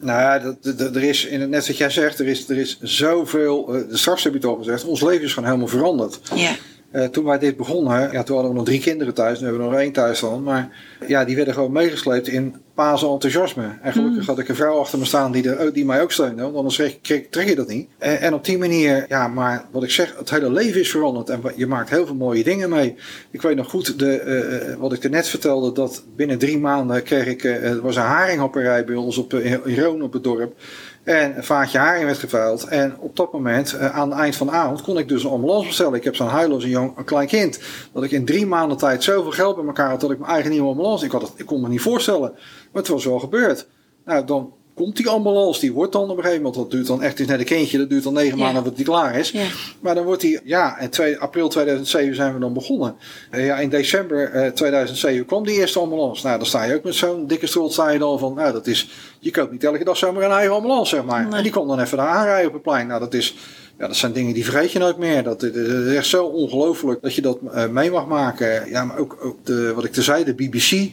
Nou 0.00 0.20
ja, 0.20 0.38
dat, 0.38 0.80
er 0.96 1.02
is, 1.02 1.24
in 1.24 1.40
het, 1.40 1.50
net 1.50 1.66
wat 1.66 1.76
jij 1.76 1.90
zegt, 1.90 2.18
er 2.20 2.26
is, 2.28 2.48
er 2.48 2.58
is 2.58 2.78
zoveel. 2.80 3.74
eh, 3.74 3.80
straks 3.90 4.22
heb 4.24 4.32
je 4.32 4.38
het 4.38 4.46
al 4.48 4.56
gezegd, 4.56 4.84
ons 4.84 5.00
leven 5.00 5.24
is 5.24 5.32
gewoon 5.32 5.48
helemaal 5.48 5.68
veranderd. 5.68 6.18
ja, 6.34 6.54
Eh, 6.90 7.04
toen 7.04 7.24
wij 7.24 7.38
dit 7.38 7.56
begonnen, 7.56 8.12
ja, 8.12 8.22
toen 8.22 8.34
hadden 8.34 8.52
we 8.52 8.58
nog 8.58 8.66
drie 8.68 8.80
kinderen 8.80 9.14
thuis, 9.14 9.38
nu 9.40 9.46
hebben 9.46 9.64
we 9.64 9.70
nog 9.70 9.80
één 9.80 9.92
thuis 9.92 10.20
dan. 10.20 10.42
Maar 10.42 10.68
ja, 11.06 11.24
die 11.24 11.36
werden 11.36 11.54
gewoon 11.54 11.72
meegesleept 11.72 12.28
in 12.28 12.54
Pasen 12.74 13.08
enthousiasme. 13.08 13.64
En 13.82 13.92
gelukkig 13.92 14.26
had 14.26 14.38
ik 14.38 14.48
een 14.48 14.54
vrouw 14.54 14.78
achter 14.78 14.98
me 14.98 15.04
staan 15.04 15.32
die, 15.32 15.48
er, 15.50 15.58
ook- 15.66 15.74
die 15.74 15.84
mij 15.84 16.02
ook 16.02 16.12
steunde, 16.12 16.42
want 16.42 16.56
anders 16.56 16.76
kreeg- 17.02 17.28
trek 17.30 17.48
je 17.48 17.54
dat 17.54 17.68
niet. 17.68 17.88
En, 17.98 18.20
en 18.20 18.34
op 18.34 18.44
die 18.44 18.58
manier, 18.58 19.04
ja, 19.08 19.28
maar 19.28 19.64
wat 19.70 19.82
ik 19.82 19.90
zeg, 19.90 20.14
het 20.18 20.30
hele 20.30 20.52
leven 20.52 20.80
is 20.80 20.90
veranderd 20.90 21.28
en 21.30 21.40
je 21.56 21.66
maakt 21.66 21.90
heel 21.90 22.06
veel 22.06 22.14
mooie 22.14 22.44
dingen 22.44 22.70
mee. 22.70 22.94
Ik 23.30 23.42
weet 23.42 23.56
nog 23.56 23.70
goed, 23.70 23.98
de, 23.98 24.16
eh, 24.18 24.70
eh, 24.72 24.78
wat 24.78 24.92
ik 24.92 25.04
er 25.04 25.10
net 25.10 25.28
vertelde, 25.28 25.72
dat 25.72 26.04
binnen 26.16 26.38
drie 26.38 26.58
maanden 26.58 27.02
kreeg 27.02 27.26
ik, 27.26 27.44
eh, 27.44 27.64
er 27.70 27.80
was 27.82 27.96
een 27.96 28.02
haringhapperij 28.02 28.84
bij 28.84 28.94
ons 28.96 29.18
op, 29.18 29.32
eh, 29.34 29.52
in 29.64 29.78
Roon 29.80 30.02
op 30.02 30.12
het 30.12 30.24
dorp. 30.24 30.54
En 31.02 31.36
een 31.36 31.44
vaatje 31.44 31.78
haring 31.78 32.04
werd 32.04 32.18
geveild. 32.18 32.64
En 32.64 32.96
op 32.98 33.16
dat 33.16 33.32
moment, 33.32 33.72
eh, 33.72 33.98
aan 33.98 34.10
het 34.10 34.18
eind 34.18 34.36
van 34.36 34.46
de 34.46 34.52
avond, 34.52 34.82
kon 34.82 34.98
ik 34.98 35.08
dus 35.08 35.24
een 35.24 35.30
ambulance 35.30 35.66
bestellen. 35.66 35.94
Ik 35.94 36.04
heb 36.04 36.16
zo'n 36.16 36.34
een, 36.34 36.58
jong, 36.58 36.96
een 36.96 37.04
klein 37.04 37.26
kind. 37.26 37.60
Dat 37.92 38.02
ik 38.02 38.10
in 38.10 38.24
drie 38.24 38.46
maanden 38.46 38.76
tijd 38.76 39.02
zoveel 39.02 39.30
geld 39.30 39.56
bij 39.56 39.64
elkaar 39.64 39.90
had 39.90 40.00
dat 40.00 40.10
ik 40.10 40.18
mijn 40.18 40.32
eigen 40.32 40.50
nieuwe 40.50 40.68
ambulance. 40.68 41.04
Ik, 41.04 41.12
had 41.12 41.22
het, 41.22 41.32
ik 41.36 41.46
kon 41.46 41.60
me 41.60 41.68
niet 41.68 41.80
voorstellen. 41.80 42.30
Maar 42.72 42.82
het 42.82 42.88
was 42.88 43.04
wel 43.04 43.18
gebeurd. 43.18 43.68
Nou, 44.04 44.24
dan 44.24 44.52
komt 44.80 44.96
die 44.96 45.08
ambulance. 45.08 45.60
Die 45.60 45.72
wordt 45.72 45.92
dan 45.92 46.02
op 46.02 46.08
een 46.16 46.22
gegeven 46.22 46.36
moment, 46.42 46.54
dat 46.60 46.70
duurt 46.70 46.86
dan 46.86 47.02
echt, 47.02 47.20
is 47.20 47.26
net 47.26 47.38
een 47.38 47.44
kindje, 47.44 47.78
dat 47.78 47.88
duurt 47.90 48.02
dan 48.04 48.12
negen 48.12 48.30
Ja. 48.38 48.42
maanden 48.44 48.54
voordat 48.62 48.76
die 48.76 48.84
klaar 48.84 49.14
is. 49.18 49.30
ja. 49.30 49.44
Maar 49.80 49.94
dan 49.94 50.04
wordt 50.04 50.20
die, 50.20 50.40
ja, 50.44 50.78
in 50.78 50.90
twee- 50.90 51.18
april 51.18 51.48
2007 51.48 52.14
zijn 52.14 52.34
we 52.34 52.40
dan 52.40 52.52
begonnen. 52.52 52.94
Eh, 53.30 53.46
ja, 53.46 53.56
in 53.58 53.68
december 53.68 54.30
eh, 54.30 54.50
2007 54.50 55.26
kwam 55.26 55.44
die 55.44 55.58
eerste 55.58 55.78
ambulance. 55.78 56.26
Nou, 56.26 56.38
dan 56.38 56.46
sta 56.46 56.62
je 56.64 56.74
ook 56.74 56.84
met 56.84 56.94
zo'n 56.94 57.26
dikke 57.26 57.46
strot, 57.46 57.72
sta 57.72 57.90
je 57.90 57.98
dan 57.98 58.18
van, 58.18 58.34
nou, 58.34 58.52
dat 58.52 58.66
is, 58.66 58.88
je 59.18 59.30
koopt 59.30 59.52
niet 59.52 59.64
elke 59.64 59.84
dag 59.84 59.96
zomaar 59.96 60.22
een 60.22 60.30
eigen 60.30 60.54
ambulance, 60.54 60.94
zeg 60.96 61.04
maar. 61.04 61.24
Nee. 61.26 61.36
En 61.36 61.42
die 61.42 61.52
kwam 61.52 61.68
dan 61.68 61.80
even 61.80 61.96
daar 61.98 62.06
aanrijden 62.08 62.46
op 62.46 62.52
het 62.52 62.62
plein. 62.62 62.86
Nou, 62.86 63.00
dat 63.00 63.14
is, 63.14 63.36
ja, 63.78 63.86
dat 63.86 63.96
zijn 63.96 64.12
dingen 64.12 64.34
die 64.34 64.44
vergeet 64.44 64.72
je 64.72 64.78
nooit 64.78 64.96
meer. 64.98 65.22
Dat, 65.22 65.40
dat 65.40 65.54
is 65.54 65.94
echt 65.94 66.06
zo 66.06 66.24
ongelooflijk 66.24 67.02
dat 67.02 67.14
je 67.14 67.22
dat 67.22 67.38
eh, 67.52 67.66
mee 67.68 67.90
mag 67.90 68.06
maken. 68.06 68.68
Ja, 68.70 68.84
maar 68.84 68.98
ook, 68.98 69.16
ook 69.22 69.36
de, 69.44 69.72
wat 69.74 69.84
ik 69.84 69.92
te 69.92 70.02
zei, 70.02 70.24
de 70.24 70.34
BBC. 70.34 70.90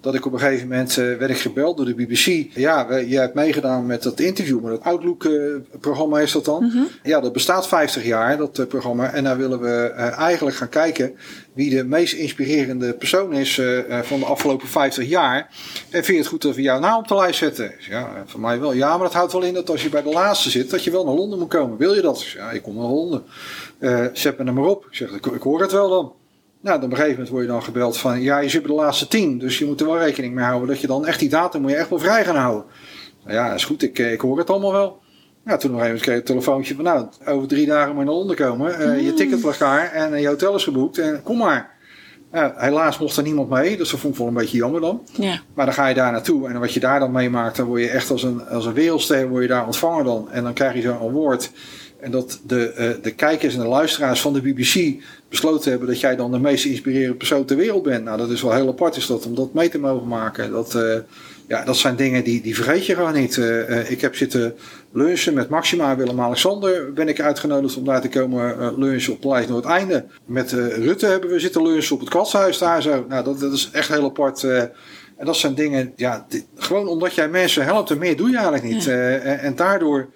Dat 0.00 0.14
ik 0.14 0.26
op 0.26 0.32
een 0.32 0.38
gegeven 0.38 0.68
moment 0.68 0.90
eh, 0.90 0.96
werd 0.96 1.30
ik 1.30 1.38
gebeld 1.38 1.76
door 1.76 1.86
de 1.86 1.94
BBC. 1.94 2.56
Ja, 2.56 2.88
we, 2.88 3.08
jij 3.08 3.22
hebt 3.22 3.34
meegedaan 3.34 3.86
met 3.86 4.02
dat 4.02 4.20
interview, 4.20 4.60
met 4.60 4.72
het 4.72 4.82
Outlook-programma 4.82 6.20
is 6.20 6.32
dat 6.32 6.44
dan. 6.44 6.64
Mhm. 6.64 6.82
Ja, 7.02 7.20
dat 7.20 7.32
bestaat 7.32 7.68
50 7.68 8.04
jaar, 8.04 8.36
dat 8.36 8.58
eh, 8.58 8.66
programma. 8.66 9.12
En 9.12 9.24
daar 9.24 9.36
willen 9.36 9.60
we 9.60 9.92
eh, 9.96 10.18
eigenlijk 10.18 10.56
gaan 10.56 10.68
kijken 10.68 11.16
wie 11.52 11.70
de 11.70 11.84
meest 11.84 12.12
inspirerende 12.12 12.94
persoon 12.94 13.32
is 13.32 13.58
eh, 13.58 13.98
eh, 13.98 14.04
van 14.04 14.18
de 14.18 14.24
afgelopen 14.24 14.68
50 14.68 15.08
jaar. 15.08 15.48
En 15.90 16.04
vind 16.04 16.06
je 16.06 16.16
het 16.16 16.26
goed 16.26 16.42
dat 16.42 16.54
we 16.54 16.62
jouw 16.62 16.78
naam 16.78 16.98
op 16.98 17.08
de 17.08 17.14
lijst 17.14 17.38
zetten? 17.38 17.74
Ja, 17.78 18.22
voor 18.26 18.40
mij 18.40 18.60
wel. 18.60 18.72
Ja, 18.72 18.90
maar 18.90 19.06
dat 19.06 19.14
houdt 19.14 19.32
wel 19.32 19.42
in 19.42 19.54
dat 19.54 19.70
als 19.70 19.82
je 19.82 19.88
bij 19.88 20.02
de 20.02 20.10
laatste 20.10 20.50
zit, 20.50 20.70
dat 20.70 20.84
je 20.84 20.90
wel 20.90 21.04
naar 21.04 21.14
Londen 21.14 21.38
moet 21.38 21.48
komen. 21.48 21.78
Wil 21.78 21.94
je 21.94 22.00
dat? 22.00 22.22
Ja, 22.22 22.50
ik 22.50 22.62
kom 22.62 22.74
naar 22.74 22.84
Londen. 22.84 23.22
Eh, 23.78 24.06
zet 24.12 24.38
me 24.38 24.44
er 24.44 24.52
maar 24.52 24.64
op. 24.64 24.86
Ik 24.86 24.94
zeg, 24.94 25.10
ik, 25.10 25.26
ik 25.26 25.42
hoor 25.42 25.60
het 25.60 25.72
wel 25.72 25.88
dan. 25.88 26.12
Nou, 26.62 26.76
op 26.76 26.82
een 26.82 26.90
gegeven 26.90 27.10
moment 27.12 27.28
word 27.28 27.42
je 27.42 27.50
dan 27.50 27.62
gebeld 27.62 27.98
van, 27.98 28.20
ja, 28.20 28.38
je 28.38 28.48
zit 28.48 28.62
bij 28.62 28.70
de 28.70 28.76
laatste 28.76 29.08
tien, 29.08 29.38
dus 29.38 29.58
je 29.58 29.66
moet 29.66 29.80
er 29.80 29.86
wel 29.86 29.98
rekening 29.98 30.34
mee 30.34 30.44
houden 30.44 30.68
dat 30.68 30.80
je 30.80 30.86
dan 30.86 31.06
echt 31.06 31.18
die 31.18 31.28
datum 31.28 31.60
moet 31.60 31.70
je 31.70 31.76
echt 31.76 31.88
wel 31.88 31.98
vrij 31.98 32.24
gaan 32.24 32.36
houden. 32.36 32.64
Nou 33.24 33.34
ja, 33.36 33.52
is 33.54 33.64
goed, 33.64 33.82
ik, 33.82 33.98
eh, 33.98 34.12
ik 34.12 34.20
hoor 34.20 34.38
het 34.38 34.50
allemaal 34.50 34.72
wel. 34.72 34.98
Ja, 35.44 35.56
toen 35.56 35.70
nog 35.70 35.82
even 35.82 35.98
kreeg 36.00 36.14
ik 36.14 36.20
een 36.20 36.26
telefoontje 36.26 36.74
van, 36.74 36.84
nou, 36.84 37.06
over 37.26 37.48
drie 37.48 37.66
dagen 37.66 37.88
moet 37.90 37.98
je 37.98 38.04
naar 38.04 38.14
Londen 38.14 38.36
komen, 38.36 38.78
Eh, 38.78 39.04
je 39.04 39.14
ticket 39.14 39.44
ligt 39.44 39.56
klaar 39.56 39.92
en 39.92 40.14
eh, 40.14 40.20
je 40.20 40.26
hotel 40.26 40.54
is 40.54 40.64
geboekt 40.64 40.98
en 40.98 41.22
kom 41.22 41.36
maar. 41.36 41.78
Ja, 42.32 42.54
helaas 42.56 42.98
mocht 42.98 43.16
er 43.16 43.22
niemand 43.22 43.48
mee, 43.48 43.76
dus 43.76 43.90
dat 43.90 44.00
vond 44.00 44.12
ik 44.12 44.18
wel 44.18 44.28
een 44.28 44.34
beetje 44.34 44.56
jammer 44.56 44.80
dan. 44.80 45.02
ja. 45.12 45.40
Maar 45.54 45.64
dan 45.64 45.74
ga 45.74 45.86
je 45.86 45.94
daar 45.94 46.12
naartoe 46.12 46.48
en 46.48 46.60
wat 46.60 46.72
je 46.72 46.80
daar 46.80 47.00
dan 47.00 47.12
meemaakt, 47.12 47.56
dan 47.56 47.66
word 47.66 47.80
je 47.80 47.88
echt 47.88 48.10
als 48.10 48.22
een, 48.22 48.48
als 48.48 48.66
een 48.66 48.72
wereldster 48.72 49.28
word 49.28 49.42
je 49.42 49.48
daar 49.48 49.66
ontvangen 49.66 50.04
dan. 50.04 50.30
En 50.30 50.42
dan 50.42 50.52
krijg 50.52 50.74
je 50.74 50.80
zo'n 50.80 50.98
award. 51.08 51.50
En 52.00 52.10
dat 52.10 52.40
de, 52.46 52.68
eh, 52.72 52.90
de 53.02 53.10
kijkers 53.14 53.54
en 53.54 53.60
de 53.60 53.66
luisteraars 53.66 54.20
van 54.20 54.32
de 54.32 54.40
BBC 54.42 55.02
besloten 55.28 55.70
hebben 55.70 55.88
dat 55.88 56.00
jij 56.00 56.16
dan 56.16 56.30
de 56.32 56.38
meest 56.38 56.64
inspirerende 56.64 57.14
persoon 57.16 57.44
ter 57.44 57.56
wereld 57.56 57.82
bent. 57.82 58.04
Nou, 58.04 58.18
dat 58.18 58.30
is 58.30 58.42
wel 58.42 58.52
heel 58.54 58.68
apart 58.68 58.96
is 58.96 59.06
dat, 59.06 59.26
om 59.26 59.34
dat 59.34 59.54
mee 59.54 59.68
te 59.68 59.78
mogen 59.78 60.08
maken. 60.08 60.50
Dat, 60.50 60.74
eh, 60.74 60.96
ja, 61.48 61.64
dat 61.64 61.76
zijn 61.76 61.96
dingen 61.96 62.24
die, 62.24 62.42
die 62.42 62.54
vergeet 62.54 62.86
je 62.86 62.94
gewoon 62.94 63.14
niet. 63.14 63.38
Eh, 63.38 63.78
eh, 63.78 63.90
ik 63.90 64.00
heb 64.00 64.16
zitten 64.16 64.54
lunchen 64.92 65.34
met 65.34 65.48
Maxima 65.48 65.90
en 65.90 65.96
Willem-Alexander. 65.96 66.92
Ben 66.92 67.08
ik 67.08 67.20
uitgenodigd 67.20 67.76
om 67.76 67.84
daar 67.84 68.00
te 68.00 68.08
komen 68.08 68.74
lunchen 68.78 69.12
op 69.12 69.20
Paleis 69.20 69.46
Noordeinde. 69.46 70.04
Met 70.26 70.52
Rutte 70.52 71.06
hebben 71.06 71.30
we 71.30 71.38
zitten 71.40 71.62
lunchen 71.62 71.94
op 71.94 72.00
het 72.00 72.08
Katshuis 72.08 72.58
daar 72.58 72.82
zo. 72.82 73.04
Nou, 73.08 73.24
dat, 73.24 73.40
dat 73.40 73.52
is 73.52 73.68
echt 73.72 73.88
heel 73.88 74.04
apart. 74.04 74.44
eh, 74.44 74.58
en 75.16 75.26
dat 75.26 75.36
zijn 75.36 75.54
dingen, 75.54 75.92
ja, 75.96 76.26
die- 76.28 76.46
gewoon 76.56 76.86
omdat 76.88 77.14
jij 77.14 77.28
mensen 77.28 77.64
helpt 77.64 77.90
en 77.90 77.98
meer 77.98 78.16
doe 78.16 78.28
je 78.30 78.34
eigenlijk 78.36 78.64
niet. 78.64 78.84
Ja. 78.84 78.92
Eh, 78.92 79.44
en 79.44 79.54
daardoor 79.56 80.08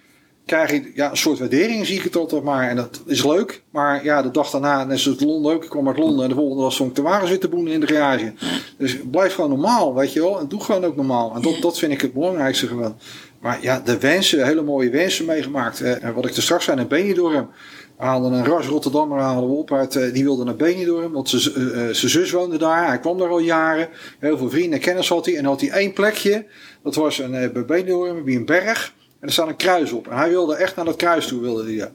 krijg 0.47 0.71
je 0.71 0.93
ja, 0.95 1.11
een 1.11 1.17
soort 1.17 1.39
waardering, 1.39 1.87
zie 1.87 1.97
ik 1.97 2.03
het 2.03 2.17
altijd 2.17 2.43
maar. 2.43 2.69
En 2.69 2.77
dat 2.77 3.03
is 3.07 3.25
leuk. 3.25 3.63
Maar 3.71 4.05
ja, 4.05 4.23
de 4.23 4.31
dag 4.31 4.51
daarna, 4.51 4.85
net 4.85 4.99
zoals 4.99 5.21
Londen 5.21 5.53
ook. 5.53 5.65
Ik 5.65 5.71
kwam 5.71 5.89
uit 5.89 5.99
Londen 5.99 6.23
en 6.23 6.29
de 6.29 6.35
volgende 6.35 6.63
dag 6.63 6.73
stond 6.73 6.91
ik 6.91 6.97
de 6.97 7.03
wagens 7.03 7.31
weer 7.31 7.41
te 7.41 7.49
boenen 7.49 7.73
in 7.73 7.81
de 7.81 7.87
garage. 7.87 8.33
Dus 8.79 8.99
blijf 9.11 9.35
gewoon 9.35 9.51
normaal, 9.51 9.95
weet 9.95 10.13
je 10.13 10.21
wel. 10.21 10.41
En 10.41 10.49
doe 10.49 10.61
gewoon 10.61 10.85
ook 10.85 10.97
normaal. 10.97 11.35
En 11.35 11.43
dat, 11.43 11.57
dat 11.61 11.79
vind 11.79 11.93
ik 11.93 12.01
het 12.01 12.13
belangrijkste 12.13 12.67
gewoon. 12.67 12.97
Maar 13.41 13.59
ja, 13.63 13.81
de 13.85 13.99
wensen, 13.99 14.47
hele 14.47 14.63
mooie 14.63 14.91
wensen 14.91 15.25
meegemaakt. 15.25 15.81
Eh, 15.81 16.11
wat 16.15 16.27
ik 16.27 16.37
er 16.37 16.43
straks 16.43 16.65
zei, 16.65 16.81
een 16.81 16.89
Benidorm. 16.89 17.51
We 17.99 18.05
een 18.05 18.45
ras 18.45 18.67
Rotterdammer 18.67 19.21
haalden 19.21 19.51
we 19.51 19.57
op 19.57 19.73
uit, 19.73 19.97
eh, 19.97 20.13
die 20.13 20.25
wilde 20.25 20.45
naar 20.45 20.57
Benidorm, 20.57 21.13
want 21.13 21.29
zijn 21.29 21.55
uh, 21.59 21.89
zus 21.91 22.31
woonde 22.31 22.59
daar. 22.59 22.87
Hij 22.87 22.99
kwam 22.99 23.19
daar 23.19 23.29
al 23.29 23.39
jaren. 23.39 23.89
Heel 24.19 24.39
veel 24.39 24.51
vrienden 24.51 24.73
en 24.73 24.81
kennis 24.81 25.09
had 25.09 25.27
hij. 25.27 25.37
En 25.37 25.45
had 25.45 25.61
hij 25.61 25.71
één 25.71 25.93
plekje, 25.93 26.47
dat 26.83 26.95
was 26.95 27.19
een, 27.19 27.51
bij 27.53 27.65
Benidorm, 27.65 28.25
bij 28.25 28.35
een 28.35 28.45
berg. 28.45 28.95
En 29.25 29.31
er 29.31 29.37
staat 29.37 29.49
een 29.49 29.57
kruis 29.57 29.93
op. 29.93 30.09
En 30.09 30.17
hij 30.17 30.29
wilde 30.29 30.57
echt 30.57 30.77
naar 30.77 30.85
dat 30.85 30.97
kruis 30.97 31.27
toe, 31.27 31.41
wilde 31.41 31.65
hij. 31.65 31.91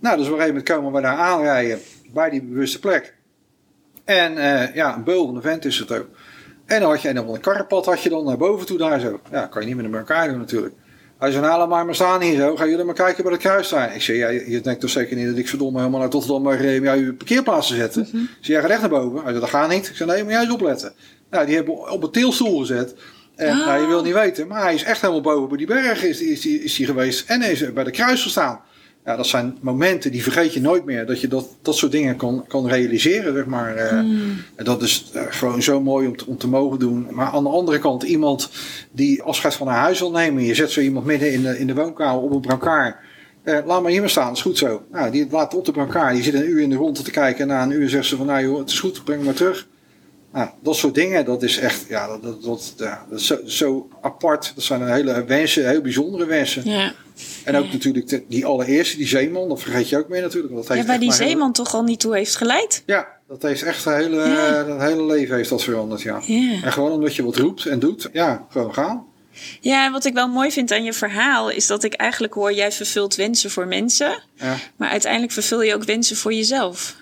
Nou, 0.00 0.16
dus 0.16 0.26
op 0.26 0.32
een 0.32 0.38
gegeven 0.40 0.46
moment 0.46 0.64
komen 0.64 0.92
we 0.92 1.00
daar 1.00 1.16
aanrijden, 1.16 1.78
bij 2.12 2.30
die 2.30 2.42
bewuste 2.42 2.78
plek. 2.78 3.14
En 4.04 4.32
uh, 4.32 4.74
ja, 4.74 4.96
een 4.96 5.04
beul 5.04 5.24
van 5.24 5.34
de 5.34 5.40
vent 5.40 5.64
is 5.64 5.78
het 5.78 5.92
ook. 5.92 6.06
En 6.66 6.80
dan 6.80 6.90
had 6.90 7.02
je 7.02 7.12
dan 7.12 7.28
een 7.28 7.40
karrepad 7.40 7.84
had 7.84 8.02
je 8.02 8.08
dan 8.08 8.24
naar 8.24 8.36
boven 8.36 8.66
toe 8.66 8.78
daar 8.78 9.00
zo. 9.00 9.20
Ja, 9.30 9.46
kan 9.46 9.62
je 9.62 9.68
niet 9.68 9.76
meer 9.76 9.88
naar 9.88 9.98
elkaar 9.98 10.28
doen 10.28 10.38
natuurlijk. 10.38 10.74
Hij 11.18 11.30
zei, 11.30 11.44
nou, 11.44 11.58
laat 11.58 11.68
maar 11.68 11.84
maar 11.84 11.94
staan 11.94 12.20
hier 12.20 12.36
zo. 12.36 12.56
Gaan 12.56 12.70
jullie 12.70 12.84
maar 12.84 12.94
kijken 12.94 13.22
bij 13.22 13.32
het 13.32 13.42
kruis 13.42 13.66
staan. 13.66 13.90
Ik 13.90 14.02
zei, 14.02 14.18
ja, 14.18 14.28
je 14.28 14.60
denkt 14.60 14.80
toch 14.80 14.90
zeker 14.90 15.16
niet 15.16 15.26
dat 15.26 15.36
ik 15.36 15.48
verdomme 15.48 15.78
helemaal 15.78 16.00
naar 16.00 16.10
Rotterdam 16.10 16.42
maar 16.42 16.64
uh, 16.64 16.82
jou 16.82 17.04
je 17.04 17.14
parkeerplaats 17.14 17.68
te 17.68 17.74
zetten. 17.74 18.02
Mm 18.02 18.10
-hmm. 18.10 18.28
Zei, 18.40 18.52
jij 18.52 18.60
gaat 18.60 18.70
echt 18.70 18.80
naar 18.80 18.90
boven. 18.90 19.22
Hij 19.22 19.28
zei, 19.28 19.40
dat 19.40 19.48
gaat 19.48 19.68
niet. 19.68 19.88
Ik 19.88 19.96
zei, 19.96 20.10
nee, 20.10 20.22
maar 20.24 20.32
jij 20.32 20.42
eens 20.42 20.52
opletten. 20.52 20.92
Nou, 21.30 21.46
die 21.46 21.54
hebben 21.54 21.90
op 21.90 22.02
een 22.02 22.10
teelstoel 22.10 22.58
gezet. 22.58 22.94
En 23.36 23.48
Ah. 23.60 23.66
nou, 23.66 23.80
je 23.80 23.86
wil 23.86 24.02
niet 24.02 24.14
weten, 24.14 24.46
maar 24.46 24.62
hij 24.62 24.74
is 24.74 24.82
echt 24.82 25.00
helemaal 25.00 25.22
boven 25.22 25.48
bij 25.48 25.58
die 25.58 25.66
berg 25.66 26.02
is, 26.04 26.20
is, 26.20 26.46
is, 26.46 26.58
is 26.60 26.76
hij 26.76 26.86
geweest. 26.86 27.28
En 27.30 27.40
hij 27.40 27.52
is 27.52 27.72
bij 27.72 27.84
de 27.84 27.90
kruis 27.90 28.22
gestaan. 28.22 28.60
Ja, 29.04 29.16
dat 29.16 29.26
zijn 29.26 29.56
momenten 29.60 30.12
die 30.12 30.22
vergeet 30.22 30.52
je 30.54 30.60
nooit 30.60 30.84
meer. 30.84 31.06
Dat 31.06 31.20
je 31.20 31.28
dat, 31.28 31.48
dat 31.62 31.76
soort 31.76 31.92
dingen 31.92 32.16
kan, 32.16 32.44
kan 32.48 32.68
realiseren, 32.68 33.34
zeg 33.34 33.46
maar. 33.46 33.76
En 34.56 34.64
dat 34.64 34.82
is 34.82 35.10
eh, 35.14 35.22
gewoon 35.28 35.62
zo 35.62 35.80
mooi 35.80 36.06
om 36.06 36.16
te, 36.16 36.26
om 36.26 36.38
te 36.38 36.48
mogen 36.48 36.78
doen. 36.78 37.06
Maar 37.10 37.26
aan 37.26 37.42
de 37.42 37.48
andere 37.48 37.78
kant, 37.78 38.02
iemand 38.02 38.50
die 38.92 39.22
afscheid 39.22 39.54
van 39.54 39.66
haar 39.66 39.78
huis 39.80 39.98
wil 40.00 40.10
nemen. 40.10 40.42
Je 40.44 40.54
zet 40.54 40.70
zo 40.70 40.80
iemand 40.80 41.06
midden 41.06 41.32
in 41.32 41.42
de, 41.42 41.58
in 41.58 41.66
de 41.66 41.74
woonkamer 41.74 42.22
op 42.22 42.30
een 42.32 42.40
brancard. 42.40 42.96
Eh, 43.42 43.58
laat 43.66 43.82
maar 43.82 43.90
hier 43.90 44.00
maar 44.00 44.10
staan, 44.10 44.26
dat 44.28 44.36
is 44.36 44.42
goed 44.42 44.58
zo. 44.58 44.82
Nou, 44.92 45.10
die 45.10 45.26
laat 45.30 45.54
op 45.54 45.64
de 45.64 45.72
brancard. 45.72 46.14
Die 46.14 46.22
zit 46.22 46.34
een 46.34 46.48
uur 46.50 46.60
in 46.60 46.70
de 46.70 46.76
ronde 46.76 47.02
te 47.02 47.10
kijken. 47.10 47.40
En 47.40 47.48
na 47.48 47.62
een 47.62 47.70
uur 47.70 47.88
zegt 47.88 48.06
ze 48.06 48.16
van, 48.16 48.26
nou 48.26 48.42
joh, 48.42 48.58
het 48.58 48.70
is 48.70 48.80
goed, 48.80 49.04
breng 49.04 49.18
me 49.18 49.24
maar 49.24 49.34
terug. 49.34 49.66
Nou, 50.34 50.48
dat 50.62 50.76
soort 50.76 50.94
dingen, 50.94 51.24
dat 51.24 51.42
is 51.42 51.58
echt, 51.58 51.84
ja, 51.88 52.06
dat, 52.06 52.22
dat, 52.22 52.42
dat, 52.42 52.74
ja, 52.76 53.06
dat 53.10 53.20
is 53.20 53.26
zo, 53.26 53.38
zo 53.46 53.88
apart. 54.00 54.52
Dat 54.54 54.64
zijn 54.64 54.86
hele 54.88 55.24
wensen, 55.24 55.68
heel 55.68 55.80
bijzondere 55.80 56.26
wensen. 56.26 56.70
Ja. 56.70 56.92
En 57.44 57.56
ook 57.56 57.64
Ja. 57.64 57.72
natuurlijk 57.72 58.08
de- 58.08 58.24
die 58.28 58.46
allereerste, 58.46 58.96
die 58.96 59.06
zeeman, 59.06 59.48
dat 59.48 59.60
vergeet 59.62 59.88
je 59.88 59.98
ook 59.98 60.08
meer 60.08 60.20
natuurlijk. 60.22 60.54
Dat 60.54 60.66
ja, 60.76 60.84
waar 60.84 60.98
die 60.98 61.12
hele- 61.12 61.24
zeeman 61.28 61.52
toch 61.52 61.74
al 61.74 61.82
niet 61.82 62.00
toe 62.00 62.14
heeft 62.16 62.36
geleid. 62.36 62.82
Ja, 62.86 63.08
dat 63.28 63.42
heeft 63.42 63.62
echt 63.62 63.84
een 63.84 63.94
hele, 63.94 64.16
Ja. 64.16 64.64
het 64.66 64.80
hele 64.80 65.04
leven 65.04 65.36
heeft 65.36 65.48
dat 65.50 65.62
veranderd, 65.62 66.02
ja. 66.02 66.20
Ja. 66.26 66.62
En 66.62 66.72
gewoon 66.72 66.92
omdat 66.92 67.14
je 67.16 67.24
wat 67.24 67.36
roept 67.36 67.66
en 67.66 67.78
doet, 67.78 68.08
ja, 68.12 68.46
gewoon 68.50 68.74
gaan. 68.74 69.04
Ja, 69.60 69.86
en 69.86 69.92
wat 69.92 70.04
ik 70.04 70.14
wel 70.14 70.28
mooi 70.28 70.50
vind 70.52 70.72
aan 70.72 70.84
je 70.84 70.92
verhaal 70.92 71.50
is 71.50 71.66
dat 71.66 71.84
ik 71.84 71.94
eigenlijk 71.94 72.34
hoor, 72.34 72.52
jij 72.52 72.72
vervult 72.72 73.14
wensen 73.14 73.50
voor 73.50 73.66
mensen, 73.66 74.22
Ja, 74.34 74.56
maar 74.76 74.88
uiteindelijk 74.90 75.32
vervul 75.32 75.62
je 75.62 75.74
ook 75.74 75.84
wensen 75.84 76.16
voor 76.16 76.32
jezelf. 76.32 76.96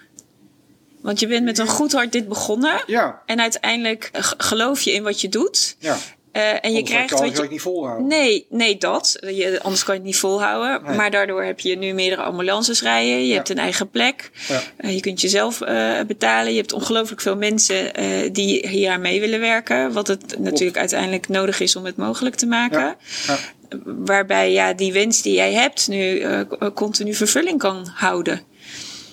Want 1.03 1.20
je 1.20 1.26
bent 1.26 1.44
met 1.44 1.59
een 1.59 1.66
goed 1.66 1.92
hart 1.92 2.12
dit 2.12 2.28
begonnen 2.28 2.82
ja, 2.86 3.22
en 3.26 3.40
uiteindelijk 3.40 4.09
eh, 4.12 4.22
geloof 4.36 4.80
je 4.82 4.92
in 4.92 5.03
wat 5.03 5.20
je 5.20 5.28
doet. 5.28 5.76
ja. 5.78 5.96
Eh, 6.32 6.42
en 6.48 6.59
je 6.61 6.66
Anders 6.68 6.90
krijgt 6.90 7.09
kan 7.11 7.18
wat 7.18 7.28
ik 7.28 7.34
je. 7.36 7.42
het 7.42 7.50
niet 7.50 7.61
volhouden. 7.61 8.07
Nee, 8.07 8.46
nee, 8.50 8.76
dat. 8.78 9.16
Je, 9.20 9.59
anders 9.62 9.84
kan 9.84 9.94
je 9.94 10.00
het 10.00 10.09
niet 10.09 10.18
volhouden. 10.18 10.82
Nee. 10.86 10.96
Maar 10.96 11.11
daardoor 11.11 11.42
heb 11.44 11.61
je 11.61 11.76
nu 11.76 11.92
meerdere 11.92 12.22
ambulances 12.22 12.82
rijden. 12.82 13.18
Je 13.20 13.26
Ja. 13.26 13.34
hebt 13.34 13.48
een 13.48 13.59
eigen 13.59 13.90
plek. 13.90 14.30
Ja. 14.48 14.62
Eh, 14.76 14.94
je 14.94 15.00
kunt 15.00 15.20
jezelf 15.20 15.61
eh, 15.61 16.00
betalen. 16.07 16.53
Je 16.53 16.59
hebt 16.59 16.72
ongelooflijk 16.72 17.20
veel 17.20 17.36
mensen 17.36 17.92
die 18.32 18.68
hier 18.68 18.90
aan 18.90 19.00
mee 19.00 19.20
willen 19.20 19.40
werken. 19.40 19.92
Wat 19.92 20.07
het 20.07 20.38
natuurlijk 20.38 20.78
uiteindelijk 20.78 21.28
nodig 21.28 21.61
is 21.61 21.76
om 21.76 21.84
het 21.84 21.96
mogelijk 21.96 22.34
te 22.34 22.46
maken. 22.46 22.96
Ja. 23.26 23.36
Waarbij 23.84 24.53
ja, 24.53 24.72
die 24.72 24.92
wens 24.92 25.22
die 25.22 25.34
jij 25.34 25.53
hebt 25.53 25.88
nu 25.88 26.26
continu 26.74 27.14
vervulling 27.14 27.59
kan 27.59 27.86
houden. 27.94 28.40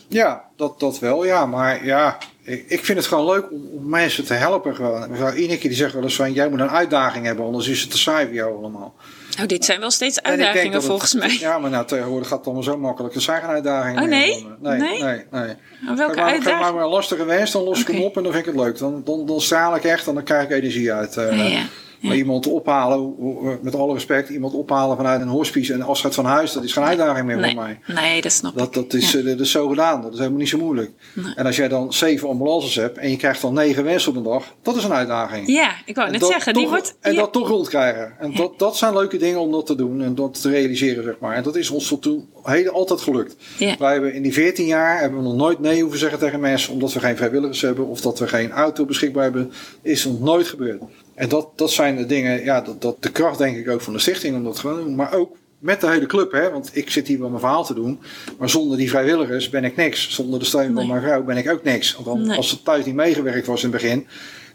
Ja, 0.10 0.44
dat, 0.56 0.80
dat 0.80 1.00
wel, 1.00 1.26
ja. 1.26 1.46
Maar 1.46 1.86
ja, 1.86 2.18
ik, 2.44 2.66
ik 2.68 2.86
vind 2.86 2.98
het 2.98 3.08
gewoon 3.08 3.26
leuk 3.26 3.52
om, 3.52 3.70
om 3.74 3.90
mensen 3.90 4.26
te 4.26 4.34
helpen. 4.34 4.76
Gewoon. 4.76 5.10
Mevrouw 5.10 5.34
Ineke 5.34 5.68
die 5.68 5.78
zegt 5.78 5.94
wel 5.94 6.04
eens 6.04 6.16
van, 6.16 6.34
jij 6.34 6.50
moet 6.50 6.60
een 6.60 6.70
uitdaging 6.70 7.26
hebben, 7.26 7.46
anders 7.46 7.68
is 7.68 7.82
het 7.82 7.92
te 7.92 7.98
saai 7.98 8.26
voor 8.26 8.36
jou 8.36 8.58
allemaal. 8.58 8.96
Nou, 9.36 9.48
dit 9.48 9.66
zijn 9.66 9.80
wel 9.80 9.92
steeds 9.92 10.22
uitdagingen 10.22 10.74
het- 10.74 10.86
volgens 10.86 11.14
mij. 11.14 11.38
Ja, 11.40 11.58
maar 11.60 11.70
nou, 11.70 11.86
tegenwoordig 11.86 12.28
gaat 12.28 12.38
het 12.38 12.46
allemaal 12.46 12.64
zo 12.64 12.78
makkelijk. 12.78 13.16
Er 13.16 13.22
zijn 13.22 13.42
geen 13.42 13.50
uitdagingen 13.50 14.04
Oh, 14.04 14.10
meer. 14.10 14.20
nee? 14.20 14.48
Nee, 14.62 14.80
Nee? 14.80 15.26
nee, 15.32 15.56
Geef 15.86 15.98
welke 15.98 15.98
maar, 15.98 16.08
geef 16.08 16.16
maar 16.16 16.24
uitdaging? 16.32 16.76
maar 16.76 16.84
een 16.84 16.90
lastige 16.90 17.26
wens, 17.26 17.52
dan 17.52 17.64
los 17.64 17.80
ik 17.82 17.88
hem 17.88 18.02
op 18.02 18.18
en 18.18 18.24
dan 18.24 18.32
vind 18.34 18.46
ik 18.48 18.54
het 18.54 18.62
leuk. 18.64 18.78
Dan, 18.78 19.02
dan, 19.06 19.26
dan 19.26 19.42
straal 19.42 19.76
ik 19.76 19.84
echt 19.84 20.08
en 20.08 20.14
dan 20.14 20.24
krijg 20.24 20.44
ik 20.44 20.52
energie 20.52 20.94
uit. 20.94 21.18
eh. 21.18 21.38
Ja, 21.38 21.44
ja. 21.44 21.62
Maar 22.02 22.16
iemand 22.16 22.48
ophalen, 22.48 23.16
met 23.62 23.76
alle 23.76 23.94
respect, 23.94 24.30
iemand 24.30 24.54
ophalen 24.54 24.98
vanuit 24.98 25.22
een 25.22 25.28
hospice 25.28 25.74
en 25.74 25.82
afscheid 25.82 26.16
van 26.16 26.26
huis, 26.26 26.54
dat 26.54 26.64
is 26.64 26.74
geen 26.74 26.84
uitdaging 26.84 27.26
meer 27.26 27.38
Nee, 27.38 27.54
voor 27.54 27.64
mij. 27.64 27.80
nee, 27.88 28.22
dat 28.22 28.32
snap 28.32 28.52
ik. 28.52 28.58
Dat, 28.58 28.74
dat, 28.74 28.94
is, 28.94 29.12
Ja. 29.12 29.20
eh, 29.20 29.26
dat 29.26 29.40
is 29.40 29.52
zo 29.52 29.68
gedaan, 29.68 30.02
dat 30.02 30.12
is 30.12 30.18
helemaal 30.18 30.40
niet 30.40 30.50
zo 30.50 30.58
moeilijk. 30.58 30.92
Nee. 31.14 31.34
En 31.36 31.46
als 31.46 31.56
jij 31.56 31.68
dan 31.68 31.94
zeven 31.94 32.30
ambulances 32.30 32.76
hebt 32.76 32.98
en 32.98 33.10
je 33.10 33.18
krijgt 33.18 33.42
dan 33.42 33.54
negen 33.54 33.84
wensen 33.84 34.12
op 34.12 34.18
een 34.18 34.24
dag, 34.24 34.54
dat 34.62 34.76
is 34.76 34.84
een 34.84 34.94
uitdaging. 34.94 35.48
Ja, 35.48 35.72
ik 35.86 35.96
wou 35.96 36.12
net 36.12 36.26
zeggen. 36.26 36.54
Die 36.54 36.68
wordt, 36.68 36.98
en 37.02 37.14
ja. 37.14 37.20
dat 37.20 37.34
toch 37.34 37.48
rondkrijgen. 37.48 38.14
En 38.20 38.36
dat, 38.36 38.60
dat 38.60 38.78
zijn 38.78 38.94
leuke 38.94 39.18
dingen 39.18 39.40
om 39.40 39.52
dat 39.52 39.66
te 39.66 39.76
doen 39.76 40.02
en 40.02 40.16
dat 40.16 40.42
te 40.42 40.50
realiseren, 40.50 41.04
zeg 41.04 41.16
maar. 41.20 41.36
En 41.36 41.44
dat 41.44 41.56
is 41.56 41.70
ons 41.70 41.88
tot 41.88 42.02
toe 42.02 42.24
altijd 42.72 43.02
gelukt. 43.02 43.36
Wij 43.80 43.92
hebben 43.92 44.14
in 44.14 44.22
die 44.22 44.34
14 44.34 44.66
jaar 44.66 45.00
hebben 45.00 45.20
we 45.20 45.26
nog 45.26 45.36
nooit 45.36 45.60
nee 45.60 45.82
hoeven 45.82 46.00
zeggen 46.00 46.20
tegen 46.20 46.40
mensen 46.40 46.74
omdat 46.74 46.94
we 46.94 47.00
geen 47.00 47.18
vrijwilligers 47.18 47.62
hebben 47.62 47.86
of 47.88 48.02
dat 48.02 48.20
we 48.20 48.28
geen 48.28 48.52
auto 48.52 48.86
beschikbaar 48.86 49.24
hebben. 49.24 49.52
Is 49.82 50.06
nog 50.06 50.20
nooit 50.20 50.48
gebeurd. 50.48 50.82
En 51.20 51.30
dat, 51.30 51.48
dat 51.56 51.72
zijn 51.72 51.96
de 51.98 52.06
dingen, 52.06 52.44
ja, 52.44 52.62
dat, 52.62 52.82
dat, 52.82 53.04
de 53.04 53.12
kracht 53.12 53.38
denk 53.38 53.58
ik 53.58 53.70
ook 53.70 53.82
van 53.82 53.94
de 53.94 54.00
stichting 54.00 54.36
om 54.36 54.44
dat 54.44 54.60
gewoon 54.60 54.78
te 54.78 54.84
doen. 54.84 54.96
Maar 54.96 55.14
ook 55.14 55.36
met 55.60 55.82
de 55.82 55.90
hele 55.90 56.06
club, 56.06 56.32
hè, 56.32 56.52
want 56.52 56.70
ik 56.74 56.90
zit 56.90 57.08
hier 57.08 57.20
wel 57.20 57.28
mijn 57.30 57.40
verhaal 57.42 57.66
te 57.66 57.74
doen. 57.74 58.00
Maar 58.38 58.50
zonder 58.50 58.78
die 58.78 58.90
vrijwilligers 58.90 59.50
ben 59.50 59.64
ik 59.64 59.76
niks. 59.76 60.10
Zonder 60.10 60.40
de 60.40 60.46
steun 60.46 60.74
van 60.74 60.88
mijn 60.88 61.02
vrouw 61.02 61.24
ben 61.24 61.38
ik 61.38 61.52
ook 61.52 61.64
niks. 61.64 61.94
Want 61.94 62.06
dan, 62.06 62.28
Nee. 62.28 62.38
als 62.38 62.52
het 62.52 62.64
thuis 62.66 62.86
niet 62.86 62.96
meegewerkt 62.96 63.48
was 63.48 63.64
in 63.64 63.72
het 63.72 63.82
begin, 63.82 64.08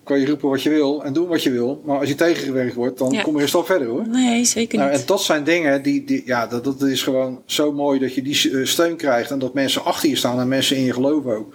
kan 0.05 0.21
je 0.21 0.27
roepen 0.27 0.49
wat 0.49 0.62
je 0.62 0.71
wil 0.71 1.05
en 1.05 1.12
doen 1.12 1.29
wat 1.29 1.43
je 1.43 1.51
wil. 1.51 1.83
Maar 1.85 1.99
als 1.99 2.09
je 2.09 2.15
tegengewerkt 2.15 2.75
wordt, 2.75 2.99
dan 2.99 3.11
Ja. 3.12 3.23
kom 3.23 3.37
je 3.37 3.43
een 3.43 3.49
stap 3.49 3.67
verder 3.67 3.89
hoor. 3.89 4.09
Nee, 4.09 4.45
zeker 4.45 4.79
Nou, 4.79 4.91
niet. 4.91 5.01
en 5.01 5.07
dat 5.07 5.23
zijn 5.23 5.45
dingen 5.45 5.83
die, 5.83 6.05
die 6.05 6.23
ja, 6.27 6.47
dat, 6.47 6.65
dat 6.65 6.83
is 6.83 7.03
gewoon 7.03 7.43
zo 7.47 7.73
mooi 7.73 7.99
dat 7.99 8.15
je 8.15 8.23
die 8.23 8.51
eh, 8.59 8.65
steun 8.67 8.97
krijgt 8.97 9.31
en 9.31 9.39
dat 9.39 9.55
mensen 9.55 9.85
achter 9.85 10.09
je 10.09 10.17
staan 10.17 10.41
en 10.41 10.49
mensen 10.49 10.77
in 10.77 10.85
je 10.85 10.93
geloven 10.93 11.37
ook. 11.37 11.55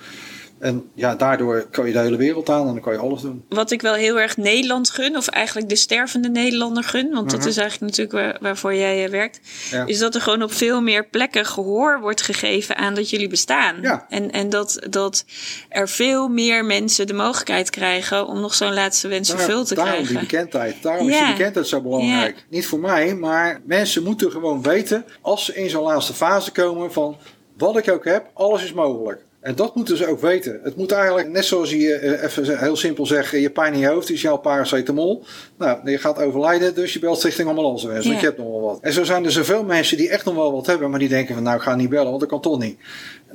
En 0.60 0.90
ja, 0.94 1.16
daardoor 1.16 1.68
kan 1.72 1.88
je 1.88 1.94
de 1.94 2.00
hele 2.00 2.18
wereld 2.18 2.50
aan 2.50 2.60
en 2.68 2.74
dan 2.74 2.82
kan 2.82 2.94
je 2.94 3.00
alles 3.00 3.22
doen. 3.22 3.44
Wat 3.50 3.72
ik 3.72 3.82
wel 3.82 3.94
heel 3.94 4.20
erg 4.20 4.38
Nederland 4.38 4.90
gun, 4.90 5.18
of 5.18 5.28
eigenlijk 5.28 5.70
de 5.70 5.76
stervende 5.76 6.30
Nederlander 6.30 6.84
gun, 6.84 7.10
want 7.14 7.30
dat 7.30 7.40
Mhm. 7.40 7.48
is 7.50 7.58
eigenlijk 7.58 7.96
natuurlijk 7.96 8.26
waar, 8.26 8.38
waarvoor 8.42 8.76
jij 8.76 9.04
eh, 9.06 9.10
werkt, 9.12 9.40
Ja. 9.72 9.86
is 9.86 10.00
dat 10.00 10.16
er 10.16 10.22
gewoon 10.22 10.44
op 10.44 10.54
veel 10.54 10.82
meer 10.82 11.06
plekken 11.08 11.46
gehoor 11.46 12.00
wordt 12.02 12.22
gegeven 12.22 12.76
aan 12.78 12.94
dat 12.94 13.10
jullie 13.10 13.28
bestaan. 13.30 13.76
Ja. 13.82 14.06
En, 14.10 14.32
en 14.32 14.50
dat, 14.50 14.80
dat 14.90 15.26
er 15.70 15.90
veel 15.90 16.28
meer 16.28 16.66
mensen 16.66 17.08
de 17.08 17.14
mogelijkheid 17.14 17.70
krijgen 17.70 18.28
om 18.28 18.40
nog 18.40 18.54
zo'n 18.54 18.74
laatste 18.74 19.08
wens 19.08 19.28
Daar- 19.30 19.38
vervuld 19.38 19.68
te 19.68 19.76
daarom 19.76 19.94
krijgen. 19.94 20.14
die 20.16 20.24
bekendheid. 20.28 20.76
Daarom 20.82 21.10
is 21.10 21.16
Ja. 21.18 21.26
die 21.26 21.36
bekendheid 21.36 21.68
zo 21.68 21.82
belangrijk. 21.82 22.46
Niet 22.50 22.68
voor 22.68 22.80
mij, 22.80 23.16
maar 23.16 23.62
mensen 23.66 24.04
moeten 24.04 24.32
gewoon 24.32 24.62
weten 24.62 25.06
als 25.22 25.46
ze 25.46 25.56
in 25.56 25.70
zo'n 25.70 25.84
laatste 25.84 26.14
fase 26.14 26.52
komen 26.52 26.92
van 26.94 27.18
wat 27.58 27.78
ik 27.78 27.90
ook 27.90 28.06
heb, 28.06 28.30
alles 28.34 28.64
is 28.64 28.74
mogelijk. 28.74 29.28
En 29.42 29.56
dat 29.56 29.76
moeten 29.76 29.98
ze 29.98 30.08
ook 30.08 30.20
weten. 30.22 30.60
Het 30.64 30.76
moet 30.76 30.92
eigenlijk, 30.92 31.30
net 31.30 31.46
zoals 31.46 31.70
je 31.72 31.94
eh, 31.94 32.24
even 32.24 32.60
heel 32.60 32.76
simpel 32.76 33.06
zegt, 33.06 33.32
je 33.32 33.50
pijn 33.50 33.74
in 33.74 33.80
je 33.80 33.88
hoofd 33.88 34.10
is 34.10 34.22
jouw 34.22 34.38
paracetamol. 34.38 35.24
Nou, 35.58 35.92
je 35.92 35.98
gaat 35.98 36.22
overlijden, 36.22 36.76
dus 36.76 36.94
je 36.94 37.00
belt 37.00 37.18
Stichting 37.18 37.48
Ambulance 37.50 37.88
Wens, 37.88 38.06
want 38.06 38.16
Ja. 38.16 38.22
je 38.22 38.28
hebt 38.28 38.38
nog 38.38 38.48
wel 38.50 38.62
wat. 38.62 38.80
En 38.82 38.94
zo 38.94 39.04
zijn 39.04 39.26
er 39.26 39.32
zoveel 39.32 39.64
mensen 39.64 39.98
die 39.98 40.10
echt 40.10 40.26
nog 40.26 40.36
wel 40.36 40.52
wat 40.52 40.66
hebben, 40.66 40.90
maar 40.90 41.00
die 41.00 41.08
denken 41.10 41.34
van 41.34 41.44
nou, 41.44 41.56
ik 41.56 41.62
ga 41.62 41.76
niet 41.76 41.90
bellen, 41.90 42.08
want 42.08 42.20
dat 42.20 42.30
kan 42.30 42.42
toch 42.42 42.60
niet. 42.60 42.78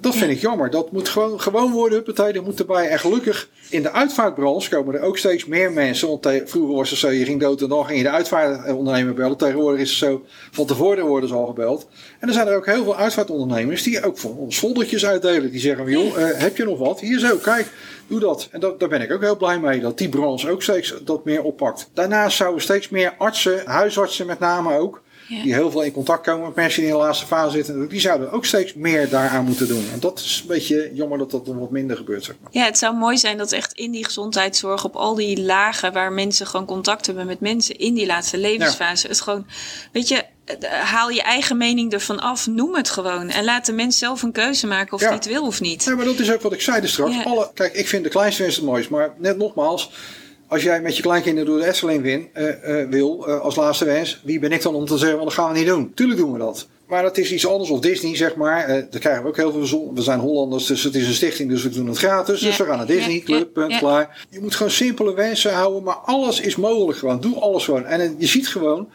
Dat 0.01 0.15
vind 0.15 0.31
ik 0.31 0.39
jammer. 0.41 0.71
Dat 0.71 0.93
moet 0.93 1.09
gewoon, 1.09 1.41
gewoon 1.41 1.73
worden. 1.73 1.99
Huppatee, 1.99 2.33
dat 2.33 2.45
moet 2.45 2.59
erbij. 2.59 2.89
En 2.89 2.99
gelukkig 2.99 3.49
in 3.71 3.83
de 3.83 3.91
uitvaartbranche 3.93 4.69
komen 4.71 4.95
er 4.95 5.01
ook 5.01 5.19
steeds 5.19 5.45
meer 5.45 5.73
mensen. 5.73 6.09
Want 6.09 6.23
te- 6.23 6.43
vroeger 6.47 6.75
was 6.75 6.91
het 6.91 6.99
zo, 6.99 7.11
je 7.11 7.25
ging 7.25 7.41
dood 7.41 7.63
en 7.63 7.69
dan 7.69 7.85
ging 7.87 7.99
je 7.99 8.05
de 8.05 8.11
uitvaartondernemer 8.11 9.15
bellen. 9.15 9.37
Tegenwoordig 9.37 9.81
is 9.81 9.89
het 9.89 9.99
zo, 9.99 10.25
van 10.51 10.67
tevoren 10.67 11.07
worden 11.07 11.29
ze 11.29 11.35
al 11.35 11.47
gebeld. 11.47 11.89
En 12.21 12.29
er 12.29 12.35
zijn 12.35 12.47
er 12.47 12.57
ook 12.57 12.67
heel 12.67 12.85
veel 12.85 12.97
uitvaartondernemers 12.97 13.83
die 13.83 14.05
ook 14.05 14.19
voor 14.19 14.37
ons 14.37 14.59
foldertjes 14.59 15.07
uitdelen. 15.07 15.51
Die 15.51 15.61
zeggen, 15.61 15.91
joh, 15.91 16.23
eh, 16.23 16.39
heb 16.41 16.57
je 16.57 16.65
nog 16.65 16.79
wat? 16.79 17.01
Hier 17.01 17.19
zo, 17.19 17.37
kijk, 17.37 17.67
doe 18.07 18.21
dat. 18.21 18.49
En 18.51 18.61
dat, 18.61 18.81
daar 18.81 18.89
ben 18.89 19.01
ik 19.03 19.13
ook 19.13 19.23
heel 19.23 19.37
blij 19.37 19.59
mee. 19.59 19.81
Dat 19.81 19.99
die 19.99 20.09
branche 20.09 20.51
ook 20.51 20.63
steeds 20.63 20.95
dat 21.05 21.25
meer 21.25 21.43
oppakt. 21.43 21.91
Daarnaast 21.95 22.37
zouden 22.37 22.63
steeds 22.63 22.89
meer 22.89 23.15
artsen, 23.19 23.63
huisartsen 23.65 24.27
met 24.27 24.39
name 24.39 24.79
ook 24.79 25.03
Ja. 25.29 25.43
die 25.43 25.55
heel 25.55 25.71
veel 25.71 25.83
in 25.83 25.93
contact 25.93 26.27
komen 26.27 26.47
met 26.47 26.55
mensen 26.55 26.81
die 26.83 26.91
in 26.91 26.97
de 26.97 27.03
laatste 27.03 27.27
fase 27.27 27.51
zitten. 27.51 27.89
Die 27.89 28.01
zouden 28.01 28.31
ook 28.33 28.45
steeds 28.45 28.75
meer 28.75 29.09
daaraan 29.09 29.45
moeten 29.45 29.69
doen. 29.69 29.85
En 29.93 30.01
dat 30.01 30.19
is 30.19 30.39
een 30.43 30.49
beetje 30.49 30.91
jammer 30.95 31.19
dat 31.19 31.31
dat 31.31 31.47
nog 31.47 31.57
wat 31.59 31.71
minder 31.71 31.97
gebeurt. 31.97 32.25
Zeg 32.25 32.35
maar. 32.41 32.51
Ja, 32.53 32.65
het 32.65 32.79
zou 32.79 32.97
mooi 32.97 33.19
zijn 33.19 33.39
dat 33.39 33.53
echt 33.53 33.73
in 33.73 33.91
die 33.91 34.05
gezondheidszorg, 34.05 34.85
op 34.85 34.95
al 34.97 35.15
die 35.15 35.43
lagen 35.43 35.93
waar 35.93 36.13
mensen 36.13 36.47
gewoon 36.47 36.67
contact 36.67 37.07
hebben 37.07 37.27
met 37.27 37.41
mensen 37.41 37.79
in 37.79 37.95
die 37.95 38.07
laatste 38.07 38.39
levensfase, 38.39 39.09
het 39.09 39.21
gewoon, 39.21 39.47
weet 39.93 40.09
je, 40.09 40.25
eh, 40.45 40.71
haal 40.71 41.09
je 41.11 41.23
eigen 41.23 41.57
mening 41.57 41.93
ervan 41.93 42.21
af. 42.21 42.47
Noem 42.47 42.75
het 42.75 42.91
gewoon. 42.91 43.29
En 43.29 43.45
laat 43.45 43.67
de 43.67 43.73
mens 43.73 43.99
zelf 43.99 44.23
een 44.23 44.33
keuze 44.33 44.67
maken 44.67 44.93
of 44.93 45.01
Ja. 45.01 45.13
het 45.13 45.27
wil 45.27 45.47
of 45.47 45.61
niet. 45.61 45.85
Ja, 45.85 45.95
maar 45.95 46.05
dat 46.05 46.19
is 46.19 46.33
ook 46.33 46.43
wat 46.43 46.53
ik 46.53 46.61
zei 46.61 46.81
dus 46.81 46.93
straks. 46.93 47.25
Alle, 47.25 47.51
kijk, 47.55 47.73
ik 47.75 47.89
vind 47.89 48.05
de 48.05 48.11
kleinste 48.11 48.43
wens 48.43 48.57
het 48.57 48.65
mooist. 48.65 48.91
Maar 48.91 49.15
net 49.19 49.37
nogmaals, 49.37 49.91
als 50.49 50.63
jij 50.63 50.81
met 50.83 50.97
je 50.97 51.03
kleinkinderen 51.03 51.51
door 51.51 51.61
de 51.61 51.67
Efteling 51.67 52.03
win, 52.03 52.29
eh, 52.33 52.81
eh, 52.81 52.89
wil, 52.89 53.27
eh, 53.29 53.41
als 53.41 53.57
laatste 53.57 53.85
wens, 53.85 54.21
wie 54.25 54.39
ben 54.39 54.53
ik 54.53 54.63
dan 54.63 54.75
om 54.75 54.87
te 54.87 54.99
zeggen, 54.99 55.19
want 55.19 55.31
dat 55.31 55.39
gaan 55.39 55.53
we 55.53 55.59
niet 55.59 55.67
doen. 55.69 55.93
Tuurlijk 55.95 56.19
doen 56.19 56.33
we 56.33 56.39
dat. 56.39 56.69
Maar 56.89 57.03
dat 57.03 57.19
is 57.19 57.33
iets 57.33 57.47
anders. 57.47 57.71
Of 57.71 57.81
Disney, 57.81 58.17
zeg 58.17 58.37
maar. 58.37 58.67
Daar 58.67 59.01
krijgen 59.01 59.23
we 59.23 59.29
ook 59.29 59.37
heel 59.37 59.53
veel 59.53 59.65
zon. 59.67 59.95
We 59.95 60.03
zijn 60.03 60.19
Hollanders, 60.21 60.67
dus 60.67 60.83
het 60.83 60.95
is 60.95 61.07
een 61.07 61.15
stichting, 61.15 61.51
dus 61.51 61.63
we 61.63 61.69
doen 61.69 61.87
het 61.87 61.99
gratis. 61.99 62.41
Dus 62.41 62.57
we 62.57 62.65
gaan 62.65 62.77
naar 62.77 62.87
Disney, 62.87 63.15
Ja. 63.15 63.23
club, 63.25 63.53
punt, 63.53 63.73
Ja. 63.73 63.79
klaar. 63.79 64.27
Je 64.31 64.41
moet 64.41 64.55
gewoon 64.55 64.73
simpele 64.73 65.15
wensen 65.15 65.53
houden, 65.53 65.83
maar 65.83 65.95
alles 65.95 66.41
is 66.41 66.57
mogelijk 66.57 66.99
gewoon. 66.99 67.21
Doe 67.21 67.39
alles 67.39 67.65
gewoon. 67.65 67.85
En 67.85 68.15
je 68.19 68.27
ziet 68.27 68.49
gewoon, 68.49 68.89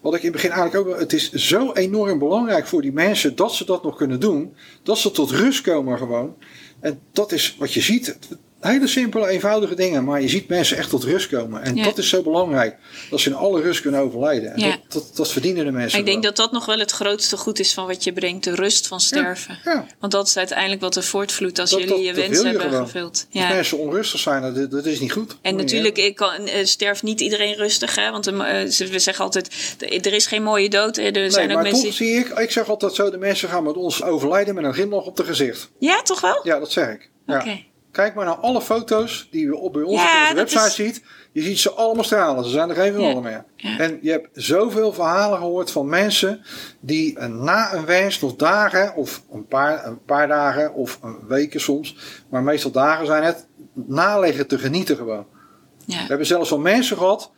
wat 0.00 0.14
ik 0.14 0.18
in 0.22 0.24
het 0.32 0.34
begin 0.42 0.50
eigenlijk 0.50 0.88
ook 0.88 0.98
het 0.98 1.12
is 1.12 1.32
zo 1.32 1.72
enorm 1.72 2.18
belangrijk 2.18 2.66
voor 2.66 2.82
die 2.82 2.92
mensen 2.92 3.36
dat 3.36 3.54
ze 3.54 3.64
dat 3.64 3.82
nog 3.82 3.96
kunnen 3.96 4.20
doen. 4.20 4.54
Dat 4.82 4.98
ze 4.98 5.10
tot 5.10 5.30
rust 5.30 5.60
komen 5.60 5.98
gewoon. 5.98 6.34
En 6.80 7.00
dat 7.12 7.32
is 7.32 7.56
wat 7.58 7.72
je 7.72 7.80
ziet. 7.80 8.18
Hele 8.64 8.86
simpele, 8.86 9.28
eenvoudige 9.28 9.74
dingen. 9.74 10.04
Maar 10.04 10.20
je 10.20 10.28
ziet 10.28 10.48
mensen 10.48 10.76
echt 10.76 10.90
tot 10.90 11.04
rust 11.04 11.28
komen. 11.28 11.62
En 11.62 11.76
Ja. 11.76 11.84
dat 11.84 11.98
is 11.98 12.08
zo 12.08 12.22
belangrijk. 12.22 12.76
Dat 13.10 13.20
ze 13.20 13.28
in 13.28 13.34
alle 13.34 13.60
rust 13.60 13.80
kunnen 13.80 14.00
overlijden. 14.00 14.52
En 14.54 14.60
Ja. 14.60 14.70
dat, 14.70 14.80
dat, 14.92 15.16
dat 15.16 15.28
verdienen 15.32 15.64
de 15.64 15.70
mensen. 15.72 15.98
ik 15.98 16.04
denk 16.04 16.22
wel. 16.22 16.26
dat 16.32 16.36
dat 16.36 16.52
nog 16.52 16.66
wel 16.66 16.78
het 16.78 16.90
grootste 16.90 17.36
goed 17.36 17.58
is 17.58 17.74
van 17.74 17.86
wat 17.86 18.04
je 18.04 18.12
brengt. 18.12 18.44
De 18.44 18.54
rust 18.54 18.86
van 18.86 19.00
sterven. 19.00 19.58
Ja. 19.64 19.86
Want 20.00 20.12
dat 20.12 20.26
is 20.26 20.36
uiteindelijk 20.36 20.80
wat 20.80 20.96
er 20.96 21.02
voortvloeit 21.02 21.58
als 21.58 21.70
Dat- 21.70 21.80
jullie 21.80 22.02
je 22.04 22.12
wens 22.12 22.38
je 22.40 22.44
hebben 22.46 22.62
gewoon. 22.62 22.84
gevuld. 22.86 23.26
Als 23.32 23.48
mensen 23.48 23.78
onrustig 23.78 24.20
zijn, 24.20 24.54
dat, 24.54 24.70
dat 24.70 24.86
is 24.86 25.00
niet 25.00 25.12
goed. 25.12 25.36
En 25.42 25.56
natuurlijk 25.56 25.98
ik 25.98 26.14
kan, 26.14 26.46
eh, 26.46 26.64
sterft 26.64 27.02
niet 27.02 27.20
iedereen 27.20 27.54
rustig. 27.54 27.94
Hè? 27.94 28.10
Want 28.10 28.26
eh, 28.26 28.64
ze- 28.64 28.86
we 28.86 28.98
zeggen 28.98 29.24
altijd, 29.24 29.48
er 30.06 30.12
is 30.12 30.26
geen 30.26 30.42
mooie 30.42 30.68
dood. 30.68 30.96
Er 30.96 31.12
Nee, 31.12 31.30
zijn 31.30 31.48
ook 31.48 31.54
maar 31.54 31.62
mensen... 31.62 31.84
toch 31.84 31.94
zie 31.94 32.14
ik, 32.18 32.28
ik 32.28 32.50
zeg 32.50 32.68
altijd 32.68 32.94
zo, 32.94 33.10
de 33.10 33.18
mensen 33.18 33.48
gaan 33.48 33.64
met 33.64 33.76
ons 33.76 34.02
overlijden 34.02 34.54
met 34.54 34.64
een 34.64 34.74
glimlach 34.74 35.04
op 35.04 35.16
de 35.16 35.24
gezicht. 35.24 35.70
Ja, 35.78 36.02
toch 36.02 36.20
wel? 36.20 36.40
Ja, 36.42 36.58
dat 36.58 36.72
zeg 36.72 36.88
ik. 36.88 37.10
Ja. 37.26 37.36
Oké. 37.40 37.62
Kijk 37.94 38.14
maar 38.14 38.24
naar 38.24 38.34
alle 38.34 38.60
foto's 38.60 39.28
die 39.30 39.44
je 39.44 39.56
op 39.56 39.72
bij 39.72 39.82
ons 39.82 40.02
Ja, 40.02 40.14
op 40.22 40.22
onze 40.22 40.34
website 40.34 40.64
is- 40.66 40.74
ziet. 40.74 41.02
Je 41.32 41.42
ziet 41.42 41.58
ze 41.58 41.70
allemaal 41.72 42.04
stralen. 42.04 42.44
Ze 42.44 42.50
zijn 42.50 42.68
er 42.68 42.74
geen 42.76 42.92
van 42.94 43.02
Ja. 43.02 43.20
meer. 43.20 43.44
Ja. 43.56 43.78
En 43.78 43.98
je 44.02 44.10
hebt 44.10 44.28
zoveel 44.32 44.92
verhalen 44.92 45.38
gehoord 45.38 45.70
van 45.70 45.88
mensen 45.88 46.42
die 46.80 47.18
eh, 47.18 47.28
na 47.28 47.72
een 47.74 47.84
wens 47.84 48.20
nog 48.20 48.36
dagen 48.36 48.94
of 48.94 49.22
een 49.32 49.46
paar, 49.46 49.86
een 49.86 50.04
paar 50.04 50.28
dagen 50.28 50.74
of 50.74 50.98
een 51.02 51.18
weken 51.28 51.60
soms, 51.60 51.96
maar 52.28 52.42
meestal 52.42 52.70
dagen 52.70 53.06
zijn 53.06 53.22
het, 53.22 53.46
naleggen 53.74 54.46
te 54.46 54.58
genieten 54.58 54.96
gewoon. 54.96 55.26
Ja. 55.86 56.00
We 56.00 56.06
hebben 56.08 56.26
zelfs 56.26 56.50
wel 56.50 56.58
mensen 56.58 56.96
gehad 56.96 57.32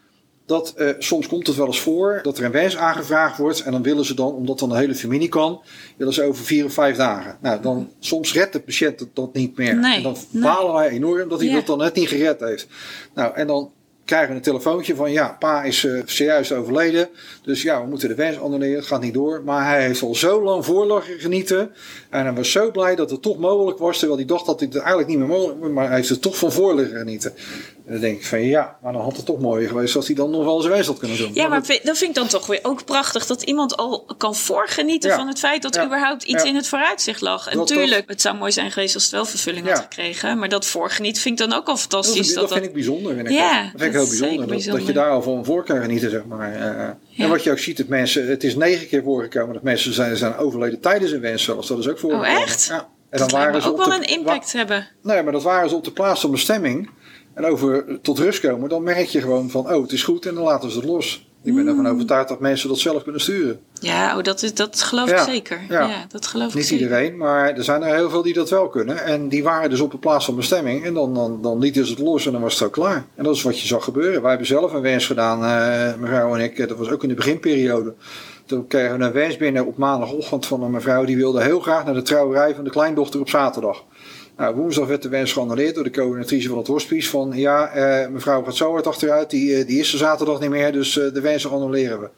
dat 0.47 0.72
eh, 0.76 0.88
soms 0.99 1.26
komt 1.26 1.47
het 1.47 1.57
wel 1.57 1.66
eens 1.66 1.80
voor 1.80 2.20
dat 2.22 2.38
er 2.38 2.44
een 2.44 2.51
wens 2.51 2.76
aangevraagd 2.76 3.38
wordt 3.38 3.62
en 3.62 3.72
dan 3.72 3.82
willen 3.82 4.05
ze 4.05 4.14
dan, 4.14 4.32
omdat 4.32 4.59
dan 4.59 4.68
de 4.68 4.76
hele 4.76 4.94
familie 4.94 5.28
kan, 5.28 5.62
willen 5.97 6.12
ze 6.12 6.22
over 6.22 6.44
vier 6.44 6.64
of 6.64 6.72
vijf 6.72 6.97
dagen. 6.97 7.36
Nou, 7.40 7.62
dan 7.62 7.90
soms 7.99 8.32
redt 8.32 8.53
de 8.53 8.61
patiënt 8.61 9.01
het 9.01 9.09
dat 9.14 9.34
niet 9.34 9.57
meer. 9.57 9.76
Nee, 9.76 9.97
en 9.97 10.03
dan 10.03 10.16
nee. 10.30 10.42
balen 10.42 10.74
wij 10.74 10.88
enorm 10.88 11.28
dat 11.28 11.40
hij 11.40 11.53
dat 11.53 11.66
dan 11.66 11.78
net 11.78 11.94
niet 11.94 12.09
gered 12.09 12.40
heeft. 12.40 12.66
Nou, 13.14 13.34
en 13.34 13.47
dan 13.47 13.70
krijgen 14.07 14.28
we 14.28 14.34
een 14.34 14.42
telefoontje 14.42 14.94
van 14.94 15.12
ja, 15.12 15.36
pa 15.38 15.62
is 15.62 15.84
eh 15.84 16.03
serieus 16.05 16.53
overleden. 16.53 17.09
Dus 17.42 17.62
ja, 17.62 17.82
we 17.82 17.88
moeten 17.88 18.09
de 18.09 18.14
wens 18.14 18.38
annuleren. 18.38 18.76
Het 18.76 18.86
gaat 18.86 19.01
niet 19.01 19.14
door. 19.14 19.42
Maar 19.44 19.66
hij 19.68 19.82
heeft 19.82 20.03
al 20.03 20.14
zo 20.14 20.42
lang 20.42 20.64
voorlachen 20.64 21.18
genieten. 21.18 21.70
En 22.11 22.24
hij 22.24 22.34
was 22.34 22.53
zo 22.53 22.70
blij 22.70 22.94
dat 22.94 23.11
het 23.11 23.22
toch 23.22 23.38
mogelijk 23.38 23.78
was. 23.78 23.99
Terwijl 23.99 24.18
hij 24.18 24.28
dacht 24.28 24.47
dat 24.47 24.61
het 24.61 24.76
eigenlijk 24.76 25.09
niet 25.09 25.18
meer 25.18 25.26
mogelijk 25.26 25.61
was. 25.61 25.70
Maar 25.70 25.86
hij 25.86 25.97
heeft 25.97 26.11
er 26.11 26.18
toch 26.18 26.38
van 26.38 26.53
voorliggen 26.53 26.99
genieten. 26.99 27.32
En 27.87 27.93
dan 27.93 28.01
denk 28.01 28.16
ik 28.18 28.26
van 28.26 28.43
ja, 28.43 28.76
maar 28.82 28.93
dan 28.93 29.03
had 29.03 29.16
het 29.16 29.26
toch 29.26 29.39
mooier 29.41 29.68
geweest 29.68 29.97
als 29.97 30.07
hij 30.07 30.14
dan 30.16 30.30
nog 30.30 30.45
wel 30.45 30.61
zijn 30.61 30.72
wens 30.72 30.87
had 30.87 30.99
kunnen 30.99 31.16
doen. 31.16 31.30
Ja, 31.34 31.49
maar 31.49 31.59
dat- 31.59 31.66
vind- 31.66 31.84
dat 31.87 31.99
vind 31.99 32.11
ik 32.11 32.16
dan 32.16 32.26
toch 32.26 32.47
weer 32.47 32.59
ook 32.62 32.84
prachtig. 32.84 33.26
Dat 33.26 33.43
iemand 33.43 33.76
al 33.76 34.07
kan 34.18 34.34
voorgenieten 34.34 35.11
Ja. 35.11 35.16
van 35.16 35.28
het 35.28 35.39
feit 35.39 35.62
dat 35.62 35.74
Ja. 35.74 35.84
überhaupt 35.84 36.22
iets 36.22 36.43
Ja. 36.43 36.49
in 36.49 36.55
het 36.57 36.68
vooruitzicht 36.68 37.20
lag. 37.20 37.49
En 37.49 37.57
Dat- 37.57 37.66
tuurlijk, 37.66 38.09
het 38.09 38.20
zou 38.20 38.37
mooi 38.37 38.53
zijn 38.53 38.70
geweest 38.70 38.95
als 38.95 39.03
het 39.05 39.12
wel 39.12 39.24
vervulling 39.24 39.68
had 39.68 39.78
gekregen. 39.78 40.39
Maar 40.39 40.49
dat 40.49 40.66
voorgenieten 40.66 41.22
vind 41.22 41.41
ik 41.41 41.49
dan 41.49 41.59
ook 41.59 41.66
al 41.66 41.72
dat, 41.72 41.80
fantastisch. 41.80 42.18
is- 42.28 42.34
Dat, 42.34 42.43
dat 42.49 42.53
vind 42.53 42.64
ik 42.64 42.72
bijzonder. 42.72 43.14
Vind 43.14 43.26
ik 43.28 43.32
Ja, 43.34 43.62
dat 43.62 43.70
vind 43.70 43.82
ik 43.82 43.93
dat 43.93 43.93
heel 43.93 44.18
bijzonder. 44.18 44.47
Dat, 44.64 44.76
dat 44.76 44.87
je 44.87 44.93
daar 44.93 45.11
al 45.11 45.22
van 45.22 45.45
voor 45.45 45.64
kan 45.64 45.80
genieten, 45.80 46.11
zeg 46.11 46.24
maar. 46.24 46.53
Eh, 46.55 46.61
Ja. 46.61 47.24
En 47.24 47.28
wat 47.30 47.43
je 47.45 47.51
ook 47.51 47.59
ziet, 47.59 47.76
dat 47.76 47.87
mensen, 47.89 48.28
het 48.28 48.45
is 48.45 48.57
negen 48.57 48.89
keer 48.89 49.03
voorgekomen 49.03 49.55
dat 49.55 49.62
mensen 49.62 49.93
zijn, 49.93 50.16
zijn 50.16 50.37
overleden 50.37 50.80
tijdens 50.80 51.11
een 51.12 51.20
wens 51.20 51.43
zelfs. 51.43 51.68
Dat 51.68 51.78
is 51.78 51.89
ook 51.89 51.99
voorgekomen. 51.99 52.37
Oh, 52.37 52.43
echt? 52.43 52.64
Ja. 52.64 52.89
En 53.11 53.18
dat 53.18 53.30
dan 53.30 53.39
lijkt 53.39 53.47
waren 53.53 53.62
ze 53.62 53.68
ook 53.68 53.84
op 53.84 53.91
wel 53.91 54.01
de, 54.01 54.12
een 54.12 54.18
impact 54.18 54.53
hebben. 54.53 54.89
Nee, 55.03 55.22
maar 55.22 55.32
dat 55.32 55.43
waren 55.43 55.68
ze 55.68 55.74
op 55.74 55.84
de 55.84 55.93
plaats 55.93 56.20
van 56.20 56.30
bestemming. 56.30 56.91
En 57.37 57.45
over 57.47 57.84
tot 58.03 58.18
rust 58.18 58.41
komen, 58.41 58.68
dan 58.68 58.82
merk 58.82 59.07
je 59.07 59.20
gewoon 59.20 59.51
van, 59.51 59.74
oh, 59.74 59.82
het 59.82 59.93
is 59.93 60.03
goed 60.03 60.26
en 60.26 60.34
dan 60.34 60.45
laten 60.45 60.70
ze 60.70 60.76
het 60.78 60.87
los. 60.87 61.26
Ik 61.43 61.55
ben 61.55 61.62
Mm. 61.62 61.68
ervan 61.68 61.89
overtuigd 61.89 62.28
dat 62.28 62.41
mensen 62.41 62.68
dat 62.68 62.78
zelf 62.78 63.03
kunnen 63.03 63.20
sturen. 63.20 63.61
Ja, 63.80 64.16
oh, 64.16 64.22
dat, 64.22 64.43
is, 64.43 64.55
dat 64.55 64.82
geloof 64.82 65.09
Ja, 65.11 65.16
ik 65.20 65.22
zeker. 65.28 65.61
ja. 65.68 65.80
Ja. 65.89 66.05
dat 66.09 66.26
geloof 66.26 66.49
ik 66.49 66.55
Niet 66.55 66.66
zeker. 66.66 66.82
iedereen, 66.84 67.16
maar 67.16 67.51
er 67.57 67.64
zijn 67.64 67.82
er 67.82 67.95
heel 67.95 68.11
veel 68.11 68.22
die 68.22 68.32
dat 68.34 68.51
wel 68.51 68.68
kunnen. 68.68 69.05
En 69.05 69.28
die 69.28 69.43
waren 69.43 69.70
dus 69.70 69.80
op 69.80 69.91
de 69.91 69.99
plaats 69.99 70.24
van 70.24 70.37
bestemming. 70.37 70.84
En 70.84 70.95
dan, 70.95 71.14
dan, 71.14 71.43
dan 71.43 71.59
lieten 71.59 71.87
ze 71.87 71.93
het 71.93 72.01
los 72.01 72.26
en 72.26 72.32
dan 72.32 72.41
was 72.41 72.55
het 72.55 72.62
ook 72.62 72.72
klaar. 72.72 73.05
En 73.14 73.24
dat 73.24 73.34
is 73.34 73.43
wat 73.43 73.61
je 73.61 73.66
zag 73.66 73.84
gebeuren. 73.84 74.20
Wij 74.20 74.30
hebben 74.30 74.47
zelf 74.49 74.72
een 74.72 74.80
wens 74.80 75.07
gedaan, 75.07 75.45
eh, 75.45 76.01
mevrouw 76.01 76.34
en 76.34 76.41
ik. 76.45 76.59
eh, 76.59 76.68
Dat 76.68 76.78
was 76.78 76.91
ook 76.91 77.03
in 77.03 77.09
de 77.09 77.14
beginperiode. 77.14 77.95
Toen 78.47 78.66
kregen 78.66 78.99
we 78.99 79.05
een 79.05 79.12
wens 79.12 79.37
binnen 79.37 79.66
op 79.66 79.76
maandagochtend 79.76 80.47
van 80.47 80.62
een 80.62 80.70
mevrouw. 80.70 81.05
Die 81.05 81.16
wilde 81.16 81.43
heel 81.43 81.61
graag 81.61 81.84
naar 81.84 81.95
de 81.95 82.03
trouwerij 82.03 82.55
van 82.55 82.64
de 82.64 82.70
kleindochter 82.70 83.20
op 83.20 83.28
zaterdag. 83.28 83.84
Nou, 84.37 84.55
woensdag 84.55 84.87
werd 84.87 85.03
de 85.03 85.09
wens 85.09 85.32
geannuleerd 85.32 85.74
door 85.74 85.84
de 85.84 85.91
coördinatrice 85.91 86.49
van 86.49 86.59
het 86.59 86.66
hospice. 86.66 87.11
Van 87.11 87.32
ja, 87.34 87.68
eh, 87.68 88.09
mevrouw 88.09 88.43
gaat 88.43 88.57
zo 88.57 88.70
hard 88.70 88.87
achteruit. 88.87 89.30
Die, 89.30 89.57
eh, 89.57 89.66
die 89.66 89.80
is 89.80 89.93
er 89.93 89.99
zaterdag 89.99 90.41
niet 90.41 90.51
meer. 90.51 90.72
Dus 90.72 90.99
eh, 90.99 91.12
de 91.12 91.20
wens 91.20 91.49
annuleren 91.49 92.01
we. 92.01 92.11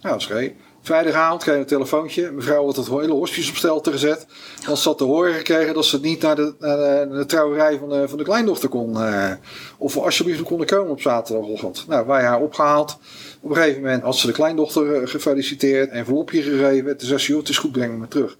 Nou, 0.00 0.18
dat 0.18 0.38
is. 0.40 0.50
Vrijdagavond 0.84 1.42
kreeg 1.42 1.56
een 1.56 1.66
telefoontje. 1.66 2.30
Mevrouw 2.30 2.64
had 2.64 2.76
het 2.76 2.88
hele 2.88 3.12
hospice 3.12 3.50
op 3.50 3.56
stelte 3.56 3.92
gezet. 3.92 4.26
Want 4.66 4.78
ze 4.78 4.88
had 4.88 4.98
te 4.98 5.04
horen 5.04 5.34
gekregen 5.34 5.74
dat 5.74 5.84
ze 5.84 6.00
niet 6.00 6.22
naar 6.22 6.36
de, 6.36 6.54
naar 6.58 7.08
de, 7.08 7.26
trouwerij 7.26 7.78
van 7.78 7.88
de, 7.88 8.08
van 8.08 8.18
de 8.18 8.24
kleindochter 8.24 8.68
kon. 8.68 9.00
eh, 9.02 9.32
of 9.78 9.94
we 9.94 10.00
alsjeblieft 10.00 10.42
konden 10.42 10.66
komen 10.66 10.90
op 10.90 11.00
zaterdagochtend. 11.00 11.84
Nou, 11.88 12.06
wij 12.06 12.22
haar 12.22 12.40
opgehaald. 12.40 12.98
Op 13.40 13.50
een 13.50 13.56
gegeven 13.56 13.82
moment 13.82 14.02
had 14.02 14.16
ze 14.16 14.26
de 14.26 14.32
kleindochter 14.32 15.08
gefeliciteerd. 15.08 15.90
Envelopje 15.90 16.42
gegeven. 16.42 16.96
Toen 16.96 17.08
zei 17.08 17.18
ze, 17.18 17.30
joh, 17.30 17.40
het 17.40 17.48
is 17.48 17.58
goed, 17.58 17.72
breng 17.72 17.98
me 17.98 18.08
terug. 18.08 18.36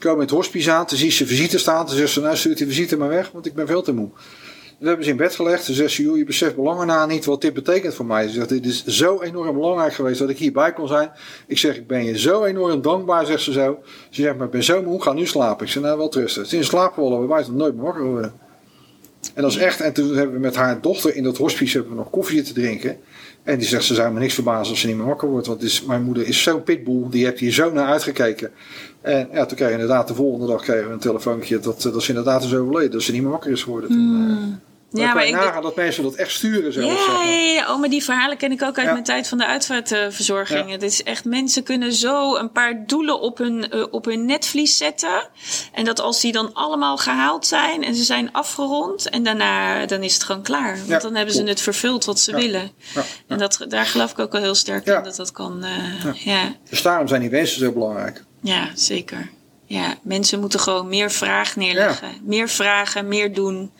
Komen 0.00 0.20
het 0.20 0.30
hospice 0.30 0.72
aan. 0.72 0.86
Toen 0.86 0.98
zie 0.98 1.10
ze 1.10 1.26
visite 1.26 1.58
staan. 1.58 1.86
Toen 1.86 1.96
zegt 1.96 2.10
ze, 2.10 2.20
nou 2.20 2.36
stuurt 2.36 2.58
die 2.58 2.66
visite 2.66 2.96
maar 2.96 3.08
weg, 3.08 3.30
want 3.30 3.46
ik 3.46 3.54
ben 3.54 3.66
veel 3.66 3.82
te 3.82 3.92
moe. 3.92 4.10
We 4.78 4.86
hebben 4.86 5.04
ze 5.04 5.10
in 5.10 5.16
bed 5.16 5.34
gelegd. 5.34 5.64
Ze 5.64 5.74
zegt, 5.74 5.92
joh, 5.92 6.16
je 6.16 6.24
beseft 6.24 6.56
belangen 6.56 6.86
na 6.86 7.06
niet 7.06 7.24
wat 7.24 7.40
dit 7.40 7.54
betekent 7.54 7.94
voor 7.94 8.06
mij. 8.06 8.28
Ze 8.28 8.34
zegt, 8.34 8.48
dit 8.48 8.64
is 8.64 8.84
zo 8.84 9.20
enorm 9.20 9.54
belangrijk 9.54 9.94
geweest 9.94 10.18
dat 10.18 10.28
ik 10.28 10.38
hierbij 10.38 10.72
kon 10.72 10.88
zijn. 10.88 11.10
Ik 11.46 11.58
zeg, 11.58 11.76
ik 11.76 11.86
ben 11.86 12.04
je 12.04 12.18
zo 12.18 12.44
enorm 12.44 12.82
dankbaar, 12.82 13.26
zegt 13.26 13.42
ze 13.42 13.52
zo. 13.52 13.78
Ze 14.10 14.22
zegt, 14.22 14.36
maar 14.36 14.46
ik 14.46 14.52
ben 14.52 14.64
zo 14.64 14.82
moe, 14.82 15.02
ga 15.02 15.12
nu 15.12 15.26
slapen. 15.26 15.66
Ik 15.66 15.72
zeg, 15.72 15.82
nou 15.82 15.98
wel 15.98 16.08
trusten. 16.08 16.64
Slaap 16.64 16.96
willen 16.96 17.20
we 17.20 17.26
buiten 17.26 17.56
nooit 17.56 17.74
meer 17.74 17.84
wakker 17.84 18.04
worden. 18.04 18.32
En 19.34 19.42
dat 19.42 19.50
is 19.50 19.56
echt, 19.56 19.80
en 19.80 19.92
toen 19.92 20.16
hebben 20.16 20.34
we 20.34 20.40
met 20.40 20.56
haar 20.56 20.80
dochter 20.80 21.16
in 21.16 21.22
dat 21.22 21.36
hospice 21.36 21.76
hebben 21.76 21.92
we 21.92 21.98
nog 21.98 22.10
koffie 22.10 22.42
te 22.42 22.52
drinken. 22.52 22.96
En 23.42 23.58
die 23.58 23.68
zegt, 23.68 23.84
ze 23.84 23.94
zou 23.94 24.12
me 24.12 24.18
niks 24.18 24.34
verbazen 24.34 24.70
als 24.70 24.80
ze 24.80 24.86
niet 24.86 24.96
meer 24.96 25.06
wakker 25.06 25.28
wordt. 25.28 25.46
Want 25.46 25.62
is, 25.62 25.84
mijn 25.84 26.02
moeder 26.02 26.26
is 26.26 26.42
zo'n 26.42 26.62
pitbull, 26.62 27.04
die 27.10 27.24
heeft 27.24 27.40
hier 27.40 27.52
zo 27.52 27.72
naar 27.72 27.86
uitgekeken. 27.86 28.50
En 29.00 29.28
ja, 29.32 29.46
toen 29.46 29.56
kreeg 29.56 29.68
je 29.68 29.74
inderdaad 29.74 30.08
de 30.08 30.14
volgende 30.14 30.46
dag 30.46 30.62
kregen 30.62 30.86
we 30.86 30.92
een 30.92 30.98
telefoontje 30.98 31.58
dat, 31.58 31.82
dat 31.82 32.02
ze 32.02 32.08
inderdaad 32.08 32.44
is 32.44 32.54
overleden. 32.54 32.90
Dat 32.90 33.02
ze 33.02 33.12
niet 33.12 33.22
meer 33.22 33.30
wakker 33.30 33.50
is 33.50 33.62
geworden. 33.62 33.90
Eh, 33.90 34.69
Ja, 34.92 35.02
ja, 35.02 35.14
maar 35.14 35.26
ik 35.26 35.32
nagaan 35.34 35.62
dat 35.62 35.76
mensen 35.76 36.02
dat 36.02 36.14
echt 36.14 36.30
sturen 36.32 36.72
zeg 36.72 36.84
Ja, 36.84 36.92
maar. 37.12 37.26
ja, 37.28 37.72
oh, 37.72 37.80
maar 37.80 37.88
die 37.90 38.04
verhalen 38.04 38.36
ken 38.36 38.52
ik 38.52 38.62
ook 38.62 38.76
uit 38.78 38.86
Ja. 38.86 38.92
mijn 38.92 39.04
tijd 39.04 39.28
van 39.28 39.38
de 39.38 39.46
uitvaartverzorging. 39.46 40.66
Ja. 40.66 40.72
Het 40.72 40.82
is 40.82 41.02
echt, 41.02 41.24
mensen 41.24 41.62
kunnen 41.62 41.92
zo 41.92 42.36
een 42.36 42.52
paar 42.52 42.86
doelen 42.86 43.20
op 43.20 43.38
hun, 43.38 43.70
eh, 43.70 43.84
op 43.90 44.04
hun 44.04 44.24
netvlies 44.24 44.76
zetten. 44.76 45.28
En 45.72 45.84
dat 45.84 46.00
als 46.00 46.20
die 46.20 46.32
dan 46.32 46.54
allemaal 46.54 46.96
gehaald 46.96 47.46
zijn 47.46 47.84
en 47.84 47.94
ze 47.94 48.02
zijn 48.04 48.32
afgerond. 48.32 49.08
En 49.08 49.22
daarna 49.22 49.86
dan 49.86 50.02
is 50.02 50.14
het 50.14 50.22
gewoon 50.22 50.42
klaar. 50.42 50.76
Want 50.76 50.88
Ja, 50.88 50.98
dan 50.98 51.14
hebben 51.14 51.34
ze 51.34 51.42
het 51.44 51.60
vervuld 51.60 52.04
wat 52.04 52.20
ze 52.20 52.34
willen. 52.36 52.70
Ja, 52.94 53.02
En 53.26 53.38
dat, 53.38 53.64
daar 53.68 53.86
geloof 53.86 54.10
ik 54.10 54.18
ook 54.18 54.32
wel 54.32 54.40
heel 54.42 54.54
sterk 54.54 54.86
in 54.86 55.02
dat 55.02 55.16
dat 55.16 55.32
kan. 55.32 55.64
eh, 55.64 56.14
ja. 56.24 56.54
Dus 56.70 56.82
daarom 56.82 57.08
zijn 57.08 57.20
die 57.20 57.30
wensen 57.30 57.58
zo 57.58 57.72
belangrijk. 57.72 58.24
Ja, 58.42 58.68
zeker. 58.74 59.30
Ja, 59.64 59.94
mensen 60.02 60.40
moeten 60.40 60.60
gewoon 60.60 60.88
meer 60.88 61.10
vraag 61.10 61.56
neerleggen. 61.56 62.08
Meer 62.22 62.48
vragen, 62.48 63.08
meer 63.08 63.34
doen. 63.34 63.72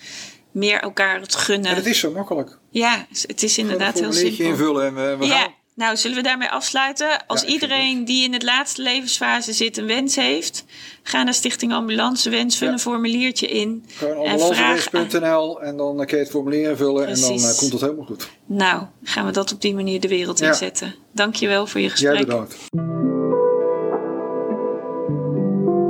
Meer 0.52 0.80
elkaar 0.80 1.20
het 1.20 1.34
gunnen. 1.36 1.70
En 1.70 1.76
het 1.76 1.86
is 1.86 1.98
zo 1.98 2.10
makkelijk. 2.12 2.58
Ja, 2.70 3.06
het 3.26 3.42
is 3.42 3.58
inderdaad 3.58 3.96
een 3.98 4.02
heel 4.04 4.12
simpel. 4.12 4.44
invullen 4.44 4.86
en 4.86 4.94
we, 4.94 5.16
we 5.18 5.24
Ja, 5.26 5.38
gaan. 5.40 5.54
nou 5.74 5.96
zullen 5.96 6.16
we 6.16 6.22
daarmee 6.22 6.48
afsluiten? 6.48 7.26
Als 7.26 7.40
Ja, 7.40 7.46
iedereen 7.48 8.04
die 8.04 8.24
in 8.24 8.32
het 8.32 8.42
laatste 8.42 8.82
levensfase 8.82 9.52
zit 9.52 9.76
een 9.76 9.86
wens 9.86 10.16
heeft, 10.16 10.64
ga 11.02 11.22
naar 11.22 11.34
Stichting 11.34 11.72
Ambulance 11.72 12.30
Wens, 12.30 12.58
vul 12.58 12.66
Ja. 12.66 12.72
een 12.72 12.78
formuliertje 12.80 13.46
in. 13.46 13.84
Gewoon 13.88 14.24
en 14.26 14.38
vraag. 14.40 14.50
ambulancewens.nl 14.50 15.62
en 15.62 15.76
dan 15.76 15.96
kun 15.96 16.16
je 16.16 16.22
het 16.22 16.30
formulier 16.32 16.70
invullen 16.70 17.06
en 17.06 17.20
dan 17.20 17.30
eh, 17.38 17.56
komt 17.58 17.72
het 17.72 17.80
helemaal 17.80 18.04
goed. 18.06 18.28
Nou, 18.46 18.82
gaan 19.02 19.26
we 19.26 19.32
dat 19.32 19.52
op 19.52 19.60
die 19.60 19.74
manier 19.74 20.00
de 20.00 20.08
wereld 20.08 20.38
Ja. 20.38 20.48
inzetten. 20.48 20.94
Dankjewel 21.12 21.66
voor 21.66 21.80
je 21.80 21.90
gesprek. 21.90 22.12
Jij 22.14 22.24
bedankt. 22.24 22.56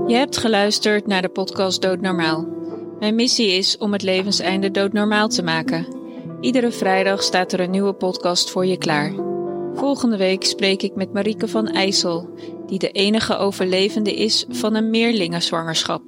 Je 0.07 0.17
hebt 0.17 0.37
geluisterd 0.37 1.07
naar 1.07 1.23
de 1.23 1.29
podcast 1.29 1.83
Doodnormaal. 1.83 2.47
Mijn 3.01 3.15
missie 3.15 3.51
is 3.51 3.79
om 3.79 3.93
het 3.93 4.03
levenseinde 4.03 4.71
doodnormaal 4.71 5.29
te 5.29 5.43
maken. 5.43 5.87
Iedere 6.41 6.71
vrijdag 6.71 7.23
staat 7.23 7.53
er 7.53 7.61
een 7.61 7.71
nieuwe 7.71 7.93
podcast 7.93 8.51
voor 8.51 8.67
je 8.67 8.77
klaar. 8.77 9.15
Volgende 9.75 10.17
week 10.17 10.45
spreek 10.45 10.83
ik 10.83 10.95
met 10.95 11.13
Marieke 11.13 11.49
van 11.49 11.69
IJssel, 11.69 12.35
die 12.67 12.79
de 12.79 12.91
enige 12.91 13.37
overlevende 13.37 14.15
is 14.15 14.45
van 14.49 14.75
een 14.75 14.91
meerlingenzwangerschap. 14.91 16.03